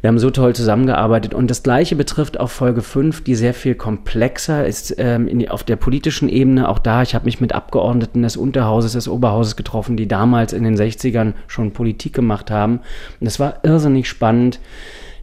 Wir 0.00 0.08
haben 0.08 0.18
so 0.20 0.30
toll 0.30 0.54
zusammengearbeitet 0.54 1.34
und 1.34 1.50
das 1.50 1.64
gleiche 1.64 1.96
betrifft 1.96 2.38
auch 2.38 2.50
Folge 2.50 2.82
5, 2.82 3.24
die 3.24 3.34
sehr 3.34 3.52
viel 3.52 3.74
komplexer 3.74 4.64
ist 4.64 4.94
ähm, 4.98 5.26
in, 5.26 5.48
auf 5.48 5.64
der 5.64 5.74
politischen 5.74 6.28
Ebene. 6.28 6.68
Auch 6.68 6.78
da, 6.78 7.02
ich 7.02 7.16
habe 7.16 7.24
mich 7.24 7.40
mit 7.40 7.52
Abgeordneten 7.52 8.22
des 8.22 8.36
Unterhauses, 8.36 8.92
des 8.92 9.08
Oberhauses 9.08 9.56
getroffen, 9.56 9.96
die 9.96 10.06
damals 10.06 10.52
in 10.52 10.62
den 10.62 10.76
60ern 10.76 11.32
schon 11.48 11.72
Politik 11.72 12.12
gemacht 12.12 12.50
haben. 12.52 12.78
Und 13.18 13.26
es 13.26 13.40
war 13.40 13.58
irrsinnig 13.64 14.08
spannend, 14.08 14.60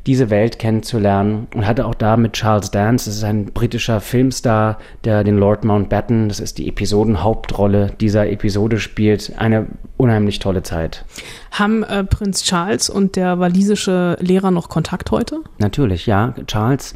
diese 0.05 0.29
Welt 0.29 0.59
kennenzulernen 0.59 1.47
und 1.55 1.65
hatte 1.65 1.85
auch 1.85 1.95
da 1.95 2.15
mit 2.17 2.33
Charles 2.33 2.71
Dance, 2.71 3.09
das 3.09 3.17
ist 3.17 3.23
ein 3.23 3.45
britischer 3.45 4.01
Filmstar, 4.01 4.77
der 5.03 5.23
den 5.23 5.37
Lord 5.37 5.65
Mountbatten, 5.65 6.29
das 6.29 6.39
ist 6.39 6.57
die 6.57 6.67
Episodenhauptrolle 6.67 7.91
dieser 7.99 8.29
Episode 8.29 8.79
spielt, 8.79 9.33
eine 9.37 9.67
unheimlich 9.97 10.39
tolle 10.39 10.63
Zeit. 10.63 11.05
Haben 11.51 11.83
äh, 11.83 12.03
Prinz 12.03 12.43
Charles 12.43 12.89
und 12.89 13.15
der 13.15 13.39
walisische 13.39 14.17
Lehrer 14.19 14.51
noch 14.51 14.69
Kontakt 14.69 15.11
heute? 15.11 15.39
Natürlich, 15.57 16.05
ja. 16.05 16.35
Charles 16.45 16.95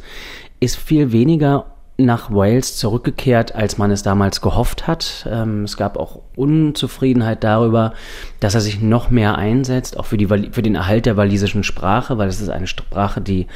ist 0.60 0.76
viel 0.76 1.10
weniger 1.12 1.66
nach 2.04 2.30
Wales 2.30 2.76
zurückgekehrt, 2.76 3.54
als 3.54 3.78
man 3.78 3.90
es 3.90 4.02
damals 4.02 4.40
gehofft 4.40 4.86
hat. 4.86 5.26
Ähm, 5.30 5.64
es 5.64 5.76
gab 5.76 5.96
auch 5.96 6.20
Unzufriedenheit 6.36 7.44
darüber, 7.44 7.92
dass 8.40 8.54
er 8.54 8.60
sich 8.60 8.80
noch 8.80 9.10
mehr 9.10 9.36
einsetzt, 9.36 9.98
auch 9.98 10.06
für, 10.06 10.16
die, 10.16 10.26
für 10.26 10.62
den 10.62 10.74
Erhalt 10.74 11.06
der 11.06 11.16
walisischen 11.16 11.64
Sprache, 11.64 12.18
weil 12.18 12.28
es 12.28 12.40
ist 12.40 12.48
eine 12.48 12.66
Sprache, 12.66 13.20
die, 13.20 13.46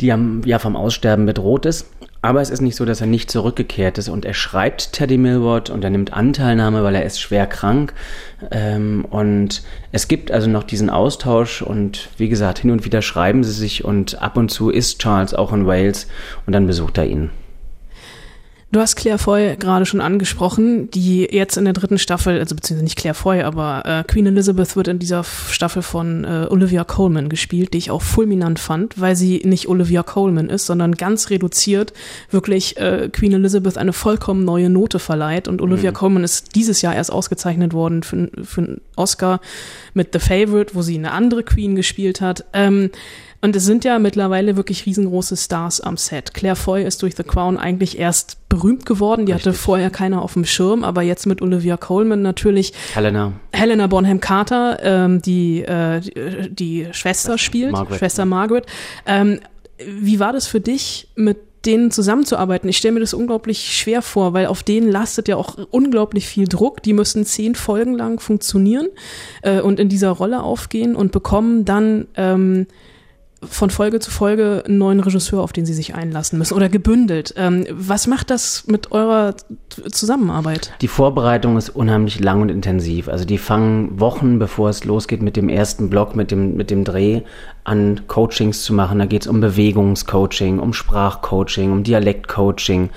die 0.00 0.12
am, 0.12 0.42
ja 0.44 0.58
vom 0.58 0.76
Aussterben 0.76 1.26
bedroht 1.26 1.66
ist. 1.66 1.86
Aber 2.20 2.40
es 2.40 2.50
ist 2.50 2.60
nicht 2.60 2.74
so, 2.74 2.84
dass 2.84 3.00
er 3.00 3.06
nicht 3.06 3.30
zurückgekehrt 3.30 3.96
ist 3.96 4.08
und 4.08 4.24
er 4.24 4.34
schreibt 4.34 4.92
Teddy 4.92 5.18
Millward 5.18 5.70
und 5.70 5.84
er 5.84 5.90
nimmt 5.90 6.12
Anteilnahme, 6.12 6.82
weil 6.82 6.96
er 6.96 7.04
ist 7.04 7.20
schwer 7.20 7.46
krank. 7.46 7.94
Ähm, 8.50 9.04
und 9.08 9.62
es 9.92 10.08
gibt 10.08 10.32
also 10.32 10.48
noch 10.48 10.64
diesen 10.64 10.90
Austausch 10.90 11.62
und 11.62 12.08
wie 12.16 12.28
gesagt, 12.28 12.58
hin 12.58 12.72
und 12.72 12.84
wieder 12.84 13.02
schreiben 13.02 13.44
sie 13.44 13.52
sich 13.52 13.84
und 13.84 14.20
ab 14.20 14.36
und 14.36 14.50
zu 14.50 14.70
ist 14.70 14.98
Charles 15.00 15.32
auch 15.32 15.52
in 15.52 15.66
Wales 15.66 16.08
und 16.44 16.52
dann 16.52 16.66
besucht 16.66 16.98
er 16.98 17.06
ihn. 17.06 17.30
Du 18.70 18.80
hast 18.80 18.96
Claire 18.96 19.16
Foy 19.16 19.56
gerade 19.56 19.86
schon 19.86 20.02
angesprochen, 20.02 20.90
die 20.90 21.26
jetzt 21.30 21.56
in 21.56 21.64
der 21.64 21.72
dritten 21.72 21.96
Staffel, 21.96 22.38
also 22.38 22.54
beziehungsweise 22.54 22.84
nicht 22.84 22.98
Claire 22.98 23.14
Foy, 23.14 23.40
aber 23.40 23.82
äh, 23.86 24.04
Queen 24.06 24.26
Elizabeth 24.26 24.76
wird 24.76 24.88
in 24.88 24.98
dieser 24.98 25.24
Staffel 25.24 25.80
von 25.80 26.24
äh, 26.24 26.46
Olivia 26.50 26.84
Colman 26.84 27.30
gespielt, 27.30 27.72
die 27.72 27.78
ich 27.78 27.90
auch 27.90 28.02
fulminant 28.02 28.58
fand, 28.58 29.00
weil 29.00 29.16
sie 29.16 29.40
nicht 29.42 29.68
Olivia 29.68 30.02
Colman 30.02 30.50
ist, 30.50 30.66
sondern 30.66 30.96
ganz 30.96 31.30
reduziert 31.30 31.94
wirklich 32.30 32.76
äh, 32.76 33.08
Queen 33.10 33.32
Elizabeth 33.32 33.78
eine 33.78 33.94
vollkommen 33.94 34.44
neue 34.44 34.68
Note 34.68 34.98
verleiht. 34.98 35.48
Und 35.48 35.62
Olivia 35.62 35.92
Mhm. 35.92 35.94
Colman 35.94 36.24
ist 36.24 36.54
dieses 36.54 36.82
Jahr 36.82 36.94
erst 36.94 37.10
ausgezeichnet 37.10 37.72
worden 37.72 38.02
für, 38.02 38.28
für 38.42 38.60
einen 38.60 38.80
Oscar 38.96 39.40
mit 39.94 40.12
The 40.12 40.18
Favorite, 40.18 40.74
wo 40.74 40.82
sie 40.82 40.98
eine 40.98 41.12
andere 41.12 41.42
Queen 41.42 41.74
gespielt 41.74 42.20
hat. 42.20 42.44
Ähm, 42.52 42.90
und 43.40 43.54
es 43.54 43.64
sind 43.64 43.84
ja 43.84 43.98
mittlerweile 43.98 44.56
wirklich 44.56 44.86
riesengroße 44.86 45.36
Stars 45.36 45.80
am 45.80 45.96
Set. 45.96 46.34
Claire 46.34 46.56
Foy 46.56 46.84
ist 46.84 47.02
durch 47.02 47.14
The 47.16 47.22
Crown 47.22 47.56
eigentlich 47.56 47.98
erst 47.98 48.48
berühmt 48.48 48.84
geworden. 48.84 49.26
Die 49.26 49.34
hatte 49.34 49.52
vorher 49.52 49.90
keiner 49.90 50.22
auf 50.22 50.32
dem 50.32 50.44
Schirm, 50.44 50.82
aber 50.82 51.02
jetzt 51.02 51.26
mit 51.26 51.40
Olivia 51.40 51.76
Colman 51.76 52.22
natürlich 52.22 52.72
Helena. 52.94 53.32
Helena 53.52 53.86
Bonham 53.86 54.20
Carter, 54.20 54.78
ähm, 54.82 55.22
die, 55.22 55.62
äh, 55.62 56.00
die 56.00 56.68
die 56.68 56.88
Schwester 56.92 57.38
spielt, 57.38 57.72
Margaret. 57.72 57.98
Schwester 57.98 58.24
Margaret. 58.24 58.66
Ähm, 59.06 59.40
wie 59.86 60.18
war 60.18 60.32
das 60.32 60.46
für 60.46 60.60
dich, 60.60 61.08
mit 61.14 61.38
denen 61.64 61.90
zusammenzuarbeiten. 61.90 62.68
Ich 62.68 62.78
stelle 62.78 62.94
mir 62.94 63.00
das 63.00 63.14
unglaublich 63.14 63.76
schwer 63.76 64.02
vor, 64.02 64.32
weil 64.32 64.46
auf 64.46 64.62
denen 64.62 64.90
lastet 64.90 65.28
ja 65.28 65.36
auch 65.36 65.56
unglaublich 65.70 66.26
viel 66.26 66.46
Druck. 66.46 66.82
Die 66.82 66.92
müssen 66.92 67.24
zehn 67.24 67.54
Folgen 67.54 67.94
lang 67.94 68.20
funktionieren 68.20 68.88
äh, 69.42 69.60
und 69.60 69.80
in 69.80 69.88
dieser 69.88 70.10
Rolle 70.10 70.42
aufgehen 70.42 70.94
und 70.94 71.12
bekommen 71.12 71.64
dann 71.64 72.06
ähm, 72.14 72.66
von 73.42 73.70
Folge 73.70 74.00
zu 74.00 74.10
Folge 74.10 74.64
einen 74.66 74.78
neuen 74.78 75.00
Regisseur, 75.00 75.42
auf 75.42 75.52
den 75.52 75.64
sie 75.64 75.74
sich 75.74 75.94
einlassen 75.94 76.38
müssen 76.38 76.54
oder 76.54 76.68
gebündelt. 76.68 77.34
Ähm, 77.36 77.66
was 77.70 78.06
macht 78.06 78.30
das 78.30 78.66
mit 78.66 78.90
eurer 78.90 79.34
Zusammenarbeit? 79.90 80.72
Die 80.80 80.88
Vorbereitung 80.88 81.56
ist 81.56 81.70
unheimlich 81.70 82.18
lang 82.18 82.42
und 82.42 82.48
intensiv. 82.48 83.08
Also 83.08 83.24
die 83.24 83.38
fangen 83.38 84.00
Wochen, 84.00 84.38
bevor 84.38 84.70
es 84.70 84.84
losgeht 84.84 85.22
mit 85.22 85.36
dem 85.36 85.48
ersten 85.48 85.88
Block, 85.88 86.16
mit 86.16 86.32
dem, 86.32 86.56
mit 86.56 86.70
dem 86.70 86.84
Dreh 86.84 87.22
an 87.62 88.02
Coachings 88.08 88.62
zu 88.62 88.72
machen. 88.72 88.98
Da 88.98 89.06
geht 89.06 89.22
es 89.22 89.28
um 89.28 89.40
Bewegungscoaching, 89.40 90.58
um 90.58 90.72
Sprachcoaching, 90.72 91.70
um 91.70 91.84
Dialektcoaching. 91.84 92.90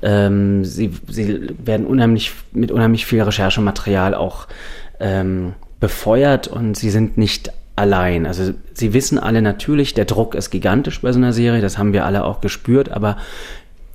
Ähm, 0.00 0.64
sie, 0.64 0.90
sie 1.08 1.50
werden 1.62 1.86
unheimlich 1.86 2.32
mit 2.52 2.70
unheimlich 2.70 3.04
viel 3.04 3.22
Recherchematerial 3.22 4.14
auch 4.14 4.46
ähm, 5.00 5.52
befeuert 5.80 6.48
und 6.48 6.78
sie 6.78 6.90
sind 6.90 7.18
nicht 7.18 7.52
allein. 7.76 8.26
Also 8.26 8.52
sie 8.72 8.92
wissen 8.92 9.18
alle 9.18 9.42
natürlich, 9.42 9.94
der 9.94 10.04
Druck 10.04 10.34
ist 10.34 10.50
gigantisch 10.50 11.00
bei 11.00 11.12
so 11.12 11.18
einer 11.18 11.32
Serie, 11.32 11.60
das 11.60 11.78
haben 11.78 11.92
wir 11.92 12.04
alle 12.04 12.24
auch 12.24 12.40
gespürt, 12.40 12.90
aber 12.90 13.16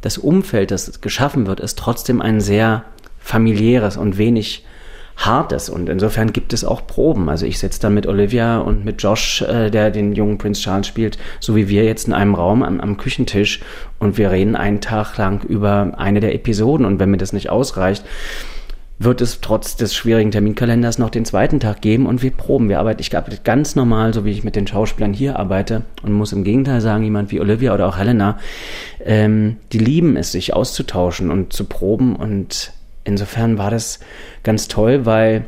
das 0.01 0.17
Umfeld, 0.17 0.71
das 0.71 1.01
geschaffen 1.01 1.47
wird, 1.47 1.59
ist 1.59 1.77
trotzdem 1.77 2.21
ein 2.21 2.41
sehr 2.41 2.83
familiäres 3.19 3.97
und 3.97 4.17
wenig 4.17 4.63
hartes 5.17 5.67
und 5.67 5.89
insofern 5.89 6.31
gibt 6.31 6.53
es 6.53 6.63
auch 6.63 6.85
Proben. 6.85 7.27
Also 7.27 7.47
ich 7.47 7.57
sitze 7.57 7.81
dann 7.81 7.95
mit 7.95 8.05
Olivia 8.05 8.59
und 8.59 8.85
mit 8.85 9.01
Josh, 9.01 9.41
äh, 9.41 9.71
der 9.71 9.89
den 9.89 10.13
jungen 10.13 10.37
Prince 10.37 10.61
Charles 10.61 10.85
spielt, 10.85 11.17
so 11.39 11.55
wie 11.55 11.69
wir 11.69 11.83
jetzt 11.83 12.07
in 12.07 12.13
einem 12.13 12.35
Raum 12.35 12.61
am, 12.61 12.79
am 12.79 12.97
Küchentisch 12.97 13.61
und 13.97 14.19
wir 14.19 14.29
reden 14.29 14.55
einen 14.55 14.79
Tag 14.79 15.17
lang 15.17 15.43
über 15.43 15.93
eine 15.97 16.19
der 16.19 16.35
Episoden 16.35 16.85
und 16.85 16.99
wenn 16.99 17.09
mir 17.09 17.17
das 17.17 17.33
nicht 17.33 17.49
ausreicht, 17.49 18.05
wird 18.99 19.21
es 19.21 19.41
trotz 19.41 19.75
des 19.75 19.95
schwierigen 19.95 20.31
Terminkalenders 20.31 20.97
noch 20.97 21.09
den 21.09 21.25
zweiten 21.25 21.59
Tag 21.59 21.81
geben 21.81 22.07
und 22.07 22.23
wir 22.23 22.31
proben. 22.31 22.67
Wir 22.67 22.79
arbeiten, 22.79 23.01
ich 23.01 23.15
arbeite 23.15 23.39
ganz 23.43 23.75
normal, 23.75 24.13
so 24.13 24.25
wie 24.25 24.31
ich 24.31 24.43
mit 24.43 24.55
den 24.55 24.65
Schauspielern 24.65 25.13
hier 25.13 25.37
arbeite 25.37 25.83
und 26.01 26.13
muss 26.13 26.33
im 26.33 26.43
Gegenteil 26.43 26.81
sagen, 26.81 27.03
jemand 27.03 27.31
wie 27.31 27.39
Olivia 27.39 27.73
oder 27.73 27.87
auch 27.87 27.97
Helena, 27.97 28.39
ähm, 29.03 29.57
die 29.71 29.79
lieben 29.79 30.17
es, 30.17 30.31
sich 30.31 30.53
auszutauschen 30.53 31.29
und 31.29 31.53
zu 31.53 31.65
proben 31.65 32.15
und 32.15 32.73
insofern 33.03 33.57
war 33.57 33.69
das 33.69 33.99
ganz 34.43 34.67
toll, 34.67 35.05
weil 35.05 35.45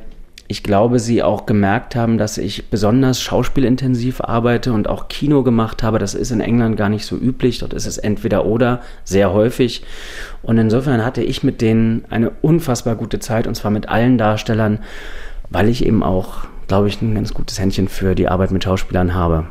ich 0.52 0.64
glaube, 0.64 0.98
sie 0.98 1.22
auch 1.22 1.46
gemerkt 1.46 1.96
haben, 1.96 2.18
dass 2.18 2.40
ich 2.40 2.72
besonders 2.72 3.22
schauspielintensiv 3.22 4.20
arbeite 4.20 4.74
und 4.74 4.88
auch 4.88 5.08
Kino 5.08 5.44
gemacht 5.44 5.84
habe. 5.84 6.00
Das 6.00 6.16
ist 6.16 6.32
in 6.32 6.42
England 6.42 6.76
gar 6.76 6.90
nicht 6.90 7.06
so 7.06 7.16
üblich. 7.16 7.60
Dort 7.60 7.72
ist 7.74 7.86
es 7.86 8.00
entweder 8.00 8.48
oder 8.48 8.82
sehr 9.04 9.32
häufig. 9.32 9.84
Und 10.42 10.58
insofern 10.58 11.06
hatte 11.06 11.22
ich 11.22 11.44
mit 11.44 11.62
denen 11.62 12.04
eine 12.10 12.32
unfassbar 12.42 12.96
gute 12.96 13.20
Zeit 13.20 13.46
und 13.46 13.54
zwar 13.54 13.70
mit 13.70 13.90
allen 13.90 14.18
Darstellern, 14.18 14.80
weil 15.52 15.70
ich 15.70 15.86
eben 15.86 16.02
auch, 16.02 16.46
glaube 16.68 16.88
ich, 16.88 17.00
ein 17.00 17.14
ganz 17.14 17.36
gutes 17.36 17.60
Händchen 17.60 17.88
für 17.88 18.16
die 18.16 18.28
Arbeit 18.28 18.50
mit 18.50 18.64
Schauspielern 18.64 19.14
habe. 19.14 19.46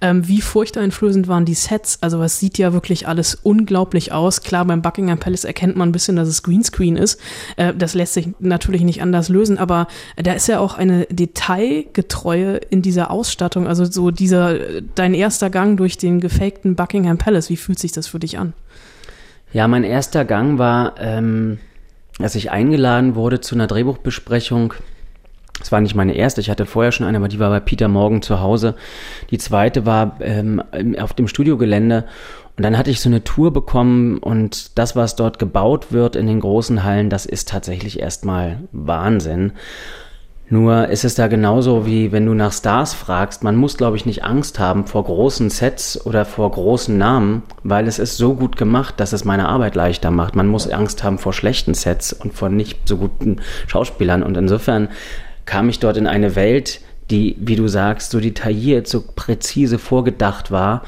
Ähm, 0.00 0.28
wie 0.28 0.42
furchteinflößend 0.42 1.26
waren 1.26 1.46
die 1.46 1.54
Sets? 1.54 2.02
Also 2.02 2.22
es 2.22 2.38
sieht 2.38 2.58
ja 2.58 2.74
wirklich 2.74 3.08
alles 3.08 3.34
unglaublich 3.34 4.12
aus. 4.12 4.42
Klar, 4.42 4.66
beim 4.66 4.82
Buckingham 4.82 5.18
Palace 5.18 5.44
erkennt 5.44 5.76
man 5.76 5.88
ein 5.88 5.92
bisschen, 5.92 6.16
dass 6.16 6.28
es 6.28 6.42
Greenscreen 6.42 6.96
ist. 6.96 7.18
Äh, 7.56 7.72
das 7.72 7.94
lässt 7.94 8.12
sich 8.12 8.28
natürlich 8.38 8.82
nicht 8.82 9.00
anders 9.00 9.30
lösen, 9.30 9.56
aber 9.56 9.86
da 10.16 10.34
ist 10.34 10.48
ja 10.48 10.60
auch 10.60 10.74
eine 10.74 11.06
Detailgetreue 11.06 12.56
in 12.56 12.82
dieser 12.82 13.10
Ausstattung. 13.10 13.66
Also 13.66 13.86
so 13.86 14.10
dieser, 14.10 14.82
dein 14.94 15.14
erster 15.14 15.48
Gang 15.48 15.78
durch 15.78 15.96
den 15.96 16.20
gefakten 16.20 16.76
Buckingham 16.76 17.16
Palace, 17.16 17.48
wie 17.48 17.56
fühlt 17.56 17.78
sich 17.78 17.92
das 17.92 18.06
für 18.06 18.18
dich 18.18 18.38
an? 18.38 18.52
Ja, 19.54 19.66
mein 19.66 19.84
erster 19.84 20.26
Gang 20.26 20.58
war, 20.58 20.96
ähm, 20.98 21.58
als 22.18 22.34
ich 22.34 22.50
eingeladen 22.50 23.14
wurde 23.14 23.40
zu 23.40 23.54
einer 23.54 23.66
Drehbuchbesprechung 23.66 24.74
das 25.58 25.72
war 25.72 25.80
nicht 25.80 25.94
meine 25.94 26.14
erste, 26.14 26.40
ich 26.40 26.50
hatte 26.50 26.66
vorher 26.66 26.92
schon 26.92 27.06
eine, 27.06 27.18
aber 27.18 27.28
die 27.28 27.38
war 27.38 27.50
bei 27.50 27.60
Peter 27.60 27.88
Morgan 27.88 28.22
zu 28.22 28.40
Hause. 28.40 28.74
Die 29.30 29.38
zweite 29.38 29.86
war 29.86 30.16
ähm, 30.20 30.62
auf 30.98 31.14
dem 31.14 31.28
Studiogelände 31.28 32.04
und 32.56 32.62
dann 32.62 32.78
hatte 32.78 32.90
ich 32.90 33.00
so 33.00 33.08
eine 33.08 33.24
Tour 33.24 33.52
bekommen 33.52 34.18
und 34.18 34.78
das, 34.78 34.96
was 34.96 35.16
dort 35.16 35.38
gebaut 35.38 35.92
wird 35.92 36.16
in 36.16 36.26
den 36.26 36.40
großen 36.40 36.84
Hallen, 36.84 37.10
das 37.10 37.26
ist 37.26 37.48
tatsächlich 37.48 38.00
erstmal 38.00 38.60
Wahnsinn. 38.72 39.52
Nur 40.48 40.88
ist 40.88 41.04
es 41.04 41.16
da 41.16 41.26
genauso 41.26 41.86
wie 41.86 42.12
wenn 42.12 42.24
du 42.24 42.32
nach 42.32 42.52
Stars 42.52 42.94
fragst. 42.94 43.42
Man 43.42 43.56
muss, 43.56 43.76
glaube 43.76 43.96
ich, 43.96 44.06
nicht 44.06 44.22
Angst 44.22 44.60
haben 44.60 44.86
vor 44.86 45.02
großen 45.04 45.50
Sets 45.50 46.06
oder 46.06 46.24
vor 46.24 46.48
großen 46.52 46.96
Namen, 46.96 47.42
weil 47.64 47.88
es 47.88 47.98
ist 47.98 48.16
so 48.16 48.34
gut 48.34 48.56
gemacht, 48.56 48.94
dass 48.98 49.12
es 49.12 49.24
meine 49.24 49.48
Arbeit 49.48 49.74
leichter 49.74 50.12
macht. 50.12 50.36
Man 50.36 50.46
muss 50.46 50.70
Angst 50.70 51.02
haben 51.02 51.18
vor 51.18 51.32
schlechten 51.32 51.74
Sets 51.74 52.12
und 52.12 52.32
vor 52.32 52.48
nicht 52.48 52.88
so 52.88 52.96
guten 52.96 53.38
Schauspielern. 53.66 54.22
Und 54.22 54.36
insofern 54.36 54.88
kam 55.46 55.68
ich 55.68 55.78
dort 55.78 55.96
in 55.96 56.06
eine 56.06 56.36
Welt, 56.36 56.80
die, 57.10 57.36
wie 57.38 57.54
du 57.54 57.68
sagst, 57.68 58.10
so 58.10 58.18
detailliert, 58.18 58.88
so 58.88 59.02
präzise 59.14 59.78
vorgedacht 59.78 60.50
war. 60.50 60.82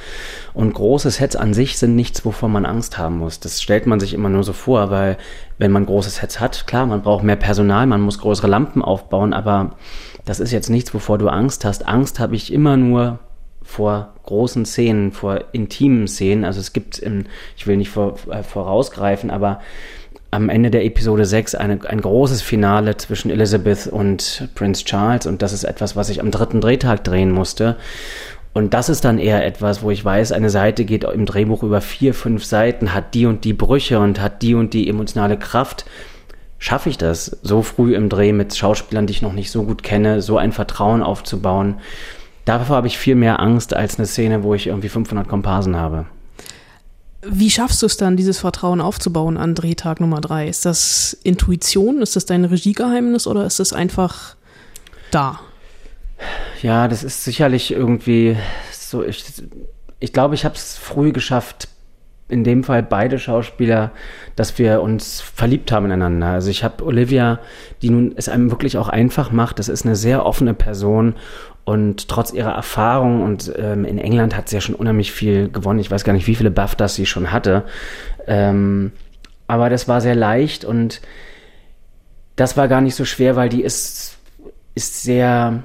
Und 0.53 0.75
große 0.75 1.11
Sets 1.11 1.37
an 1.37 1.55
sich 1.55 1.79
sind 1.79 1.95
nichts, 1.95 2.25
wovon 2.25 2.51
man 2.51 2.67
Angst 2.67 2.99
haben 2.99 3.19
muss. 3.19 3.39
Das 3.39 3.63
stellt 3.63 3.87
man 3.87 4.01
sich 4.01 4.15
immer 4.15 4.29
nur 4.29 4.43
so 4.43 4.53
vor, 4.53 4.91
weil 4.91 5.17
wenn 5.59 5.71
man 5.71 5.87
große 5.87 6.11
Sets 6.11 6.41
hat, 6.41 6.67
klar, 6.67 6.87
man 6.87 7.03
braucht 7.03 7.23
mehr 7.23 7.37
Personal, 7.37 7.87
man 7.87 8.01
muss 8.01 8.19
größere 8.19 8.49
Lampen 8.49 8.83
aufbauen, 8.83 9.33
aber 9.33 9.77
das 10.25 10.41
ist 10.41 10.53
jetzt 10.53 10.71
nichts, 10.71 10.93
wovor 10.93 11.19
du 11.19 11.29
Angst 11.29 11.65
hast. 11.65 11.87
Angst 11.87 12.19
habe 12.19 12.35
ich 12.35 12.53
immer 12.53 12.77
nur 12.77 13.21
vor 13.63 14.15
großen 14.25 14.65
Szenen, 14.65 15.13
vor 15.13 15.45
intimen 15.53 16.09
Szenen. 16.09 16.45
Also 16.45 16.59
es 16.59 16.73
gibt, 16.73 17.03
ich 17.57 17.67
will 17.67 17.77
nicht 17.77 17.95
äh, 17.97 18.43
vorausgreifen, 18.43 19.31
aber 19.31 19.61
am 20.31 20.49
Ende 20.49 20.71
der 20.71 20.85
Episode 20.85 21.25
6 21.25 21.55
eine, 21.55 21.79
ein 21.89 22.01
großes 22.01 22.43
Finale 22.43 22.97
zwischen 22.97 23.31
Elizabeth 23.31 23.87
und 23.87 24.49
Prince 24.55 24.85
Charles 24.85 25.27
und 25.27 25.43
das 25.43 25.53
ist 25.53 25.65
etwas, 25.65 25.97
was 25.97 26.11
ich 26.11 26.21
am 26.21 26.31
dritten 26.31 26.61
Drehtag 26.61 27.05
drehen 27.05 27.31
musste. 27.31 27.77
Und 28.53 28.75
das 28.75 28.89
ist 28.89 29.05
dann 29.05 29.19
eher 29.19 29.47
etwas, 29.47 29.83
wo 29.83 29.91
ich 29.91 30.05
weiß, 30.05 30.33
eine 30.33 30.51
Seite 30.51 30.85
geht 30.85 31.05
im 31.05 31.27
Drehbuch 31.27 31.63
über 31.63 31.81
vier, 31.81 32.13
fünf 32.13 32.45
Seiten, 32.45 32.93
hat 32.93 33.15
die 33.15 33.27
und 33.27 33.45
die 33.45 33.53
Brüche 33.53 34.01
und 34.01 34.21
hat 34.21 34.43
die 34.43 34.55
und 34.55 34.75
die 34.75 34.89
emotionale 34.89 35.39
Kraft. 35.39 35.85
Schaffe 36.59 36.89
ich 36.89 36.99
das, 36.99 37.39
so 37.43 37.63
früh 37.63 37.95
im 37.95 38.09
Dreh 38.09 38.33
mit 38.33 38.57
Schauspielern, 38.57 39.07
die 39.07 39.13
ich 39.13 39.23
noch 39.23 39.33
nicht 39.33 39.53
so 39.53 39.63
gut 39.63 39.83
kenne, 39.83 40.23
so 40.23 40.39
ein 40.39 40.53
Vertrauen 40.53 41.03
aufzubauen? 41.03 41.77
Davor 42.45 42.77
habe 42.77 42.87
ich 42.89 42.99
viel 42.99 43.15
mehr 43.15 43.41
Angst 43.41 43.75
als 43.75 43.99
eine 43.99 44.07
Szene, 44.07 44.43
wo 44.43 44.55
ich 44.55 44.67
irgendwie 44.67 44.89
500 44.89 45.29
Komparsen 45.29 45.77
habe. 45.77 46.07
Wie 47.23 47.51
schaffst 47.51 47.83
du 47.83 47.87
es 47.87 47.97
dann, 47.97 48.17
dieses 48.17 48.39
Vertrauen 48.39 48.81
aufzubauen 48.81 49.37
an 49.37 49.55
Drehtag 49.55 50.01
Nummer 50.01 50.21
drei? 50.21 50.49
Ist 50.49 50.65
das 50.65 51.19
Intuition? 51.25 52.01
Ist 52.01 52.15
das 52.15 52.27
dein 52.27 52.45
Regiegeheimnis 52.45 53.27
oder 53.27 53.45
ist 53.45 53.59
es 53.59 53.73
einfach 53.73 54.37
da? 55.11 55.41
Ja, 56.63 56.87
das 56.87 57.03
ist 57.03 57.25
sicherlich 57.25 57.73
irgendwie 57.73 58.37
so. 58.73 59.05
Ich, 59.05 59.25
ich 59.99 60.13
glaube, 60.13 60.37
ich 60.37 60.45
habe 60.45 60.55
es 60.55 60.77
früh 60.77 61.13
geschafft, 61.13 61.69
in 62.29 62.45
dem 62.45 62.63
Fall 62.63 62.83
beide 62.83 63.19
Schauspieler, 63.19 63.91
dass 64.37 64.59
wir 64.59 64.83
uns 64.83 65.21
verliebt 65.21 65.73
haben 65.73 65.87
ineinander. 65.87 66.29
Also 66.29 66.51
ich 66.51 66.63
habe 66.63 66.85
Olivia, 66.85 67.41
die 67.83 67.91
nun 67.91 68.13
es 68.17 68.29
einem 68.29 68.51
wirklich 68.51 68.77
auch 68.77 68.89
einfach 68.89 69.33
macht. 69.33 69.59
Das 69.59 69.69
ist 69.69 69.85
eine 69.85 69.97
sehr 69.97 70.27
offene 70.27 70.55
Person 70.55 71.15
und 71.69 72.09
trotz 72.09 72.33
ihrer 72.33 72.53
Erfahrung 72.53 73.21
und 73.21 73.53
ähm, 73.59 73.85
in 73.85 73.99
England 73.99 74.35
hat 74.35 74.49
sie 74.49 74.57
ja 74.57 74.63
schon 74.63 74.75
unheimlich 74.75 75.13
viel 75.13 75.51
gewonnen. 75.51 75.81
Ich 75.81 75.91
weiß 75.91 76.03
gar 76.03 76.15
nicht, 76.15 76.27
wie 76.27 76.35
viele 76.35 76.51
BAFTAs 76.51 76.95
sie 76.95 77.05
schon 77.05 77.31
hatte. 77.31 77.65
Ähm, 78.27 78.91
aber 79.49 79.69
das 79.69 79.87
war 79.87 80.01
sehr 80.01 80.15
leicht 80.15 80.65
und 80.65 81.03
das 82.37 82.57
war 82.57 82.69
gar 82.69 82.81
nicht 82.81 82.95
so 82.95 83.05
schwer, 83.05 83.37
weil 83.37 83.51
die 83.51 83.63
ist, 83.63 84.17
ist 84.75 85.03
sehr, 85.03 85.63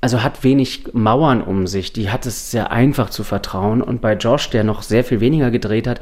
also 0.00 0.22
hat 0.22 0.42
wenig 0.44 0.94
Mauern 0.94 1.42
um 1.42 1.66
sich. 1.66 1.92
Die 1.92 2.08
hat 2.08 2.24
es 2.24 2.50
sehr 2.50 2.72
einfach 2.72 3.10
zu 3.10 3.22
vertrauen. 3.22 3.82
Und 3.82 4.00
bei 4.00 4.14
Josh, 4.14 4.48
der 4.48 4.64
noch 4.64 4.80
sehr 4.80 5.04
viel 5.04 5.20
weniger 5.20 5.50
gedreht 5.50 5.86
hat, 5.86 6.00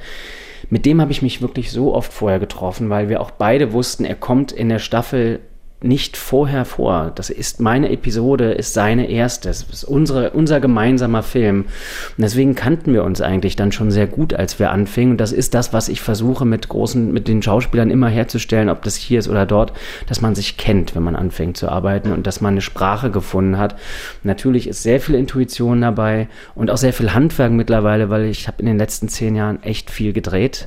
mit 0.71 0.87
dem 0.87 1.01
habe 1.01 1.11
ich 1.11 1.21
mich 1.21 1.43
wirklich 1.43 1.73
so 1.73 1.93
oft 1.93 2.13
vorher 2.13 2.39
getroffen, 2.39 2.91
weil 2.91 3.09
wir 3.09 3.21
auch 3.21 3.33
beide 3.33 3.73
wussten, 3.73 4.05
er 4.05 4.15
kommt 4.15 4.53
in 4.53 4.69
der 4.69 4.79
Staffel 4.79 5.41
nicht 5.85 6.17
vorher 6.17 6.65
vor. 6.65 7.13
Das 7.15 7.31
ist 7.31 7.61
meine 7.61 7.91
Episode, 7.91 8.53
ist 8.53 8.75
seine 8.75 9.11
erste. 9.11 9.49
Das 9.49 9.63
ist 9.63 9.85
unsere, 9.85 10.31
unser 10.31 10.61
gemeinsamer 10.61 11.23
Film. 11.23 11.67
Und 12.17 12.23
deswegen 12.23 12.55
kannten 12.55 12.93
wir 12.93 13.05
uns 13.05 13.21
eigentlich 13.21 13.55
dann 13.55 13.71
schon 13.71 13.91
sehr 13.91 14.07
gut, 14.07 14.35
als 14.35 14.59
wir 14.59 14.71
anfingen. 14.71 15.13
Und 15.13 15.19
das 15.19 15.33
ist 15.33 15.55
das, 15.55 15.73
was 15.73 15.89
ich 15.89 16.01
versuche 16.01 16.45
mit 16.45 16.69
großen, 16.69 17.13
mit 17.13 17.29
den 17.29 17.43
Schauspielern 17.43 17.91
immer 17.91 18.09
herzustellen, 18.09 18.71
ob 18.71 18.83
das 18.83 18.97
hier 18.97 19.19
ist 19.19 19.29
oder 19.29 19.47
dort, 19.47 19.73
dass 20.09 20.21
man 20.21 20.35
sich 20.35 20.57
kennt, 20.57 20.97
wenn 20.97 21.03
man 21.03 21.17
anfängt 21.17 21.57
zu 21.57 21.69
arbeiten 21.69 22.13
und 22.13 22.27
dass 22.27 22.41
man 22.41 22.55
eine 22.55 22.63
Sprache 22.63 23.11
gefunden 23.11 23.59
hat. 23.59 23.77
Natürlich 24.23 24.67
ist 24.67 24.83
sehr 24.83 25.01
viel 25.01 25.15
Intuition 25.15 25.83
dabei 25.83 26.29
und 26.55 26.71
auch 26.71 26.79
sehr 26.79 26.93
viel 26.93 27.13
Handwerk 27.13 27.53
mittlerweile, 27.53 28.11
weil 28.11 28.25
ich 28.25 28.49
habe 28.49 28.61
in 28.61 28.67
den 28.67 28.79
letzten 28.79 29.09
zehn 29.09 29.37
Jahren 29.37 29.63
echt 29.63 29.91
viel 29.91 30.13
gedreht 30.13 30.67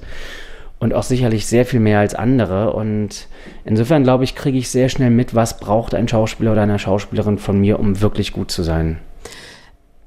und 0.80 0.94
auch 0.94 1.04
sicherlich 1.04 1.48
sehr 1.48 1.66
viel 1.66 1.80
mehr 1.80 2.00
als 2.00 2.14
andere. 2.14 2.74
Und 2.74 3.28
insofern 3.66 4.04
glaube 4.04 4.24
ich, 4.24 4.36
kriege 4.36 4.58
ich 4.58 4.70
sehr 4.70 4.90
schnell 4.90 5.10
mit, 5.10 5.34
was 5.34 5.60
braucht 5.60 5.96
ein 5.96 6.08
Schauspieler 6.08 6.52
oder 6.52 6.62
eine 6.62 6.80
Schauspielerin 6.80 7.38
von 7.38 7.60
mir, 7.60 7.80
um 7.80 8.02
wirklich 8.02 8.34
gut 8.34 8.52
zu 8.52 8.64
sein. 8.64 9.00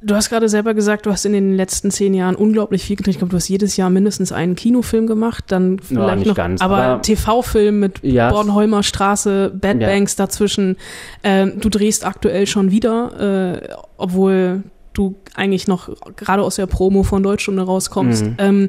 Du 0.02 0.14
hast 0.14 0.30
gerade 0.30 0.48
selber 0.48 0.72
gesagt, 0.72 1.04
du 1.04 1.10
hast 1.10 1.26
in 1.26 1.34
den 1.34 1.54
letzten 1.54 1.90
zehn 1.90 2.14
Jahren 2.14 2.34
unglaublich 2.34 2.84
viel 2.84 2.96
gedreht. 2.96 3.14
Ich 3.14 3.18
glaube, 3.18 3.32
du 3.32 3.36
hast 3.36 3.48
jedes 3.48 3.76
Jahr 3.76 3.90
mindestens 3.90 4.32
einen 4.32 4.54
Kinofilm 4.54 5.06
gemacht, 5.06 5.44
dann 5.48 5.78
vielleicht 5.78 6.08
ja, 6.08 6.16
nicht 6.16 6.26
noch, 6.28 6.34
ganz, 6.34 6.62
aber, 6.62 6.78
aber 6.78 7.02
TV-Film 7.02 7.80
mit 7.80 8.02
Ja. 8.02 8.30
Bornholmer 8.30 8.82
Straße, 8.82 9.52
Bad 9.54 9.82
Ja. 9.82 9.88
Banks 9.88 10.16
dazwischen. 10.16 10.76
Ähm, 11.22 11.60
du 11.60 11.68
drehst 11.68 12.06
aktuell 12.06 12.46
schon 12.46 12.70
wieder, 12.70 13.60
äh, 13.60 13.74
obwohl 13.98 14.62
du 14.94 15.16
eigentlich 15.34 15.68
noch 15.68 15.90
gerade 16.16 16.42
aus 16.42 16.56
der 16.56 16.66
Promo 16.66 17.02
von 17.02 17.22
Deutschstunde 17.22 17.62
rauskommst. 17.62 18.24
Mhm. 18.24 18.34
Ähm, 18.38 18.68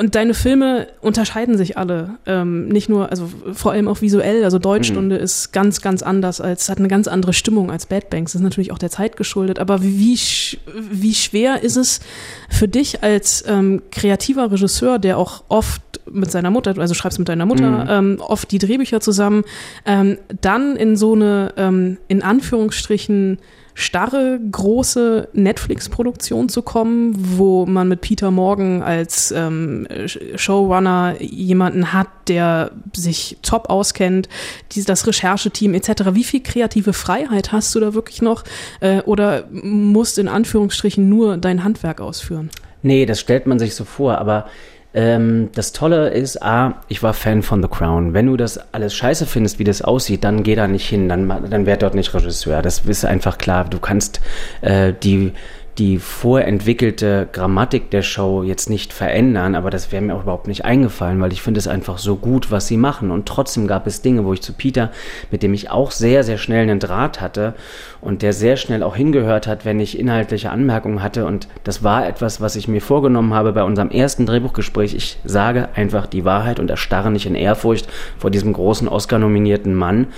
und 0.00 0.14
deine 0.14 0.32
Filme 0.34 0.86
unterscheiden 1.02 1.58
sich 1.58 1.76
alle. 1.76 2.16
Ähm, 2.26 2.68
nicht 2.68 2.88
nur, 2.88 3.10
also 3.10 3.28
vor 3.52 3.72
allem 3.72 3.86
auch 3.86 4.00
visuell. 4.00 4.42
Also 4.44 4.58
Deutschstunde 4.58 5.16
Mhm. 5.18 5.22
ist 5.22 5.52
ganz, 5.52 5.82
ganz 5.82 6.02
anders 6.02 6.40
als, 6.40 6.68
hat 6.70 6.78
eine 6.78 6.88
ganz 6.88 7.06
andere 7.06 7.34
Stimmung 7.34 7.70
als 7.70 7.84
Bad 7.84 8.08
Banks. 8.08 8.32
Das 8.32 8.40
ist 8.40 8.44
natürlich 8.44 8.72
auch 8.72 8.78
der 8.78 8.90
Zeit 8.90 9.18
geschuldet. 9.18 9.58
Aber 9.58 9.82
wie, 9.82 9.98
wie, 9.98 10.14
sch- 10.16 10.56
wie 10.90 11.14
schwer 11.14 11.62
ist 11.62 11.76
es 11.76 12.00
für 12.48 12.66
dich 12.66 13.02
als 13.02 13.44
ähm, 13.46 13.82
kreativer 13.92 14.50
Regisseur, 14.50 14.98
der 14.98 15.18
auch 15.18 15.44
oft 15.48 15.82
mit 16.10 16.30
seiner 16.30 16.50
Mutter, 16.50 16.74
also 16.78 16.94
schreibst 16.94 17.18
mit 17.18 17.28
deiner 17.28 17.44
Mutter, 17.46 17.84
Mhm. 17.84 18.16
ähm, 18.16 18.20
oft 18.26 18.50
die 18.50 18.58
Drehbücher 18.58 19.00
zusammen, 19.00 19.44
ähm, 19.84 20.16
dann 20.40 20.76
in 20.76 20.96
so 20.96 21.12
eine, 21.14 21.52
ähm, 21.58 21.98
in 22.08 22.22
Anführungsstrichen, 22.22 23.38
starre, 23.80 24.38
große 24.50 25.28
Netflix-Produktion 25.32 26.48
zu 26.48 26.62
kommen, 26.62 27.12
wo 27.16 27.66
man 27.66 27.88
mit 27.88 28.00
Peter 28.00 28.30
Morgan 28.30 28.82
als 28.82 29.32
ähm, 29.32 29.86
Sh- 29.90 30.38
Showrunner 30.38 31.16
jemanden 31.20 31.92
hat, 31.92 32.08
der 32.28 32.70
sich 32.94 33.38
top 33.42 33.70
auskennt, 33.70 34.28
dies, 34.72 34.84
das 34.84 35.06
Rechercheteam 35.06 35.74
etc. 35.74 35.90
Wie 36.12 36.24
viel 36.24 36.42
kreative 36.42 36.92
Freiheit 36.92 37.52
hast 37.52 37.74
du 37.74 37.80
da 37.80 37.94
wirklich 37.94 38.22
noch? 38.22 38.44
Äh, 38.80 39.00
oder 39.02 39.44
musst 39.50 40.18
in 40.18 40.28
Anführungsstrichen 40.28 41.08
nur 41.08 41.36
dein 41.36 41.64
Handwerk 41.64 42.00
ausführen? 42.00 42.50
Nee, 42.82 43.04
das 43.04 43.20
stellt 43.20 43.46
man 43.46 43.58
sich 43.58 43.74
so 43.74 43.84
vor, 43.84 44.18
aber 44.18 44.46
ähm, 44.92 45.50
das 45.54 45.72
Tolle 45.72 46.10
ist, 46.10 46.42
A, 46.42 46.82
ich 46.88 47.02
war 47.02 47.14
Fan 47.14 47.42
von 47.42 47.62
The 47.62 47.68
Crown. 47.68 48.12
Wenn 48.12 48.26
du 48.26 48.36
das 48.36 48.58
alles 48.72 48.94
scheiße 48.94 49.26
findest, 49.26 49.58
wie 49.58 49.64
das 49.64 49.82
aussieht, 49.82 50.24
dann 50.24 50.42
geh 50.42 50.56
da 50.56 50.66
nicht 50.66 50.88
hin, 50.88 51.08
dann, 51.08 51.28
dann 51.28 51.66
werd 51.66 51.82
dort 51.82 51.94
nicht 51.94 52.12
Regisseur. 52.12 52.60
Das 52.62 52.80
ist 52.80 53.04
einfach 53.04 53.38
klar. 53.38 53.66
Du 53.68 53.78
kannst 53.78 54.20
äh, 54.62 54.92
die, 54.92 55.32
die 55.80 55.98
vorentwickelte 55.98 57.26
Grammatik 57.32 57.90
der 57.90 58.02
Show 58.02 58.42
jetzt 58.42 58.68
nicht 58.68 58.92
verändern, 58.92 59.54
aber 59.54 59.70
das 59.70 59.90
wäre 59.90 60.02
mir 60.02 60.14
auch 60.14 60.24
überhaupt 60.24 60.46
nicht 60.46 60.66
eingefallen, 60.66 61.22
weil 61.22 61.32
ich 61.32 61.40
finde 61.40 61.58
es 61.58 61.66
einfach 61.66 61.96
so 61.96 62.16
gut, 62.16 62.50
was 62.50 62.66
sie 62.66 62.76
machen. 62.76 63.10
Und 63.10 63.24
trotzdem 63.24 63.66
gab 63.66 63.86
es 63.86 64.02
Dinge, 64.02 64.26
wo 64.26 64.34
ich 64.34 64.42
zu 64.42 64.52
Peter, 64.52 64.90
mit 65.30 65.42
dem 65.42 65.54
ich 65.54 65.70
auch 65.70 65.90
sehr, 65.90 66.22
sehr 66.22 66.36
schnell 66.36 66.64
einen 66.64 66.80
Draht 66.80 67.22
hatte 67.22 67.54
und 68.02 68.20
der 68.20 68.34
sehr 68.34 68.58
schnell 68.58 68.82
auch 68.82 68.94
hingehört 68.94 69.46
hat, 69.46 69.64
wenn 69.64 69.80
ich 69.80 69.98
inhaltliche 69.98 70.50
Anmerkungen 70.50 71.02
hatte. 71.02 71.24
Und 71.24 71.48
das 71.64 71.82
war 71.82 72.06
etwas, 72.06 72.42
was 72.42 72.56
ich 72.56 72.68
mir 72.68 72.82
vorgenommen 72.82 73.32
habe 73.32 73.54
bei 73.54 73.62
unserem 73.62 73.90
ersten 73.90 74.26
Drehbuchgespräch. 74.26 74.94
Ich 74.94 75.18
sage 75.24 75.70
einfach 75.74 76.06
die 76.06 76.26
Wahrheit 76.26 76.60
und 76.60 76.68
erstarre 76.68 77.10
nicht 77.10 77.24
in 77.24 77.34
Ehrfurcht 77.34 77.88
vor 78.18 78.30
diesem 78.30 78.52
großen 78.52 78.86
Oscar-nominierten 78.86 79.74
Mann. 79.74 80.08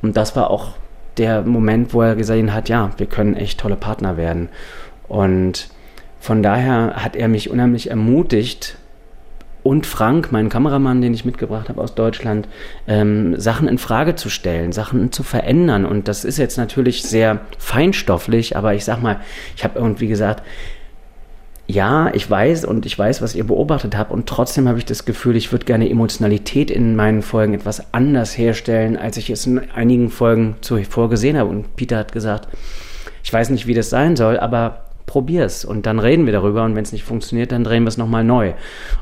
Und 0.00 0.16
das 0.16 0.36
war 0.36 0.48
auch 0.48 0.74
der 1.20 1.42
Moment, 1.42 1.94
wo 1.94 2.02
er 2.02 2.16
gesehen 2.16 2.52
hat, 2.52 2.68
ja, 2.68 2.90
wir 2.96 3.06
können 3.06 3.36
echt 3.36 3.60
tolle 3.60 3.76
Partner 3.76 4.16
werden. 4.16 4.48
Und 5.06 5.68
von 6.18 6.42
daher 6.42 6.94
hat 6.96 7.14
er 7.14 7.28
mich 7.28 7.50
unheimlich 7.50 7.90
ermutigt, 7.90 8.76
und 9.62 9.86
Frank, 9.86 10.32
mein 10.32 10.48
Kameramann, 10.48 11.02
den 11.02 11.12
ich 11.12 11.24
mitgebracht 11.24 11.68
habe 11.68 11.82
aus 11.82 11.94
Deutschland, 11.94 12.48
ähm, 12.86 13.38
Sachen 13.38 13.68
in 13.68 13.76
Frage 13.76 14.14
zu 14.14 14.30
stellen, 14.30 14.72
Sachen 14.72 15.12
zu 15.12 15.22
verändern. 15.22 15.84
Und 15.84 16.08
das 16.08 16.24
ist 16.24 16.38
jetzt 16.38 16.56
natürlich 16.56 17.02
sehr 17.02 17.40
feinstofflich, 17.58 18.56
aber 18.56 18.74
ich 18.74 18.84
sag 18.84 19.02
mal, 19.02 19.20
ich 19.56 19.64
habe 19.64 19.78
irgendwie 19.78 20.08
gesagt, 20.08 20.42
ja, 21.70 22.10
ich 22.12 22.28
weiß 22.28 22.64
und 22.64 22.84
ich 22.84 22.98
weiß, 22.98 23.22
was 23.22 23.34
ihr 23.34 23.44
beobachtet 23.44 23.96
habt 23.96 24.10
und 24.10 24.26
trotzdem 24.26 24.68
habe 24.68 24.78
ich 24.78 24.84
das 24.84 25.04
Gefühl, 25.04 25.36
ich 25.36 25.52
würde 25.52 25.64
gerne 25.64 25.88
Emotionalität 25.88 26.70
in 26.70 26.96
meinen 26.96 27.22
Folgen 27.22 27.54
etwas 27.54 27.92
anders 27.92 28.36
herstellen, 28.36 28.96
als 28.96 29.16
ich 29.16 29.30
es 29.30 29.46
in 29.46 29.70
einigen 29.70 30.10
Folgen 30.10 30.56
zuvor 30.60 31.08
gesehen 31.08 31.38
habe. 31.38 31.50
Und 31.50 31.76
Peter 31.76 31.98
hat 31.98 32.12
gesagt, 32.12 32.48
ich 33.22 33.32
weiß 33.32 33.50
nicht, 33.50 33.66
wie 33.66 33.74
das 33.74 33.90
sein 33.90 34.16
soll, 34.16 34.38
aber 34.38 34.84
probier's 35.06 35.64
und 35.64 35.86
dann 35.86 35.98
reden 35.98 36.26
wir 36.26 36.32
darüber 36.32 36.64
und 36.64 36.76
wenn 36.76 36.84
es 36.84 36.92
nicht 36.92 37.04
funktioniert, 37.04 37.50
dann 37.50 37.64
drehen 37.64 37.82
wir 37.82 37.88
es 37.88 37.96
nochmal 37.96 38.24
neu. 38.24 38.52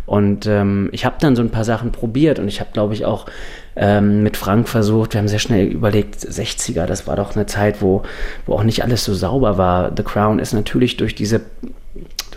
Und 0.06 0.46
ähm, 0.46 0.88
ich 0.92 1.04
habe 1.04 1.16
dann 1.20 1.36
so 1.36 1.42
ein 1.42 1.50
paar 1.50 1.64
Sachen 1.64 1.92
probiert 1.92 2.38
und 2.38 2.48
ich 2.48 2.60
habe, 2.60 2.70
glaube 2.72 2.94
ich, 2.94 3.04
auch 3.04 3.26
ähm, 3.76 4.22
mit 4.22 4.36
Frank 4.36 4.68
versucht, 4.68 5.12
wir 5.14 5.20
haben 5.20 5.28
sehr 5.28 5.38
schnell 5.38 5.66
überlegt, 5.66 6.16
60er, 6.16 6.86
das 6.86 7.06
war 7.06 7.16
doch 7.16 7.36
eine 7.36 7.46
Zeit, 7.46 7.82
wo, 7.82 8.02
wo 8.46 8.54
auch 8.54 8.62
nicht 8.62 8.82
alles 8.82 9.04
so 9.04 9.14
sauber 9.14 9.58
war. 9.58 9.92
The 9.96 10.02
Crown 10.02 10.38
ist 10.38 10.54
natürlich 10.54 10.96
durch 10.96 11.14
diese 11.14 11.42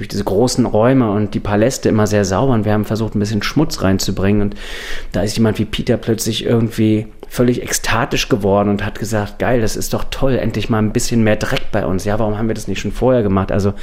durch 0.01 0.07
diese 0.07 0.23
großen 0.23 0.65
Räume 0.65 1.11
und 1.11 1.35
die 1.35 1.39
Paläste 1.39 1.87
immer 1.87 2.07
sehr 2.07 2.25
sauber 2.25 2.53
und 2.53 2.65
wir 2.65 2.73
haben 2.73 2.85
versucht, 2.85 3.13
ein 3.13 3.19
bisschen 3.19 3.43
Schmutz 3.43 3.83
reinzubringen 3.83 4.41
und 4.41 4.55
da 5.11 5.21
ist 5.21 5.37
jemand 5.37 5.59
wie 5.59 5.65
Peter 5.65 5.95
plötzlich 5.95 6.43
irgendwie 6.43 7.05
völlig 7.29 7.61
ekstatisch 7.61 8.27
geworden 8.27 8.69
und 8.69 8.83
hat 8.83 8.97
gesagt, 8.97 9.37
geil, 9.37 9.61
das 9.61 9.75
ist 9.75 9.93
doch 9.93 10.05
toll, 10.09 10.37
endlich 10.37 10.71
mal 10.71 10.79
ein 10.79 10.91
bisschen 10.91 11.23
mehr 11.23 11.35
Dreck 11.35 11.71
bei 11.71 11.85
uns. 11.85 12.03
Ja, 12.03 12.17
warum 12.17 12.39
haben 12.39 12.47
wir 12.47 12.55
das 12.55 12.67
nicht 12.67 12.81
schon 12.81 12.91
vorher 12.91 13.21
gemacht? 13.21 13.51
Also, 13.51 13.73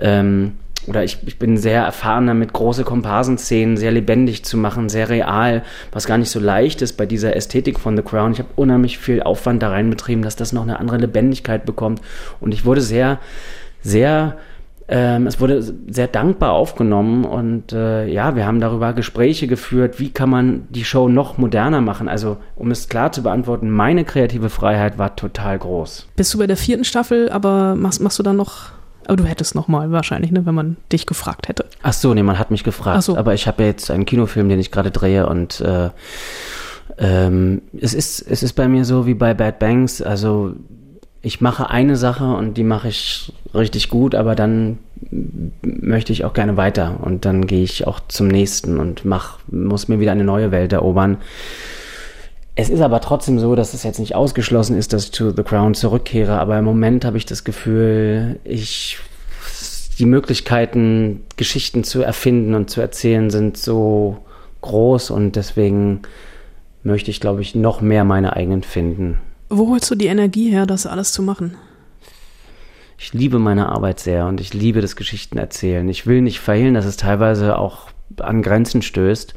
ähm, 0.00 0.52
oder 0.86 1.02
ich, 1.02 1.18
ich 1.26 1.36
bin 1.36 1.56
sehr 1.56 1.82
erfahren 1.82 2.28
damit, 2.28 2.52
große 2.52 2.84
Komparsenszenen 2.84 3.76
sehr 3.76 3.90
lebendig 3.90 4.44
zu 4.44 4.56
machen, 4.56 4.88
sehr 4.88 5.08
real, 5.08 5.64
was 5.90 6.06
gar 6.06 6.16
nicht 6.16 6.30
so 6.30 6.38
leicht 6.38 6.80
ist 6.80 6.92
bei 6.92 7.06
dieser 7.06 7.34
Ästhetik 7.34 7.80
von 7.80 7.96
The 7.96 8.04
Crown. 8.04 8.30
Ich 8.30 8.38
habe 8.38 8.50
unheimlich 8.54 8.98
viel 8.98 9.20
Aufwand 9.20 9.64
da 9.64 9.70
rein 9.70 9.90
betrieben, 9.90 10.22
dass 10.22 10.36
das 10.36 10.52
noch 10.52 10.62
eine 10.62 10.78
andere 10.78 10.98
Lebendigkeit 10.98 11.66
bekommt 11.66 12.02
und 12.38 12.54
ich 12.54 12.64
wurde 12.64 12.82
sehr, 12.82 13.18
sehr 13.82 14.36
ähm, 14.88 15.26
es 15.26 15.40
wurde 15.40 15.62
sehr 15.62 16.06
dankbar 16.06 16.52
aufgenommen 16.52 17.24
und 17.24 17.72
äh, 17.72 18.06
ja, 18.06 18.36
wir 18.36 18.46
haben 18.46 18.60
darüber 18.60 18.92
Gespräche 18.92 19.48
geführt, 19.48 19.98
wie 19.98 20.10
kann 20.10 20.30
man 20.30 20.68
die 20.70 20.84
Show 20.84 21.08
noch 21.08 21.38
moderner 21.38 21.80
machen. 21.80 22.08
Also, 22.08 22.36
um 22.54 22.70
es 22.70 22.88
klar 22.88 23.10
zu 23.10 23.22
beantworten, 23.22 23.68
meine 23.68 24.04
kreative 24.04 24.48
Freiheit 24.48 24.96
war 24.96 25.16
total 25.16 25.58
groß. 25.58 26.06
Bist 26.14 26.32
du 26.32 26.38
bei 26.38 26.46
der 26.46 26.56
vierten 26.56 26.84
Staffel, 26.84 27.30
aber 27.30 27.74
machst, 27.74 28.00
machst 28.00 28.18
du 28.20 28.22
dann 28.22 28.36
noch, 28.36 28.70
aber 29.06 29.16
du 29.16 29.24
hättest 29.24 29.56
noch 29.56 29.66
mal 29.66 29.90
wahrscheinlich, 29.90 30.30
ne, 30.30 30.46
wenn 30.46 30.54
man 30.54 30.76
dich 30.92 31.06
gefragt 31.06 31.48
hätte. 31.48 31.64
Ach 31.82 31.92
so, 31.92 32.14
nee, 32.14 32.22
man 32.22 32.38
hat 32.38 32.52
mich 32.52 32.62
gefragt. 32.62 32.98
Ach 32.98 33.02
so. 33.02 33.16
Aber 33.16 33.34
ich 33.34 33.48
habe 33.48 33.62
ja 33.64 33.68
jetzt 33.70 33.90
einen 33.90 34.06
Kinofilm, 34.06 34.48
den 34.48 34.60
ich 34.60 34.70
gerade 34.70 34.92
drehe 34.92 35.26
und 35.26 35.60
äh, 35.62 35.90
ähm, 36.98 37.62
es 37.78 37.92
ist 37.92 38.20
es 38.20 38.42
ist 38.42 38.52
bei 38.54 38.68
mir 38.68 38.84
so 38.84 39.06
wie 39.06 39.14
bei 39.14 39.34
Bad 39.34 39.58
Banks. 39.58 40.00
Also 40.00 40.54
ich 41.26 41.40
mache 41.40 41.70
eine 41.70 41.96
Sache 41.96 42.36
und 42.36 42.54
die 42.54 42.62
mache 42.62 42.86
ich 42.86 43.32
richtig 43.52 43.88
gut, 43.88 44.14
aber 44.14 44.36
dann 44.36 44.78
möchte 45.60 46.12
ich 46.12 46.24
auch 46.24 46.34
gerne 46.34 46.56
weiter 46.56 47.00
und 47.02 47.24
dann 47.24 47.48
gehe 47.48 47.64
ich 47.64 47.84
auch 47.84 47.98
zum 48.06 48.28
nächsten 48.28 48.78
und 48.78 49.04
mach, 49.04 49.40
muss 49.48 49.88
mir 49.88 49.98
wieder 49.98 50.12
eine 50.12 50.22
neue 50.22 50.52
Welt 50.52 50.72
erobern. 50.72 51.16
Es 52.54 52.70
ist 52.70 52.80
aber 52.80 53.00
trotzdem 53.00 53.40
so, 53.40 53.56
dass 53.56 53.74
es 53.74 53.82
jetzt 53.82 53.98
nicht 53.98 54.14
ausgeschlossen 54.14 54.78
ist, 54.78 54.92
dass 54.92 55.06
ich 55.06 55.12
zu 55.12 55.32
The 55.34 55.42
Crown 55.42 55.74
zurückkehre, 55.74 56.38
aber 56.38 56.60
im 56.60 56.64
Moment 56.64 57.04
habe 57.04 57.16
ich 57.16 57.26
das 57.26 57.42
Gefühl, 57.42 58.38
ich 58.44 58.98
die 59.98 60.06
Möglichkeiten, 60.06 61.22
Geschichten 61.36 61.82
zu 61.82 62.02
erfinden 62.02 62.54
und 62.54 62.70
zu 62.70 62.80
erzählen, 62.80 63.30
sind 63.30 63.56
so 63.56 64.18
groß 64.60 65.10
und 65.10 65.34
deswegen 65.34 66.02
möchte 66.84 67.10
ich, 67.10 67.18
glaube 67.18 67.42
ich, 67.42 67.56
noch 67.56 67.80
mehr 67.80 68.04
meine 68.04 68.36
eigenen 68.36 68.62
finden. 68.62 69.18
Wo 69.48 69.68
holst 69.68 69.90
du 69.90 69.94
die 69.94 70.06
Energie 70.06 70.50
her, 70.50 70.66
das 70.66 70.86
alles 70.86 71.12
zu 71.12 71.22
machen? 71.22 71.56
Ich 72.98 73.12
liebe 73.12 73.38
meine 73.38 73.68
Arbeit 73.68 74.00
sehr 74.00 74.26
und 74.26 74.40
ich 74.40 74.54
liebe 74.54 74.80
das 74.80 74.96
Geschichten 74.96 75.38
erzählen. 75.38 75.88
Ich 75.88 76.06
will 76.06 76.22
nicht 76.22 76.40
verhehlen, 76.40 76.74
dass 76.74 76.86
es 76.86 76.96
teilweise 76.96 77.58
auch 77.58 77.90
an 78.18 78.42
Grenzen 78.42 78.82
stößt 78.82 79.34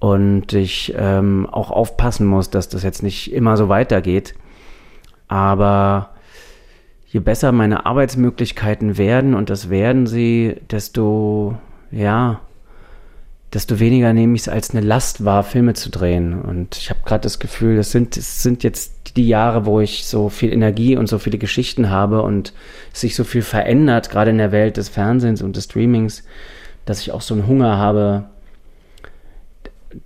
und 0.00 0.52
ich 0.52 0.94
ähm, 0.96 1.48
auch 1.50 1.70
aufpassen 1.70 2.26
muss, 2.26 2.50
dass 2.50 2.68
das 2.68 2.82
jetzt 2.82 3.02
nicht 3.02 3.32
immer 3.32 3.56
so 3.56 3.68
weitergeht. 3.68 4.34
Aber 5.26 6.10
je 7.06 7.20
besser 7.20 7.52
meine 7.52 7.86
Arbeitsmöglichkeiten 7.86 8.98
werden 8.98 9.34
und 9.34 9.50
das 9.50 9.70
werden 9.70 10.06
sie, 10.06 10.56
desto 10.70 11.56
ja, 11.90 12.40
desto 13.52 13.80
weniger 13.80 14.12
nehme 14.12 14.34
ich 14.34 14.42
es 14.42 14.48
als 14.48 14.70
eine 14.70 14.80
Last 14.80 15.24
wahr, 15.24 15.42
Filme 15.42 15.74
zu 15.74 15.90
drehen. 15.90 16.40
Und 16.40 16.76
ich 16.76 16.90
habe 16.90 17.00
gerade 17.04 17.22
das 17.22 17.38
Gefühl, 17.38 17.76
das 17.76 17.90
sind, 17.90 18.16
das 18.16 18.42
sind 18.42 18.62
jetzt 18.62 19.16
die 19.16 19.26
Jahre, 19.26 19.64
wo 19.64 19.80
ich 19.80 20.06
so 20.06 20.28
viel 20.28 20.52
Energie 20.52 20.96
und 20.96 21.08
so 21.08 21.18
viele 21.18 21.38
Geschichten 21.38 21.90
habe 21.90 22.22
und 22.22 22.52
sich 22.92 23.14
so 23.14 23.24
viel 23.24 23.42
verändert, 23.42 24.10
gerade 24.10 24.30
in 24.30 24.38
der 24.38 24.52
Welt 24.52 24.76
des 24.76 24.88
Fernsehens 24.88 25.42
und 25.42 25.56
des 25.56 25.64
Streamings, 25.64 26.24
dass 26.84 27.00
ich 27.00 27.12
auch 27.12 27.22
so 27.22 27.34
einen 27.34 27.46
Hunger 27.46 27.78
habe, 27.78 28.24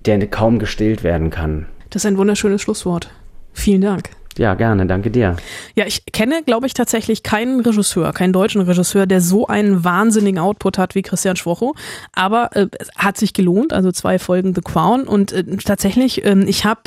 der 0.05 0.25
kaum 0.29 0.59
gestillt 0.59 1.03
werden 1.03 1.31
kann. 1.31 1.67
Das 1.91 2.05
ist 2.05 2.07
ein 2.07 2.19
wunderschönes 2.19 2.63
Schlusswort. 2.63 3.11
Vielen 3.53 3.83
Dank. 3.83 4.11
Ja, 4.39 4.55
gerne, 4.55 4.87
danke 4.87 5.11
dir. 5.11 5.37
Ja, 5.75 5.87
ich 5.87 6.07
kenne, 6.07 6.43
glaube 6.43 6.67
ich, 6.67 6.75
tatsächlich 6.75 7.23
keinen 7.23 7.61
Regisseur, 7.61 8.13
keinen 8.13 8.33
deutschen 8.33 8.63
Regisseur, 8.63 9.07
der 9.07 9.21
so 9.21 9.47
einen 9.47 9.85
wahnsinnigen 9.85 10.39
Output 10.39 10.79
hat 10.79 10.95
wie 10.95 11.03
Christian 11.03 11.37
Schwocho. 11.37 11.75
Aber 12.13 12.51
äh, 12.57 12.69
es 12.79 12.89
hat 12.97 13.17
sich 13.17 13.35
gelohnt, 13.35 13.73
also 13.73 13.93
zwei 13.93 14.19
Folgen 14.19 14.55
The 14.55 14.63
Crown. 14.63 15.05
Und 15.05 15.33
äh, 15.33 15.45
tatsächlich, 15.59 16.25
ähm, 16.25 16.47
ich 16.47 16.65
habe 16.65 16.83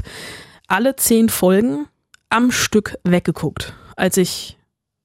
alle 0.67 0.95
zehn 0.95 1.29
Folgen 1.29 1.87
am 2.29 2.51
Stück 2.51 2.97
weggeguckt, 3.03 3.73
als 3.95 4.17
ich 4.17 4.57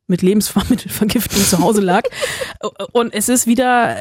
mit 0.07 0.23
Lebensmittelvergiftung 0.23 1.43
zu 1.45 1.59
Hause 1.61 1.81
lag. 1.81 2.03
Und 2.93 3.15
es 3.15 3.29
ist 3.29 3.47
wieder 3.47 3.97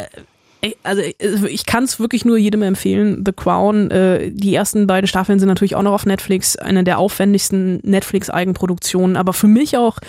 also 0.83 1.01
ich 1.45 1.65
kann 1.65 1.85
es 1.85 1.99
wirklich 1.99 2.25
nur 2.25 2.37
jedem 2.37 2.63
empfehlen. 2.63 3.23
The 3.25 3.31
Crown, 3.31 3.89
äh, 3.91 4.29
die 4.31 4.53
ersten 4.53 4.87
beiden 4.87 5.07
Staffeln 5.07 5.39
sind 5.39 5.47
natürlich 5.47 5.75
auch 5.75 5.83
noch 5.83 5.93
auf 5.93 6.05
Netflix, 6.05 6.57
eine 6.57 6.83
der 6.83 6.99
aufwendigsten 6.99 7.79
Netflix-Eigenproduktionen, 7.83 9.15
aber 9.15 9.31
für 9.31 9.47
mich 9.47 9.77
auch 9.77 9.99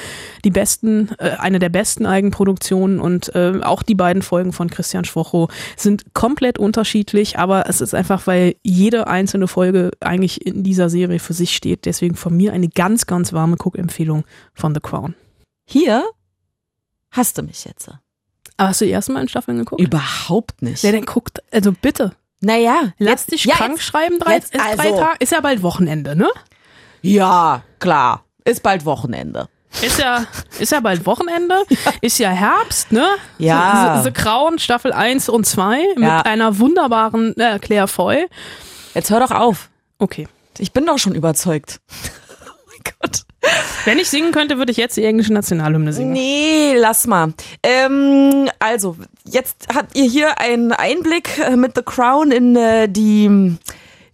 die 0.45 0.51
besten, 0.51 1.11
äh, 1.19 1.31
eine 1.39 1.61
der 1.61 1.69
besten 1.69 2.05
Eigenproduktionen 2.05 2.99
und 2.99 3.33
äh, 3.35 3.61
auch 3.63 3.85
die 3.85 3.95
beiden 3.95 4.23
Folgen 4.23 4.53
von 4.53 4.69
Christian 4.71 5.05
Schwocho 5.05 5.49
sind 5.77 6.15
komplett 6.15 6.59
unterschiedlich, 6.59 7.39
aber 7.39 7.69
es 7.69 7.81
ist 7.81 7.95
einfach, 7.95 8.27
weil 8.27 8.57
jede 8.65 9.07
einzelne 9.07 9.47
Folge 9.47 9.93
eigentlich 10.01 10.45
in 10.45 10.65
dieser 10.65 10.91
Serie 10.91 11.21
für 11.21 11.35
sich 11.35 11.55
steht. 11.55 11.85
Deswegen 11.85 12.17
von 12.17 12.37
mir 12.37 12.53
eine 12.53 12.69
ganz, 12.69 13.07
ganz 13.07 13.33
warme 13.33 13.57
Guckempfehlung 13.57 14.25
von 14.55 14.75
The 14.75 14.81
Crown. 14.81 15.15
Hier 15.69 16.05
hast 17.13 17.39
du 17.39 17.43
mich 17.43 17.65
jetzt. 17.65 17.91
Aber 18.61 18.69
hast 18.69 18.83
du 18.83 18.85
die 18.85 18.93
ersten 18.93 19.15
beiden 19.15 19.29
Staffeln 19.31 19.57
geguckt? 19.57 19.81
Überhaupt 19.81 20.61
nicht. 20.61 20.83
Wer 20.83 20.93
denn 20.93 21.07
guckt, 21.07 21.43
also 21.51 21.73
bitte. 21.73 22.13
Naja, 22.43 22.93
lass 22.99 23.25
dich 23.25 23.47
ja, 23.47 23.55
krank 23.55 23.77
jetzt, 23.77 23.85
schreiben, 23.85 24.19
drei, 24.19 24.35
jetzt, 24.35 24.55
ist, 24.55 24.61
also. 24.61 24.77
drei 24.77 24.91
Tage, 24.91 25.17
ist 25.19 25.33
ja 25.33 25.41
bald 25.41 25.63
Wochenende, 25.63 26.15
ne? 26.15 26.29
Ja, 27.01 27.63
klar, 27.79 28.23
ist 28.45 28.63
bald 28.63 28.85
Wochenende. 28.85 29.49
Ist 29.81 29.99
ja, 29.99 30.27
ist 30.59 30.73
ja 30.73 30.81
bald 30.81 31.07
Wochenende, 31.07 31.55
ja. 31.71 31.93
ist 32.03 32.19
ja 32.19 32.29
Herbst, 32.29 32.93
ne? 32.93 33.07
Ja. 33.39 34.03
The 34.05 34.11
Crown, 34.11 34.59
Staffel 34.59 34.93
1 34.93 35.31
und 35.31 35.47
2 35.47 35.95
mit 35.97 36.05
ja. 36.05 36.21
einer 36.21 36.59
wunderbaren 36.59 37.35
äh, 37.39 37.59
Claire 37.61 37.89
Foy. 37.89 38.27
Jetzt 38.93 39.09
hör 39.09 39.21
doch 39.21 39.31
auf. 39.31 39.71
Okay. 39.99 40.29
Ich 40.59 40.73
bin 40.73 40.85
doch 40.85 40.99
schon 40.99 41.15
überzeugt. 41.15 41.81
Wenn 43.85 43.99
ich 43.99 44.11
singen 44.11 44.33
könnte, 44.33 44.59
würde 44.59 44.73
ich 44.73 44.79
jetzt 44.79 44.97
die 44.97 45.05
englische 45.05 45.33
Nationalhymne 45.33 45.93
singen. 45.93 46.13
Nee, 46.13 46.75
lass 46.77 47.07
mal. 47.07 47.33
Ähm, 47.63 48.49
also, 48.59 48.97
jetzt 49.25 49.69
habt 49.75 49.97
ihr 49.97 50.05
hier 50.05 50.39
einen 50.39 50.73
Einblick 50.73 51.39
äh, 51.39 51.57
mit 51.57 51.75
The 51.75 51.83
Crown 51.83 52.31
in 52.31 52.57
äh, 52.57 52.89
die 52.89 53.57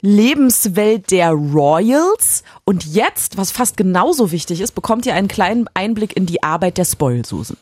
Lebenswelt 0.01 1.11
der 1.11 1.31
Royals. 1.31 2.45
Und 2.65 2.87
jetzt, 2.87 3.37
was 3.37 3.51
fast 3.51 3.77
genauso 3.77 4.31
wichtig 4.31 4.61
ist, 4.61 4.73
bekommt 4.73 5.05
ihr 5.07 5.15
einen 5.15 5.29
kleinen 5.29 5.69
Einblick 5.75 6.17
in 6.17 6.27
die 6.27 6.43
Arbeit 6.43 6.79
der 6.79 6.85
Spoilsusen. 6.85 7.57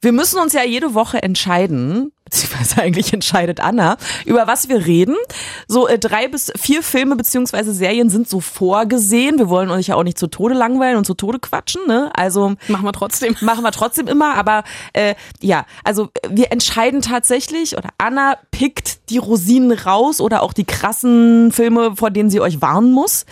Wir 0.00 0.12
müssen 0.12 0.38
uns 0.38 0.52
ja 0.52 0.62
jede 0.62 0.94
Woche 0.94 1.22
entscheiden, 1.22 2.12
beziehungsweise 2.24 2.80
eigentlich 2.82 3.12
entscheidet 3.12 3.60
Anna, 3.60 3.96
über 4.24 4.46
was 4.46 4.68
wir 4.68 4.86
reden. 4.86 5.16
So 5.66 5.88
äh, 5.88 5.98
drei 5.98 6.28
bis 6.28 6.52
vier 6.56 6.82
Filme 6.82 7.16
beziehungsweise 7.16 7.72
Serien 7.72 8.10
sind 8.10 8.28
so 8.28 8.40
vorgesehen. 8.40 9.38
Wir 9.38 9.48
wollen 9.48 9.70
euch 9.70 9.88
ja 9.88 9.96
auch 9.96 10.04
nicht 10.04 10.18
zu 10.18 10.28
Tode 10.28 10.54
langweilen 10.54 10.96
und 10.96 11.04
zu 11.04 11.14
Tode 11.14 11.38
quatschen. 11.38 11.82
Ne? 11.86 12.10
Also 12.14 12.54
machen 12.68 12.84
wir 12.84 12.92
trotzdem. 12.92 13.36
Machen 13.40 13.64
wir 13.64 13.72
trotzdem 13.72 14.08
immer. 14.08 14.34
Aber 14.34 14.64
äh, 14.92 15.14
ja, 15.40 15.64
also 15.84 16.10
wir 16.28 16.52
entscheiden 16.52 17.02
tatsächlich 17.02 17.76
oder 17.76 17.90
Anna 17.98 18.36
pickt 18.50 19.10
die 19.10 19.18
Rosinen 19.18 19.72
raus 19.72 20.20
oder 20.20 20.42
auch 20.42 20.52
die 20.52 20.64
krassen 20.64 21.50
Filme, 21.52 21.96
vor 21.96 22.10
denen 22.10 22.30
sie 22.30 22.40
euch 22.40 22.60
warnen 22.60 22.92
muss. 22.92 23.26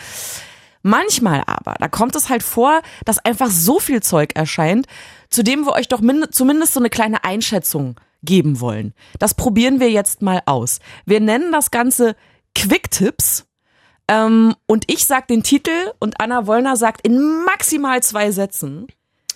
Manchmal 0.82 1.42
aber, 1.46 1.74
da 1.80 1.88
kommt 1.88 2.14
es 2.14 2.28
halt 2.28 2.44
vor, 2.44 2.80
dass 3.04 3.18
einfach 3.18 3.50
so 3.50 3.80
viel 3.80 4.02
Zeug 4.02 4.30
erscheint, 4.36 4.86
zu 5.30 5.42
dem 5.42 5.64
wir 5.64 5.72
euch 5.72 5.88
doch 5.88 6.00
zumindest 6.30 6.74
so 6.74 6.80
eine 6.80 6.90
kleine 6.90 7.24
Einschätzung 7.24 8.00
geben 8.22 8.60
wollen. 8.60 8.94
Das 9.18 9.34
probieren 9.34 9.80
wir 9.80 9.90
jetzt 9.90 10.22
mal 10.22 10.42
aus. 10.46 10.80
Wir 11.04 11.20
nennen 11.20 11.52
das 11.52 11.70
Ganze 11.70 12.16
Quick-Tipps. 12.54 13.46
Ähm, 14.08 14.54
und 14.66 14.84
ich 14.90 15.04
sag 15.06 15.28
den 15.28 15.42
Titel 15.42 15.92
und 15.98 16.20
Anna 16.20 16.46
Wollner 16.46 16.76
sagt 16.76 17.06
in 17.06 17.44
maximal 17.44 18.02
zwei 18.02 18.30
Sätzen. 18.30 18.86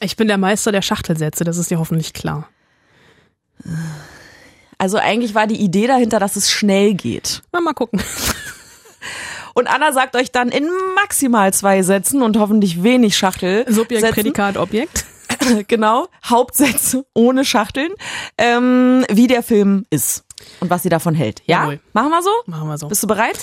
Ich 0.01 0.17
bin 0.17 0.29
der 0.29 0.39
Meister 0.39 0.73
der 0.73 0.83
Schachtelsätze, 0.83 1.45
das 1.45 1.59
ist 1.59 1.71
dir 1.71 1.79
hoffentlich 1.79 2.13
klar. 2.13 2.49
Also 4.79 4.97
eigentlich 4.97 5.35
war 5.35 5.47
die 5.47 5.61
Idee 5.61 5.87
dahinter, 5.87 6.19
dass 6.19 6.37
es 6.37 6.51
schnell 6.51 6.95
geht. 6.95 7.43
Na, 7.53 7.61
mal 7.61 7.75
gucken. 7.75 8.01
Und 9.55 9.67
Anna 9.67 9.93
sagt 9.93 10.17
euch 10.17 10.31
dann 10.31 10.49
in 10.49 10.69
maximal 10.95 11.53
zwei 11.53 11.83
Sätzen 11.83 12.23
und 12.23 12.39
hoffentlich 12.39 12.83
wenig 12.83 13.17
Schachtel. 13.19 13.65
Subjekt, 13.69 14.01
Sätzen, 14.01 14.15
Prädikat, 14.15 14.57
Objekt. 14.57 15.05
genau, 15.69 16.09
Hauptsätze 16.25 17.05
ohne 17.15 17.45
Schachteln, 17.45 17.93
ähm, 18.39 19.05
wie 19.11 19.27
der 19.27 19.43
Film 19.43 19.87
ist 19.91 20.25
und 20.61 20.71
was 20.71 20.83
sie 20.83 20.89
davon 20.89 21.15
hält. 21.15 21.43
Ja? 21.47 21.63
Jawohl. 21.63 21.81
Machen 21.93 22.11
wir 22.11 22.23
so? 22.23 22.31
Machen 22.47 22.69
wir 22.69 22.79
so. 22.79 22.89
Bist 22.89 23.03
du 23.03 23.07
bereit? 23.07 23.39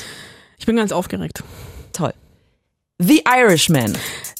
Ich 0.57 0.65
bin 0.65 0.75
ganz 0.75 0.91
aufgeregt. 0.91 1.43
Toll. 1.93 2.13
The 2.99 3.23
Irishman. 3.27 3.95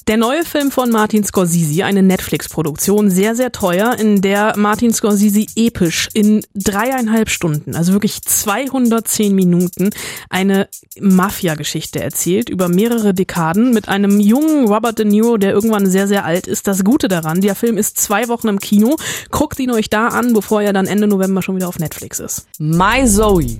Der 0.08 0.16
neue 0.16 0.42
Film 0.42 0.70
von 0.70 0.88
Martin 0.88 1.22
Scorsese, 1.22 1.84
eine 1.84 2.02
Netflix-Produktion, 2.02 3.10
sehr, 3.10 3.34
sehr 3.34 3.52
teuer, 3.52 3.94
in 3.98 4.22
der 4.22 4.54
Martin 4.56 4.90
Scorsese 4.90 5.44
episch 5.54 6.08
in 6.14 6.46
dreieinhalb 6.54 7.28
Stunden, 7.28 7.76
also 7.76 7.92
wirklich 7.92 8.22
210 8.22 9.34
Minuten, 9.34 9.90
eine 10.30 10.70
Mafia-Geschichte 10.98 12.00
erzählt 12.00 12.48
über 12.48 12.70
mehrere 12.70 13.12
Dekaden 13.12 13.74
mit 13.74 13.90
einem 13.90 14.18
jungen 14.18 14.66
Robert 14.66 14.98
De 14.98 15.04
Niro, 15.04 15.36
der 15.36 15.52
irgendwann 15.52 15.84
sehr, 15.84 16.08
sehr 16.08 16.24
alt 16.24 16.46
ist. 16.46 16.66
Das 16.66 16.84
Gute 16.84 17.08
daran, 17.08 17.42
der 17.42 17.54
Film 17.54 17.76
ist 17.76 18.00
zwei 18.00 18.28
Wochen 18.28 18.48
im 18.48 18.60
Kino. 18.60 18.96
Guckt 19.30 19.60
ihn 19.60 19.70
euch 19.70 19.90
da 19.90 20.08
an, 20.08 20.32
bevor 20.32 20.62
er 20.62 20.72
dann 20.72 20.86
Ende 20.86 21.06
November 21.06 21.42
schon 21.42 21.56
wieder 21.56 21.68
auf 21.68 21.78
Netflix 21.78 22.18
ist. 22.18 22.46
My 22.58 23.06
Zoe. 23.06 23.58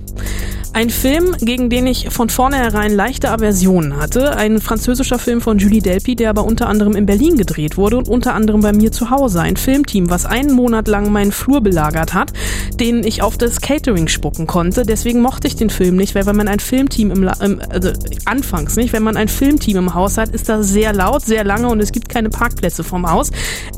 Ein 0.71 0.91
Film, 0.91 1.35
gegen 1.39 1.69
den 1.69 1.87
ich 1.87 2.09
von 2.09 2.29
vornherein 2.29 2.93
leichte 2.93 3.31
Aversionen 3.31 3.97
hatte. 3.97 4.35
Ein 4.35 4.61
französischer 4.61 5.17
Film 5.17 5.41
von 5.41 5.57
Julie 5.57 5.81
Delpy, 5.81 6.15
der 6.15 6.29
aber 6.39 6.47
unter 6.47 6.67
anderem 6.67 6.95
in 6.95 7.05
Berlin 7.05 7.35
gedreht 7.35 7.75
wurde 7.75 7.97
und 7.97 8.07
unter 8.07 8.33
anderem 8.33 8.61
bei 8.61 8.71
mir 8.71 8.91
zu 8.91 9.09
Hause. 9.09 9.41
Ein 9.41 9.57
Filmteam, 9.57 10.09
was 10.09 10.25
einen 10.25 10.53
Monat 10.53 10.87
lang 10.87 11.11
meinen 11.11 11.31
Flur 11.31 11.61
belagert 11.61 12.13
hat, 12.13 12.31
den 12.79 13.03
ich 13.03 13.21
auf 13.21 13.37
das 13.37 13.59
Catering 13.59 14.07
spucken 14.07 14.47
konnte. 14.47 14.83
Deswegen 14.83 15.21
mochte 15.21 15.47
ich 15.47 15.55
den 15.55 15.69
Film 15.69 15.97
nicht, 15.97 16.15
weil 16.15 16.25
wenn 16.25 16.37
man 16.37 16.47
ein 16.47 16.59
Filmteam 16.59 17.11
im, 17.11 17.29
im 17.41 17.61
also 17.69 17.91
anfangs 18.25 18.77
nicht, 18.77 18.93
wenn 18.93 19.03
man 19.03 19.17
ein 19.17 19.27
Filmteam 19.27 19.77
im 19.77 19.93
Haus 19.93 20.17
hat, 20.17 20.29
ist 20.29 20.47
das 20.47 20.69
sehr 20.69 20.93
laut, 20.93 21.23
sehr 21.23 21.43
lange 21.43 21.67
und 21.67 21.81
es 21.81 21.91
gibt 21.91 22.07
keine 22.07 22.29
Parkplätze 22.29 22.83
vom 22.83 23.09
Haus. 23.09 23.31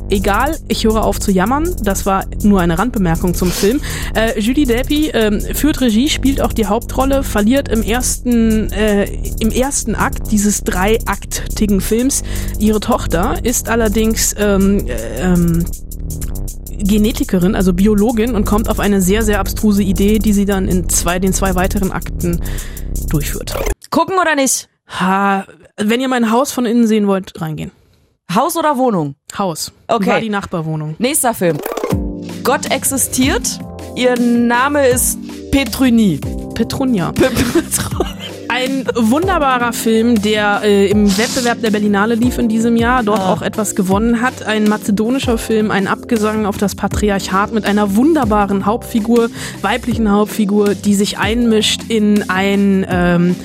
Egal, 0.08 0.56
ich 0.68 0.84
höre 0.84 1.04
auf 1.04 1.18
zu 1.18 1.32
jammern. 1.32 1.74
Das 1.82 2.06
war 2.06 2.24
nur 2.42 2.60
eine 2.60 2.78
Randbemerkung 2.78 3.34
zum 3.34 3.50
Film. 3.50 3.80
Äh, 4.14 4.38
Julie 4.38 4.66
Delpy 4.66 5.08
äh, 5.08 5.54
führt 5.54 5.80
Regie, 5.80 6.08
spielt 6.08 6.40
auch 6.40 6.52
die 6.52 6.66
Haupt 6.66 6.92
Hauptrolle, 6.92 7.22
verliert 7.22 7.68
im 7.68 7.82
ersten, 7.82 8.70
äh, 8.72 9.04
im 9.40 9.50
ersten 9.50 9.94
Akt 9.94 10.30
dieses 10.30 10.64
dreiaktigen 10.64 11.80
Films 11.80 12.22
ihre 12.58 12.80
Tochter, 12.80 13.36
ist 13.42 13.68
allerdings 13.68 14.34
ähm, 14.38 14.86
ähm, 15.18 15.64
Genetikerin, 16.78 17.54
also 17.54 17.72
Biologin 17.72 18.34
und 18.34 18.44
kommt 18.44 18.68
auf 18.68 18.80
eine 18.80 19.00
sehr, 19.00 19.22
sehr 19.22 19.40
abstruse 19.40 19.82
Idee, 19.82 20.18
die 20.18 20.32
sie 20.32 20.44
dann 20.44 20.68
in 20.68 20.88
zwei, 20.88 21.18
den 21.18 21.32
zwei 21.32 21.54
weiteren 21.54 21.92
Akten 21.92 22.40
durchführt. 23.08 23.54
Gucken 23.90 24.16
oder 24.20 24.34
nicht? 24.34 24.68
Ha, 25.00 25.46
wenn 25.76 26.00
ihr 26.00 26.08
mein 26.08 26.30
Haus 26.30 26.52
von 26.52 26.66
innen 26.66 26.86
sehen 26.86 27.06
wollt, 27.06 27.40
reingehen. 27.40 27.70
Haus 28.34 28.56
oder 28.56 28.76
Wohnung? 28.78 29.14
Haus. 29.36 29.72
Okay. 29.88 30.06
War 30.06 30.20
die 30.20 30.30
Nachbarwohnung. 30.30 30.96
Nächster 30.98 31.34
Film. 31.34 31.58
Gott 32.44 32.70
existiert. 32.70 33.58
Ihr 33.94 34.18
Name 34.18 34.86
ist 34.88 35.18
Petrunie. 35.50 36.18
Petrunia. 36.54 37.12
Ein 38.54 38.86
wunderbarer 38.94 39.72
Film, 39.72 40.20
der 40.20 40.60
äh, 40.62 40.86
im 40.90 41.06
Wettbewerb 41.16 41.62
der 41.62 41.70
Berlinale 41.70 42.16
lief 42.16 42.36
in 42.36 42.50
diesem 42.50 42.76
Jahr, 42.76 43.02
dort 43.02 43.20
ah. 43.20 43.32
auch 43.32 43.40
etwas 43.40 43.74
gewonnen 43.74 44.20
hat. 44.20 44.42
Ein 44.42 44.64
mazedonischer 44.64 45.38
Film, 45.38 45.70
ein 45.70 45.86
Abgesang 45.86 46.44
auf 46.44 46.58
das 46.58 46.74
Patriarchat 46.74 47.54
mit 47.54 47.64
einer 47.64 47.96
wunderbaren 47.96 48.66
Hauptfigur, 48.66 49.30
weiblichen 49.62 50.12
Hauptfigur, 50.12 50.74
die 50.74 50.94
sich 50.94 51.16
einmischt 51.16 51.84
in 51.88 52.28
ein 52.28 52.84
ähm, 52.90 53.36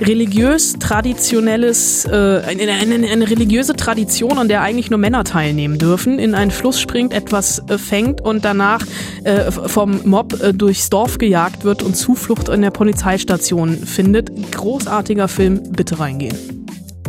religiös-traditionelles, 0.00 2.04
äh, 2.04 2.42
eine, 2.46 2.72
eine, 2.72 3.08
eine, 3.08 3.30
religiöse 3.30 3.74
Tradition, 3.74 4.38
an 4.38 4.48
der 4.48 4.62
eigentlich 4.62 4.90
nur 4.90 4.98
Männer 4.98 5.24
teilnehmen 5.24 5.78
dürfen, 5.78 6.18
in 6.18 6.34
einen 6.34 6.50
Fluss 6.50 6.80
springt, 6.80 7.12
etwas 7.12 7.62
äh, 7.68 7.78
fängt 7.78 8.20
und 8.20 8.44
danach 8.44 8.84
äh, 9.24 9.50
vom 9.50 10.00
Mob 10.04 10.40
äh, 10.42 10.52
durchs 10.52 10.90
Dorf 10.90 11.18
gejagt 11.18 11.64
wird 11.64 11.82
und 11.82 11.96
Zuflucht 11.96 12.48
in 12.48 12.62
der 12.62 12.70
Polizeistation 12.70 13.76
findet. 13.76 14.30
Großartiger 14.52 15.28
Film, 15.28 15.62
bitte 15.72 15.98
reingehen. 15.98 16.66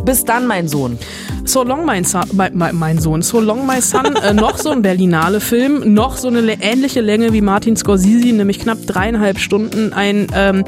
Bis 0.08 0.24
dann, 0.24 0.46
mein 0.46 0.68
Sohn. 0.68 0.98
So 1.44 1.62
Long 1.62 1.84
My 1.84 2.02
Son, 2.02 2.22
mein, 2.32 2.74
mein 2.74 2.98
Sohn, 2.98 3.20
So 3.20 3.40
Long 3.40 3.66
My 3.66 3.82
Son, 3.82 4.16
äh, 4.16 4.32
noch 4.32 4.56
so 4.56 4.70
ein 4.70 4.80
Berlinale 4.80 5.38
Film, 5.38 5.92
noch 5.92 6.16
so 6.16 6.28
eine 6.28 6.62
ähnliche 6.62 7.02
Länge 7.02 7.34
wie 7.34 7.42
Martin 7.42 7.76
Scorsese, 7.76 8.32
nämlich 8.32 8.58
knapp 8.58 8.78
dreieinhalb 8.86 9.38
Stunden, 9.38 9.92
ein 9.92 10.28
ähm, 10.34 10.64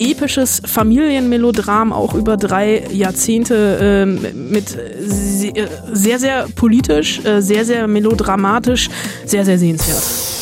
episches 0.00 0.60
Familienmelodram, 0.64 1.92
auch 1.92 2.14
über 2.14 2.36
drei 2.36 2.82
Jahrzehnte 2.90 3.78
ähm, 3.80 4.26
mit 4.50 4.76
sehr, 5.06 6.18
sehr 6.18 6.48
politisch, 6.56 7.24
äh, 7.24 7.40
sehr, 7.42 7.64
sehr 7.64 7.86
melodramatisch, 7.86 8.88
sehr, 9.24 9.44
sehr 9.44 9.56
sehenswert. 9.56 10.39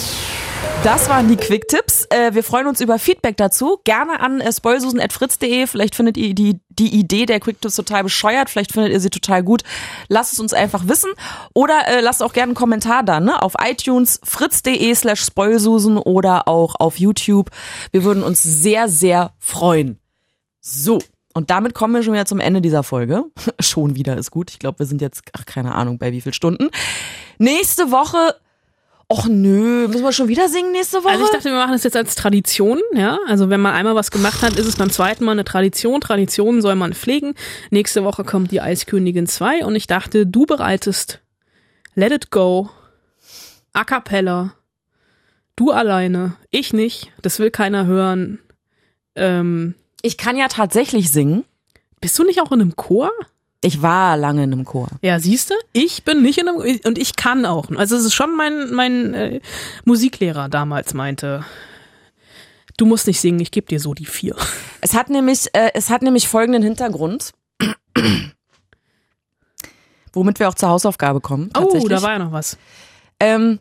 Das 0.88 1.10
waren 1.10 1.28
die 1.28 1.36
Quick-Tipps. 1.36 2.06
Äh, 2.08 2.32
wir 2.32 2.42
freuen 2.42 2.66
uns 2.66 2.80
über 2.80 2.98
Feedback 2.98 3.36
dazu. 3.36 3.78
Gerne 3.84 4.20
an 4.20 4.40
äh, 4.40 4.50
spoilsusen.fritz.de. 4.50 5.66
Vielleicht 5.66 5.94
findet 5.94 6.16
ihr 6.16 6.34
die, 6.34 6.60
die 6.70 6.98
Idee 6.98 7.26
der 7.26 7.40
Quick-Tipps 7.40 7.76
total 7.76 8.04
bescheuert. 8.04 8.48
Vielleicht 8.48 8.72
findet 8.72 8.92
ihr 8.92 9.00
sie 9.00 9.10
total 9.10 9.42
gut. 9.42 9.64
Lasst 10.08 10.32
es 10.32 10.40
uns 10.40 10.54
einfach 10.54 10.88
wissen. 10.88 11.10
Oder 11.52 11.86
äh, 11.88 12.00
lasst 12.00 12.22
auch 12.22 12.32
gerne 12.32 12.52
einen 12.52 12.54
Kommentar 12.54 13.02
da, 13.02 13.20
ne? 13.20 13.42
Auf 13.42 13.52
iTunes, 13.62 14.18
fritz.de 14.24 14.94
slash 14.94 15.20
spoilsusen 15.20 15.98
oder 15.98 16.48
auch 16.48 16.74
auf 16.76 16.98
YouTube. 16.98 17.50
Wir 17.92 18.02
würden 18.02 18.22
uns 18.22 18.42
sehr, 18.42 18.88
sehr 18.88 19.34
freuen. 19.38 19.98
So. 20.62 21.00
Und 21.34 21.50
damit 21.50 21.74
kommen 21.74 21.92
wir 21.96 22.02
schon 22.02 22.14
wieder 22.14 22.24
zum 22.24 22.40
Ende 22.40 22.62
dieser 22.62 22.82
Folge. 22.82 23.24
schon 23.60 23.94
wieder 23.94 24.16
ist 24.16 24.30
gut. 24.30 24.50
Ich 24.52 24.58
glaube, 24.58 24.78
wir 24.78 24.86
sind 24.86 25.02
jetzt, 25.02 25.20
ach, 25.34 25.44
keine 25.44 25.74
Ahnung, 25.74 25.98
bei 25.98 26.12
wie 26.12 26.22
viel 26.22 26.32
Stunden. 26.32 26.70
Nächste 27.36 27.90
Woche 27.90 28.36
Och 29.10 29.26
nö, 29.26 29.88
müssen 29.88 30.02
wir 30.02 30.12
schon 30.12 30.28
wieder 30.28 30.50
singen 30.50 30.72
nächste 30.72 31.02
Woche? 31.02 31.12
Also 31.12 31.24
ich 31.24 31.30
dachte, 31.30 31.48
wir 31.48 31.56
machen 31.56 31.72
das 31.72 31.82
jetzt 31.82 31.96
als 31.96 32.14
Tradition, 32.14 32.78
ja. 32.92 33.18
Also 33.26 33.48
wenn 33.48 33.60
man 33.60 33.74
einmal 33.74 33.94
was 33.94 34.10
gemacht 34.10 34.42
hat, 34.42 34.58
ist 34.58 34.66
es 34.66 34.76
beim 34.76 34.90
zweiten 34.90 35.24
Mal 35.24 35.32
eine 35.32 35.44
Tradition. 35.44 36.02
Traditionen 36.02 36.60
soll 36.60 36.74
man 36.74 36.92
pflegen. 36.92 37.34
Nächste 37.70 38.04
Woche 38.04 38.22
kommt 38.22 38.50
die 38.50 38.60
Eiskönigin 38.60 39.26
2 39.26 39.64
und 39.64 39.74
ich 39.76 39.86
dachte, 39.86 40.26
du 40.26 40.44
bereitest 40.44 41.22
Let 41.94 42.12
It 42.12 42.30
Go, 42.30 42.68
A 43.72 43.84
Cappella, 43.84 44.52
du 45.56 45.70
alleine, 45.70 46.36
ich 46.50 46.74
nicht, 46.74 47.10
das 47.22 47.38
will 47.38 47.50
keiner 47.50 47.86
hören. 47.86 48.40
Ähm, 49.14 49.74
ich 50.02 50.18
kann 50.18 50.36
ja 50.36 50.48
tatsächlich 50.48 51.10
singen. 51.10 51.46
Bist 52.02 52.18
du 52.18 52.24
nicht 52.24 52.42
auch 52.42 52.52
in 52.52 52.60
einem 52.60 52.76
Chor? 52.76 53.10
Ich 53.60 53.82
war 53.82 54.16
lange 54.16 54.44
in 54.44 54.52
einem 54.52 54.64
Chor. 54.64 54.88
Ja, 55.02 55.18
siehst 55.18 55.50
du? 55.50 55.54
Ich 55.72 56.04
bin 56.04 56.22
nicht 56.22 56.38
in 56.38 56.48
einem 56.48 56.80
und 56.84 56.96
ich 56.96 57.16
kann 57.16 57.44
auch. 57.44 57.68
Also 57.70 57.96
es 57.96 58.04
ist 58.04 58.14
schon 58.14 58.36
mein 58.36 58.72
mein 58.72 59.14
äh, 59.14 59.40
Musiklehrer 59.84 60.48
damals 60.48 60.94
meinte. 60.94 61.44
Du 62.76 62.86
musst 62.86 63.08
nicht 63.08 63.20
singen, 63.20 63.40
ich 63.40 63.50
gebe 63.50 63.66
dir 63.66 63.80
so 63.80 63.94
die 63.94 64.06
vier. 64.06 64.36
Es 64.80 64.94
hat 64.94 65.10
nämlich 65.10 65.46
äh, 65.54 65.70
es 65.74 65.90
hat 65.90 66.02
nämlich 66.02 66.28
folgenden 66.28 66.62
Hintergrund. 66.62 67.32
Womit 70.12 70.38
wir 70.38 70.48
auch 70.48 70.54
zur 70.54 70.68
Hausaufgabe 70.68 71.20
kommen. 71.20 71.50
Oh, 71.58 71.86
da 71.88 72.02
war 72.02 72.12
ja 72.12 72.18
noch 72.20 72.32
was. 72.32 72.56
Ähm, 73.18 73.58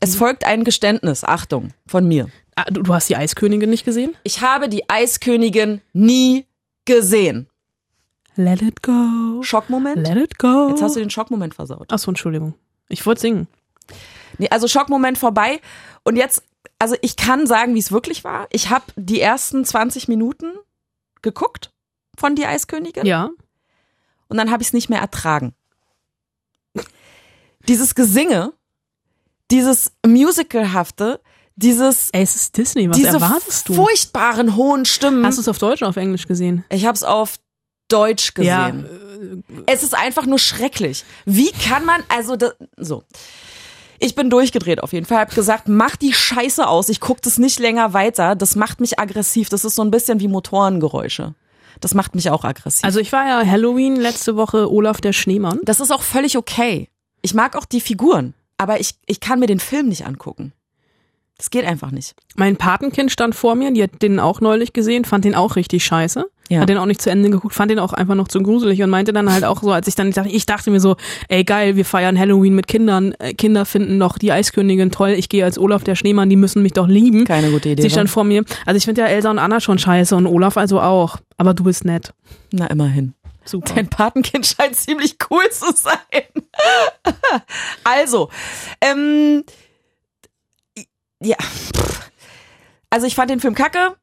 es 0.00 0.16
folgt 0.16 0.44
ein 0.44 0.64
Geständnis, 0.64 1.24
Achtung, 1.24 1.72
von 1.86 2.06
mir. 2.06 2.28
Ah, 2.56 2.64
du, 2.64 2.82
du 2.82 2.94
hast 2.94 3.08
die 3.08 3.16
Eiskönigin 3.16 3.70
nicht 3.70 3.84
gesehen? 3.84 4.16
Ich 4.24 4.42
habe 4.42 4.68
die 4.68 4.88
Eiskönigin 4.90 5.80
nie 5.92 6.46
gesehen. 6.84 7.47
Let 8.38 8.62
it 8.62 8.82
go. 8.82 9.42
Schockmoment? 9.42 10.06
Let 10.06 10.16
it 10.16 10.38
go. 10.38 10.68
Jetzt 10.68 10.80
hast 10.80 10.94
du 10.94 11.00
den 11.00 11.10
Schockmoment 11.10 11.56
versaut. 11.56 11.92
Achso, 11.92 12.08
Entschuldigung. 12.08 12.54
Ich 12.88 13.04
wollte 13.04 13.20
singen. 13.20 13.48
Nee, 14.38 14.48
also 14.50 14.68
Schockmoment 14.68 15.18
vorbei. 15.18 15.60
Und 16.04 16.14
jetzt, 16.14 16.44
also 16.78 16.94
ich 17.02 17.16
kann 17.16 17.48
sagen, 17.48 17.74
wie 17.74 17.80
es 17.80 17.90
wirklich 17.90 18.22
war. 18.22 18.46
Ich 18.52 18.70
habe 18.70 18.84
die 18.94 19.20
ersten 19.20 19.64
20 19.64 20.06
Minuten 20.06 20.52
geguckt 21.20 21.72
von 22.16 22.36
Die 22.36 22.46
Eiskönigin. 22.46 23.04
Ja. 23.06 23.30
Und 24.28 24.36
dann 24.36 24.52
habe 24.52 24.62
ich 24.62 24.68
es 24.68 24.72
nicht 24.72 24.88
mehr 24.88 25.00
ertragen. 25.00 25.52
Dieses 27.66 27.96
Gesinge, 27.96 28.52
dieses 29.50 29.90
Musicalhafte, 30.06 31.20
dieses. 31.56 32.10
Ey, 32.10 32.22
es 32.22 32.36
ist 32.36 32.56
Disney, 32.56 32.88
was 32.88 32.96
diese 32.96 33.08
erwartest 33.08 33.68
du? 33.68 33.74
furchtbaren 33.74 34.54
hohen 34.54 34.84
Stimmen. 34.84 35.26
Hast 35.26 35.38
du 35.38 35.40
es 35.42 35.48
auf 35.48 35.58
Deutsch 35.58 35.82
oder 35.82 35.88
auf 35.88 35.96
Englisch 35.96 36.28
gesehen? 36.28 36.64
Ich 36.70 36.86
habe 36.86 36.94
es 36.94 37.02
auf 37.02 37.40
Deutsch 37.88 38.34
gesehen. 38.34 38.86
Ja. 38.86 39.62
Es 39.66 39.82
ist 39.82 39.96
einfach 39.96 40.26
nur 40.26 40.38
schrecklich. 40.38 41.04
Wie 41.24 41.50
kann 41.50 41.84
man, 41.84 42.02
also 42.08 42.36
das, 42.36 42.54
so. 42.76 43.02
Ich 43.98 44.14
bin 44.14 44.30
durchgedreht 44.30 44.82
auf 44.82 44.92
jeden 44.92 45.06
Fall. 45.06 45.18
Hab 45.18 45.34
gesagt, 45.34 45.68
mach 45.68 45.96
die 45.96 46.12
Scheiße 46.12 46.66
aus. 46.68 46.88
Ich 46.88 47.00
guck 47.00 47.20
das 47.22 47.38
nicht 47.38 47.58
länger 47.58 47.94
weiter. 47.94 48.36
Das 48.36 48.54
macht 48.54 48.80
mich 48.80 48.98
aggressiv. 48.98 49.48
Das 49.48 49.64
ist 49.64 49.74
so 49.74 49.82
ein 49.82 49.90
bisschen 49.90 50.20
wie 50.20 50.28
Motorengeräusche. 50.28 51.34
Das 51.80 51.94
macht 51.94 52.14
mich 52.14 52.30
auch 52.30 52.44
aggressiv. 52.44 52.84
Also 52.84 53.00
ich 53.00 53.12
war 53.12 53.26
ja 53.26 53.46
Halloween 53.46 53.96
letzte 53.96 54.36
Woche 54.36 54.70
Olaf 54.70 55.00
der 55.00 55.12
Schneemann. 55.12 55.60
das 55.64 55.80
ist 55.80 55.90
auch 55.90 56.02
völlig 56.02 56.36
okay. 56.36 56.88
Ich 57.22 57.34
mag 57.34 57.56
auch 57.56 57.64
die 57.64 57.80
Figuren, 57.80 58.34
aber 58.56 58.80
ich, 58.80 58.94
ich 59.06 59.20
kann 59.20 59.40
mir 59.40 59.46
den 59.46 59.60
Film 59.60 59.88
nicht 59.88 60.06
angucken. 60.06 60.52
Das 61.36 61.50
geht 61.50 61.64
einfach 61.64 61.92
nicht. 61.92 62.14
Mein 62.34 62.56
Patenkind 62.56 63.12
stand 63.12 63.34
vor 63.34 63.54
mir, 63.54 63.72
die 63.72 63.82
hat 63.82 64.02
den 64.02 64.18
auch 64.18 64.40
neulich 64.40 64.72
gesehen, 64.72 65.04
fand 65.04 65.24
den 65.24 65.36
auch 65.36 65.54
richtig 65.56 65.84
scheiße. 65.84 66.28
Ja. 66.48 66.60
Hat 66.60 66.68
den 66.68 66.78
auch 66.78 66.86
nicht 66.86 67.02
zu 67.02 67.10
Ende 67.10 67.28
geguckt, 67.30 67.54
fand 67.54 67.70
den 67.70 67.78
auch 67.78 67.92
einfach 67.92 68.14
noch 68.14 68.28
zu 68.28 68.42
gruselig 68.42 68.82
und 68.82 68.90
meinte 68.90 69.12
dann 69.12 69.30
halt 69.30 69.44
auch 69.44 69.62
so, 69.62 69.70
als 69.70 69.86
ich 69.86 69.94
dann 69.94 70.10
dachte, 70.12 70.30
ich 70.30 70.46
dachte 70.46 70.70
mir 70.70 70.80
so, 70.80 70.96
ey 71.28 71.44
geil, 71.44 71.76
wir 71.76 71.84
feiern 71.84 72.18
Halloween 72.18 72.54
mit 72.54 72.66
Kindern. 72.66 73.12
Äh, 73.18 73.34
Kinder 73.34 73.64
finden 73.64 73.98
doch 74.00 74.18
die 74.18 74.32
Eiskönigin 74.32 74.90
toll. 74.90 75.10
Ich 75.10 75.28
gehe 75.28 75.44
als 75.44 75.58
Olaf 75.58 75.84
der 75.84 75.94
Schneemann, 75.94 76.30
die 76.30 76.36
müssen 76.36 76.62
mich 76.62 76.72
doch 76.72 76.88
lieben. 76.88 77.24
Keine 77.24 77.50
gute 77.50 77.70
Idee. 77.70 77.82
Sie 77.82 77.90
stand 77.90 78.08
vor 78.08 78.24
mir. 78.24 78.44
Also 78.64 78.78
ich 78.78 78.84
finde 78.84 79.02
ja 79.02 79.08
Elsa 79.08 79.30
und 79.30 79.38
Anna 79.38 79.60
schon 79.60 79.78
scheiße 79.78 80.16
und 80.16 80.26
Olaf 80.26 80.56
also 80.56 80.80
auch. 80.80 81.18
Aber 81.36 81.54
du 81.54 81.64
bist 81.64 81.84
nett. 81.84 82.12
Na, 82.50 82.66
immerhin. 82.66 83.14
Super. 83.44 83.74
Dein 83.74 83.88
Patenkind 83.88 84.46
scheint 84.58 84.76
ziemlich 84.76 85.16
cool 85.30 85.48
zu 85.50 85.72
sein. 85.74 86.24
also, 87.84 88.30
ähm, 88.80 89.44
ja. 91.20 91.36
Also 92.90 93.06
ich 93.06 93.14
fand 93.14 93.30
den 93.30 93.40
Film 93.40 93.54
kacke. 93.54 93.96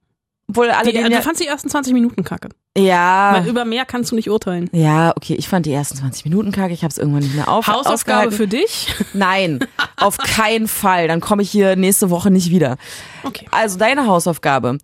Obwohl 0.48 0.70
alle 0.70 0.92
Die, 0.92 0.98
den 0.98 1.06
du 1.06 1.12
ja, 1.12 1.22
fandst 1.22 1.42
die 1.42 1.48
ersten 1.48 1.70
20 1.70 1.94
Minuten 1.94 2.24
kacke. 2.24 2.50
ja, 2.78 3.34
Weil 3.34 3.48
über 3.48 3.66
mehr 3.66 3.84
kannst 3.86 4.12
du 4.12 4.16
nicht 4.16 4.30
urteilen. 4.30 4.70
ja, 4.74 5.12
okay, 5.16 5.34
ich 5.36 5.48
fand 5.50 5.66
die 5.66 5.74
ersten 5.74 5.98
20 5.98 6.24
Minuten 6.26 6.52
kacke, 6.52 6.72
ich 6.74 6.84
habe 6.84 6.92
es 6.92 6.98
irgendwann 7.00 7.24
nicht 7.24 7.34
mehr 7.36 7.48
auf 7.48 7.66
Hausaufgabe 7.68 8.32
für 8.32 8.48
dich? 8.48 8.94
Nein, 9.14 9.60
auf 9.98 10.18
keinen 10.18 10.68
Fall. 10.68 11.08
Dann 11.08 11.20
komme 11.20 11.42
ich 11.42 11.50
hier 11.50 11.76
nächste 11.76 12.10
Woche 12.12 12.30
nicht 12.30 12.52
wieder. 12.52 12.78
Okay. 13.24 13.48
Also 13.52 13.78
deine 13.80 14.06
Hausaufgabe. 14.08 14.78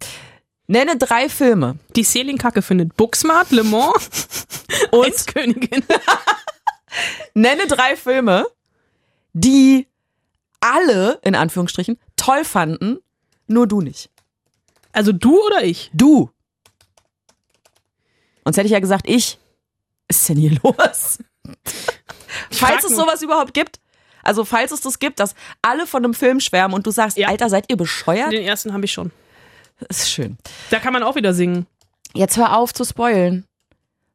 Nenne 0.67 0.97
drei 0.97 1.27
Filme. 1.29 1.75
Die 1.95 2.03
Selin 2.03 2.37
kacke 2.37 2.61
findet 2.61 2.95
Booksmart, 2.97 3.51
Le 3.51 3.63
Mans 3.63 4.47
und 4.91 5.05
Eiskönigin. 5.05 5.83
Nenne 7.33 7.67
drei 7.67 7.95
Filme, 7.95 8.45
die 9.33 9.87
alle, 10.59 11.19
in 11.23 11.35
Anführungsstrichen, 11.35 11.97
toll 12.15 12.43
fanden, 12.45 12.97
nur 13.47 13.67
du 13.67 13.81
nicht. 13.81 14.09
Also 14.93 15.11
du 15.11 15.39
oder 15.45 15.63
ich? 15.63 15.89
Du. 15.93 16.29
Sonst 18.43 18.57
hätte 18.57 18.65
ich 18.67 18.71
ja 18.73 18.79
gesagt, 18.79 19.07
ich. 19.07 19.37
Was 20.07 20.17
ist 20.19 20.29
denn 20.29 20.37
hier 20.37 20.59
los? 20.63 21.19
falls 22.51 22.83
es 22.83 22.95
sowas 22.95 23.21
überhaupt 23.21 23.53
gibt. 23.53 23.79
Also 24.23 24.45
falls 24.45 24.71
es 24.71 24.81
das 24.81 24.99
gibt, 24.99 25.19
dass 25.19 25.35
alle 25.61 25.87
von 25.87 26.03
einem 26.03 26.13
Film 26.13 26.39
schwärmen 26.39 26.75
und 26.75 26.85
du 26.85 26.91
sagst, 26.91 27.17
Ja. 27.17 27.27
Alter, 27.27 27.49
seid 27.49 27.65
ihr 27.69 27.77
bescheuert? 27.77 28.31
Den 28.31 28.43
ersten 28.43 28.73
habe 28.73 28.85
ich 28.85 28.91
schon. 28.91 29.11
Das 29.87 29.99
ist 29.99 30.11
schön. 30.11 30.37
Da 30.69 30.79
kann 30.79 30.93
man 30.93 31.01
auch 31.03 31.15
wieder 31.15 31.33
singen. 31.33 31.65
Jetzt 32.13 32.37
hör 32.37 32.55
auf 32.57 32.73
zu 32.73 32.83
spoilen. 32.83 33.45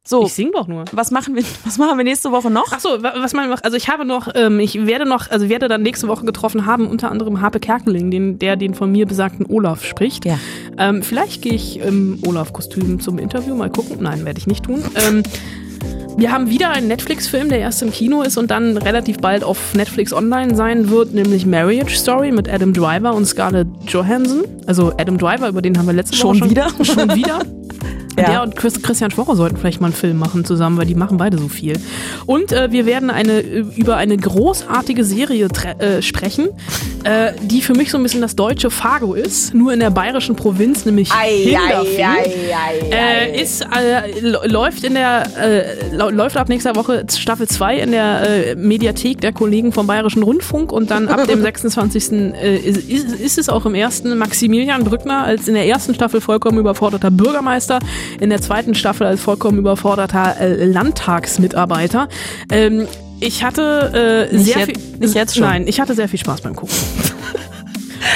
So, 0.09 0.23
Ich 0.25 0.33
sing 0.33 0.51
doch 0.53 0.67
nur. 0.69 0.85
was 0.93 1.11
machen 1.11 1.35
wir, 1.35 1.43
was 1.65 1.77
machen 1.77 1.97
wir 1.97 2.05
nächste 2.05 2.31
Woche 2.31 2.49
noch? 2.49 2.67
Ach 2.71 2.79
so, 2.79 3.03
wa- 3.03 3.13
was 3.17 3.33
man 3.33 3.49
macht. 3.49 3.65
Also 3.65 3.75
ich 3.75 3.89
habe 3.89 4.05
noch, 4.05 4.29
ähm, 4.35 4.59
ich 4.61 4.85
werde 4.87 5.05
noch, 5.05 5.29
also 5.29 5.49
werde 5.49 5.67
dann 5.67 5.81
nächste 5.81 6.07
Woche 6.07 6.25
getroffen 6.25 6.65
haben, 6.65 6.87
unter 6.87 7.11
anderem 7.11 7.41
Harpe 7.41 7.59
Kerkeling, 7.59 8.09
den, 8.09 8.39
der 8.39 8.55
den 8.55 8.73
von 8.73 8.89
mir 8.89 9.05
besagten 9.05 9.45
Olaf 9.49 9.83
spricht. 9.83 10.23
Ja. 10.25 10.39
Ähm, 10.77 11.03
vielleicht 11.03 11.41
gehe 11.41 11.53
ich 11.53 11.79
im 11.81 12.19
Olaf-Kostüm 12.25 13.01
zum 13.01 13.19
Interview, 13.19 13.53
mal 13.55 13.69
gucken. 13.69 13.97
Nein, 13.99 14.23
werde 14.23 14.39
ich 14.39 14.47
nicht 14.47 14.63
tun. 14.63 14.81
Ähm, 14.95 15.23
wir 16.15 16.31
haben 16.31 16.49
wieder 16.49 16.69
einen 16.69 16.87
Netflix-Film, 16.87 17.49
der 17.49 17.59
erst 17.59 17.83
im 17.83 17.91
Kino 17.91 18.21
ist 18.21 18.37
und 18.37 18.49
dann 18.49 18.77
relativ 18.77 19.17
bald 19.17 19.43
auf 19.43 19.73
Netflix 19.75 20.13
online 20.13 20.55
sein 20.55 20.89
wird, 20.89 21.13
nämlich 21.13 21.45
Marriage 21.45 21.95
Story 21.97 22.31
mit 22.31 22.49
Adam 22.49 22.73
Driver 22.73 23.13
und 23.13 23.25
Scarlett 23.25 23.67
Johansson. 23.87 24.45
Also 24.65 24.93
Adam 24.97 25.17
Driver, 25.17 25.49
über 25.49 25.61
den 25.61 25.77
haben 25.77 25.85
wir 25.85 25.93
letzte 25.93 26.15
Schon 26.15 26.39
Woche 26.39 26.49
wieder? 26.49 26.69
Schon 26.81 27.13
wieder. 27.13 27.39
Ja. 28.17 28.23
Der 28.23 28.43
und 28.43 28.55
Chris, 28.55 28.81
Christian 28.81 29.11
Schworer 29.11 29.35
sollten 29.35 29.57
vielleicht 29.57 29.79
mal 29.81 29.87
einen 29.87 29.95
Film 29.95 30.17
machen 30.17 30.43
zusammen, 30.43 30.77
weil 30.77 30.85
die 30.85 30.95
machen 30.95 31.17
beide 31.17 31.37
so 31.37 31.47
viel. 31.47 31.79
Und 32.25 32.51
äh, 32.51 32.71
wir 32.71 32.85
werden 32.85 33.09
eine 33.09 33.39
über 33.39 33.97
eine 33.97 34.17
großartige 34.17 35.03
Serie 35.03 35.47
äh, 35.79 36.01
sprechen, 36.01 36.49
äh, 37.03 37.33
die 37.41 37.61
für 37.61 37.73
mich 37.73 37.91
so 37.91 37.97
ein 37.97 38.03
bisschen 38.03 38.21
das 38.21 38.35
deutsche 38.35 38.71
Fargo 38.71 39.13
ist, 39.13 39.53
nur 39.53 39.71
in 39.73 39.79
der 39.79 39.91
bayerischen 39.91 40.35
Provinz, 40.35 40.85
nämlich 40.85 41.13
Hinterfeld. 41.13 42.33
Äh, 42.91 43.41
ist, 43.41 43.61
äh, 43.61 44.47
läuft 44.47 44.83
in 44.83 44.95
der 44.95 45.23
äh, 45.37 45.95
läuft 45.95 46.37
ab 46.37 46.49
nächster 46.49 46.75
Woche 46.75 47.05
Staffel 47.15 47.47
2 47.47 47.77
in 47.79 47.91
der 47.91 48.55
Mediathek 48.57 49.21
der 49.21 49.31
Kollegen 49.33 49.71
vom 49.71 49.87
Bayerischen 49.87 50.23
Rundfunk 50.23 50.71
und 50.71 50.91
dann 50.91 51.07
ab 51.07 51.27
dem 51.27 51.41
26. 51.43 52.11
Äh, 52.11 52.57
ist, 52.57 52.89
ist, 52.89 53.19
ist 53.19 53.37
es 53.37 53.49
auch 53.49 53.65
im 53.65 53.75
ersten 53.75 54.17
Maximilian 54.17 54.83
Brückner 54.83 55.23
als 55.23 55.47
in 55.47 55.53
der 55.53 55.67
ersten 55.67 55.93
Staffel 55.93 56.21
vollkommen 56.21 56.57
überforderter 56.57 57.11
Bürgermeister, 57.11 57.79
in 58.19 58.29
der 58.29 58.41
zweiten 58.41 58.75
Staffel 58.75 59.07
als 59.07 59.21
vollkommen 59.21 59.57
überforderter 59.57 60.39
äh, 60.39 60.65
Landtagsmitarbeiter. 60.65 62.07
Ähm, 62.51 62.87
ich 63.19 63.43
hatte 63.43 64.29
äh, 64.31 64.37
sehr 64.37 64.59
jetzt- 64.67 64.81
viel 64.81 64.99
nicht 64.99 65.15
jetzt 65.15 65.35
schon. 65.35 65.43
Nein, 65.47 65.67
ich 65.67 65.79
hatte 65.79 65.95
sehr 65.95 66.07
viel 66.07 66.19
Spaß 66.19 66.41
beim 66.41 66.55
Gucken. 66.55 66.75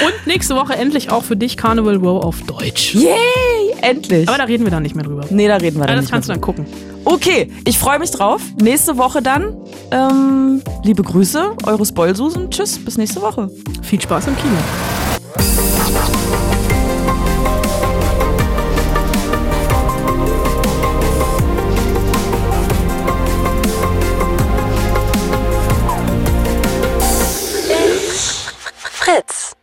Und 0.06 0.26
nächste 0.26 0.54
Woche 0.56 0.74
endlich 0.74 1.10
auch 1.10 1.22
für 1.22 1.36
dich 1.36 1.56
Carnival 1.56 1.96
Row 1.96 2.24
auf 2.24 2.40
Deutsch. 2.42 2.94
Yay! 2.94 3.12
Endlich. 3.82 4.28
Aber 4.28 4.38
da 4.38 4.44
reden 4.44 4.64
wir 4.64 4.70
dann 4.70 4.84
nicht 4.84 4.94
mehr 4.94 5.04
drüber. 5.04 5.24
nee, 5.30 5.48
da 5.48 5.56
reden 5.56 5.78
wir 5.80 5.86
dann 5.86 5.96
das 5.96 6.04
nicht 6.04 6.12
kannst 6.12 6.28
du 6.28 6.32
dann 6.32 6.40
gucken. 6.40 6.66
Okay, 7.04 7.50
ich 7.66 7.78
freue 7.78 7.98
mich 7.98 8.12
drauf. 8.12 8.40
Nächste 8.62 8.96
Woche 8.96 9.22
dann. 9.22 9.56
Ähm, 9.90 10.62
liebe 10.84 11.02
Grüße, 11.02 11.56
eure 11.66 11.84
Spoilsusen. 11.84 12.48
Tschüss, 12.50 12.78
bis 12.84 12.96
nächste 12.96 13.20
Woche. 13.22 13.50
Viel 13.82 14.00
Spaß 14.00 14.28
im 14.28 14.36
Kino. 14.36 15.61
minutes. 29.22 29.61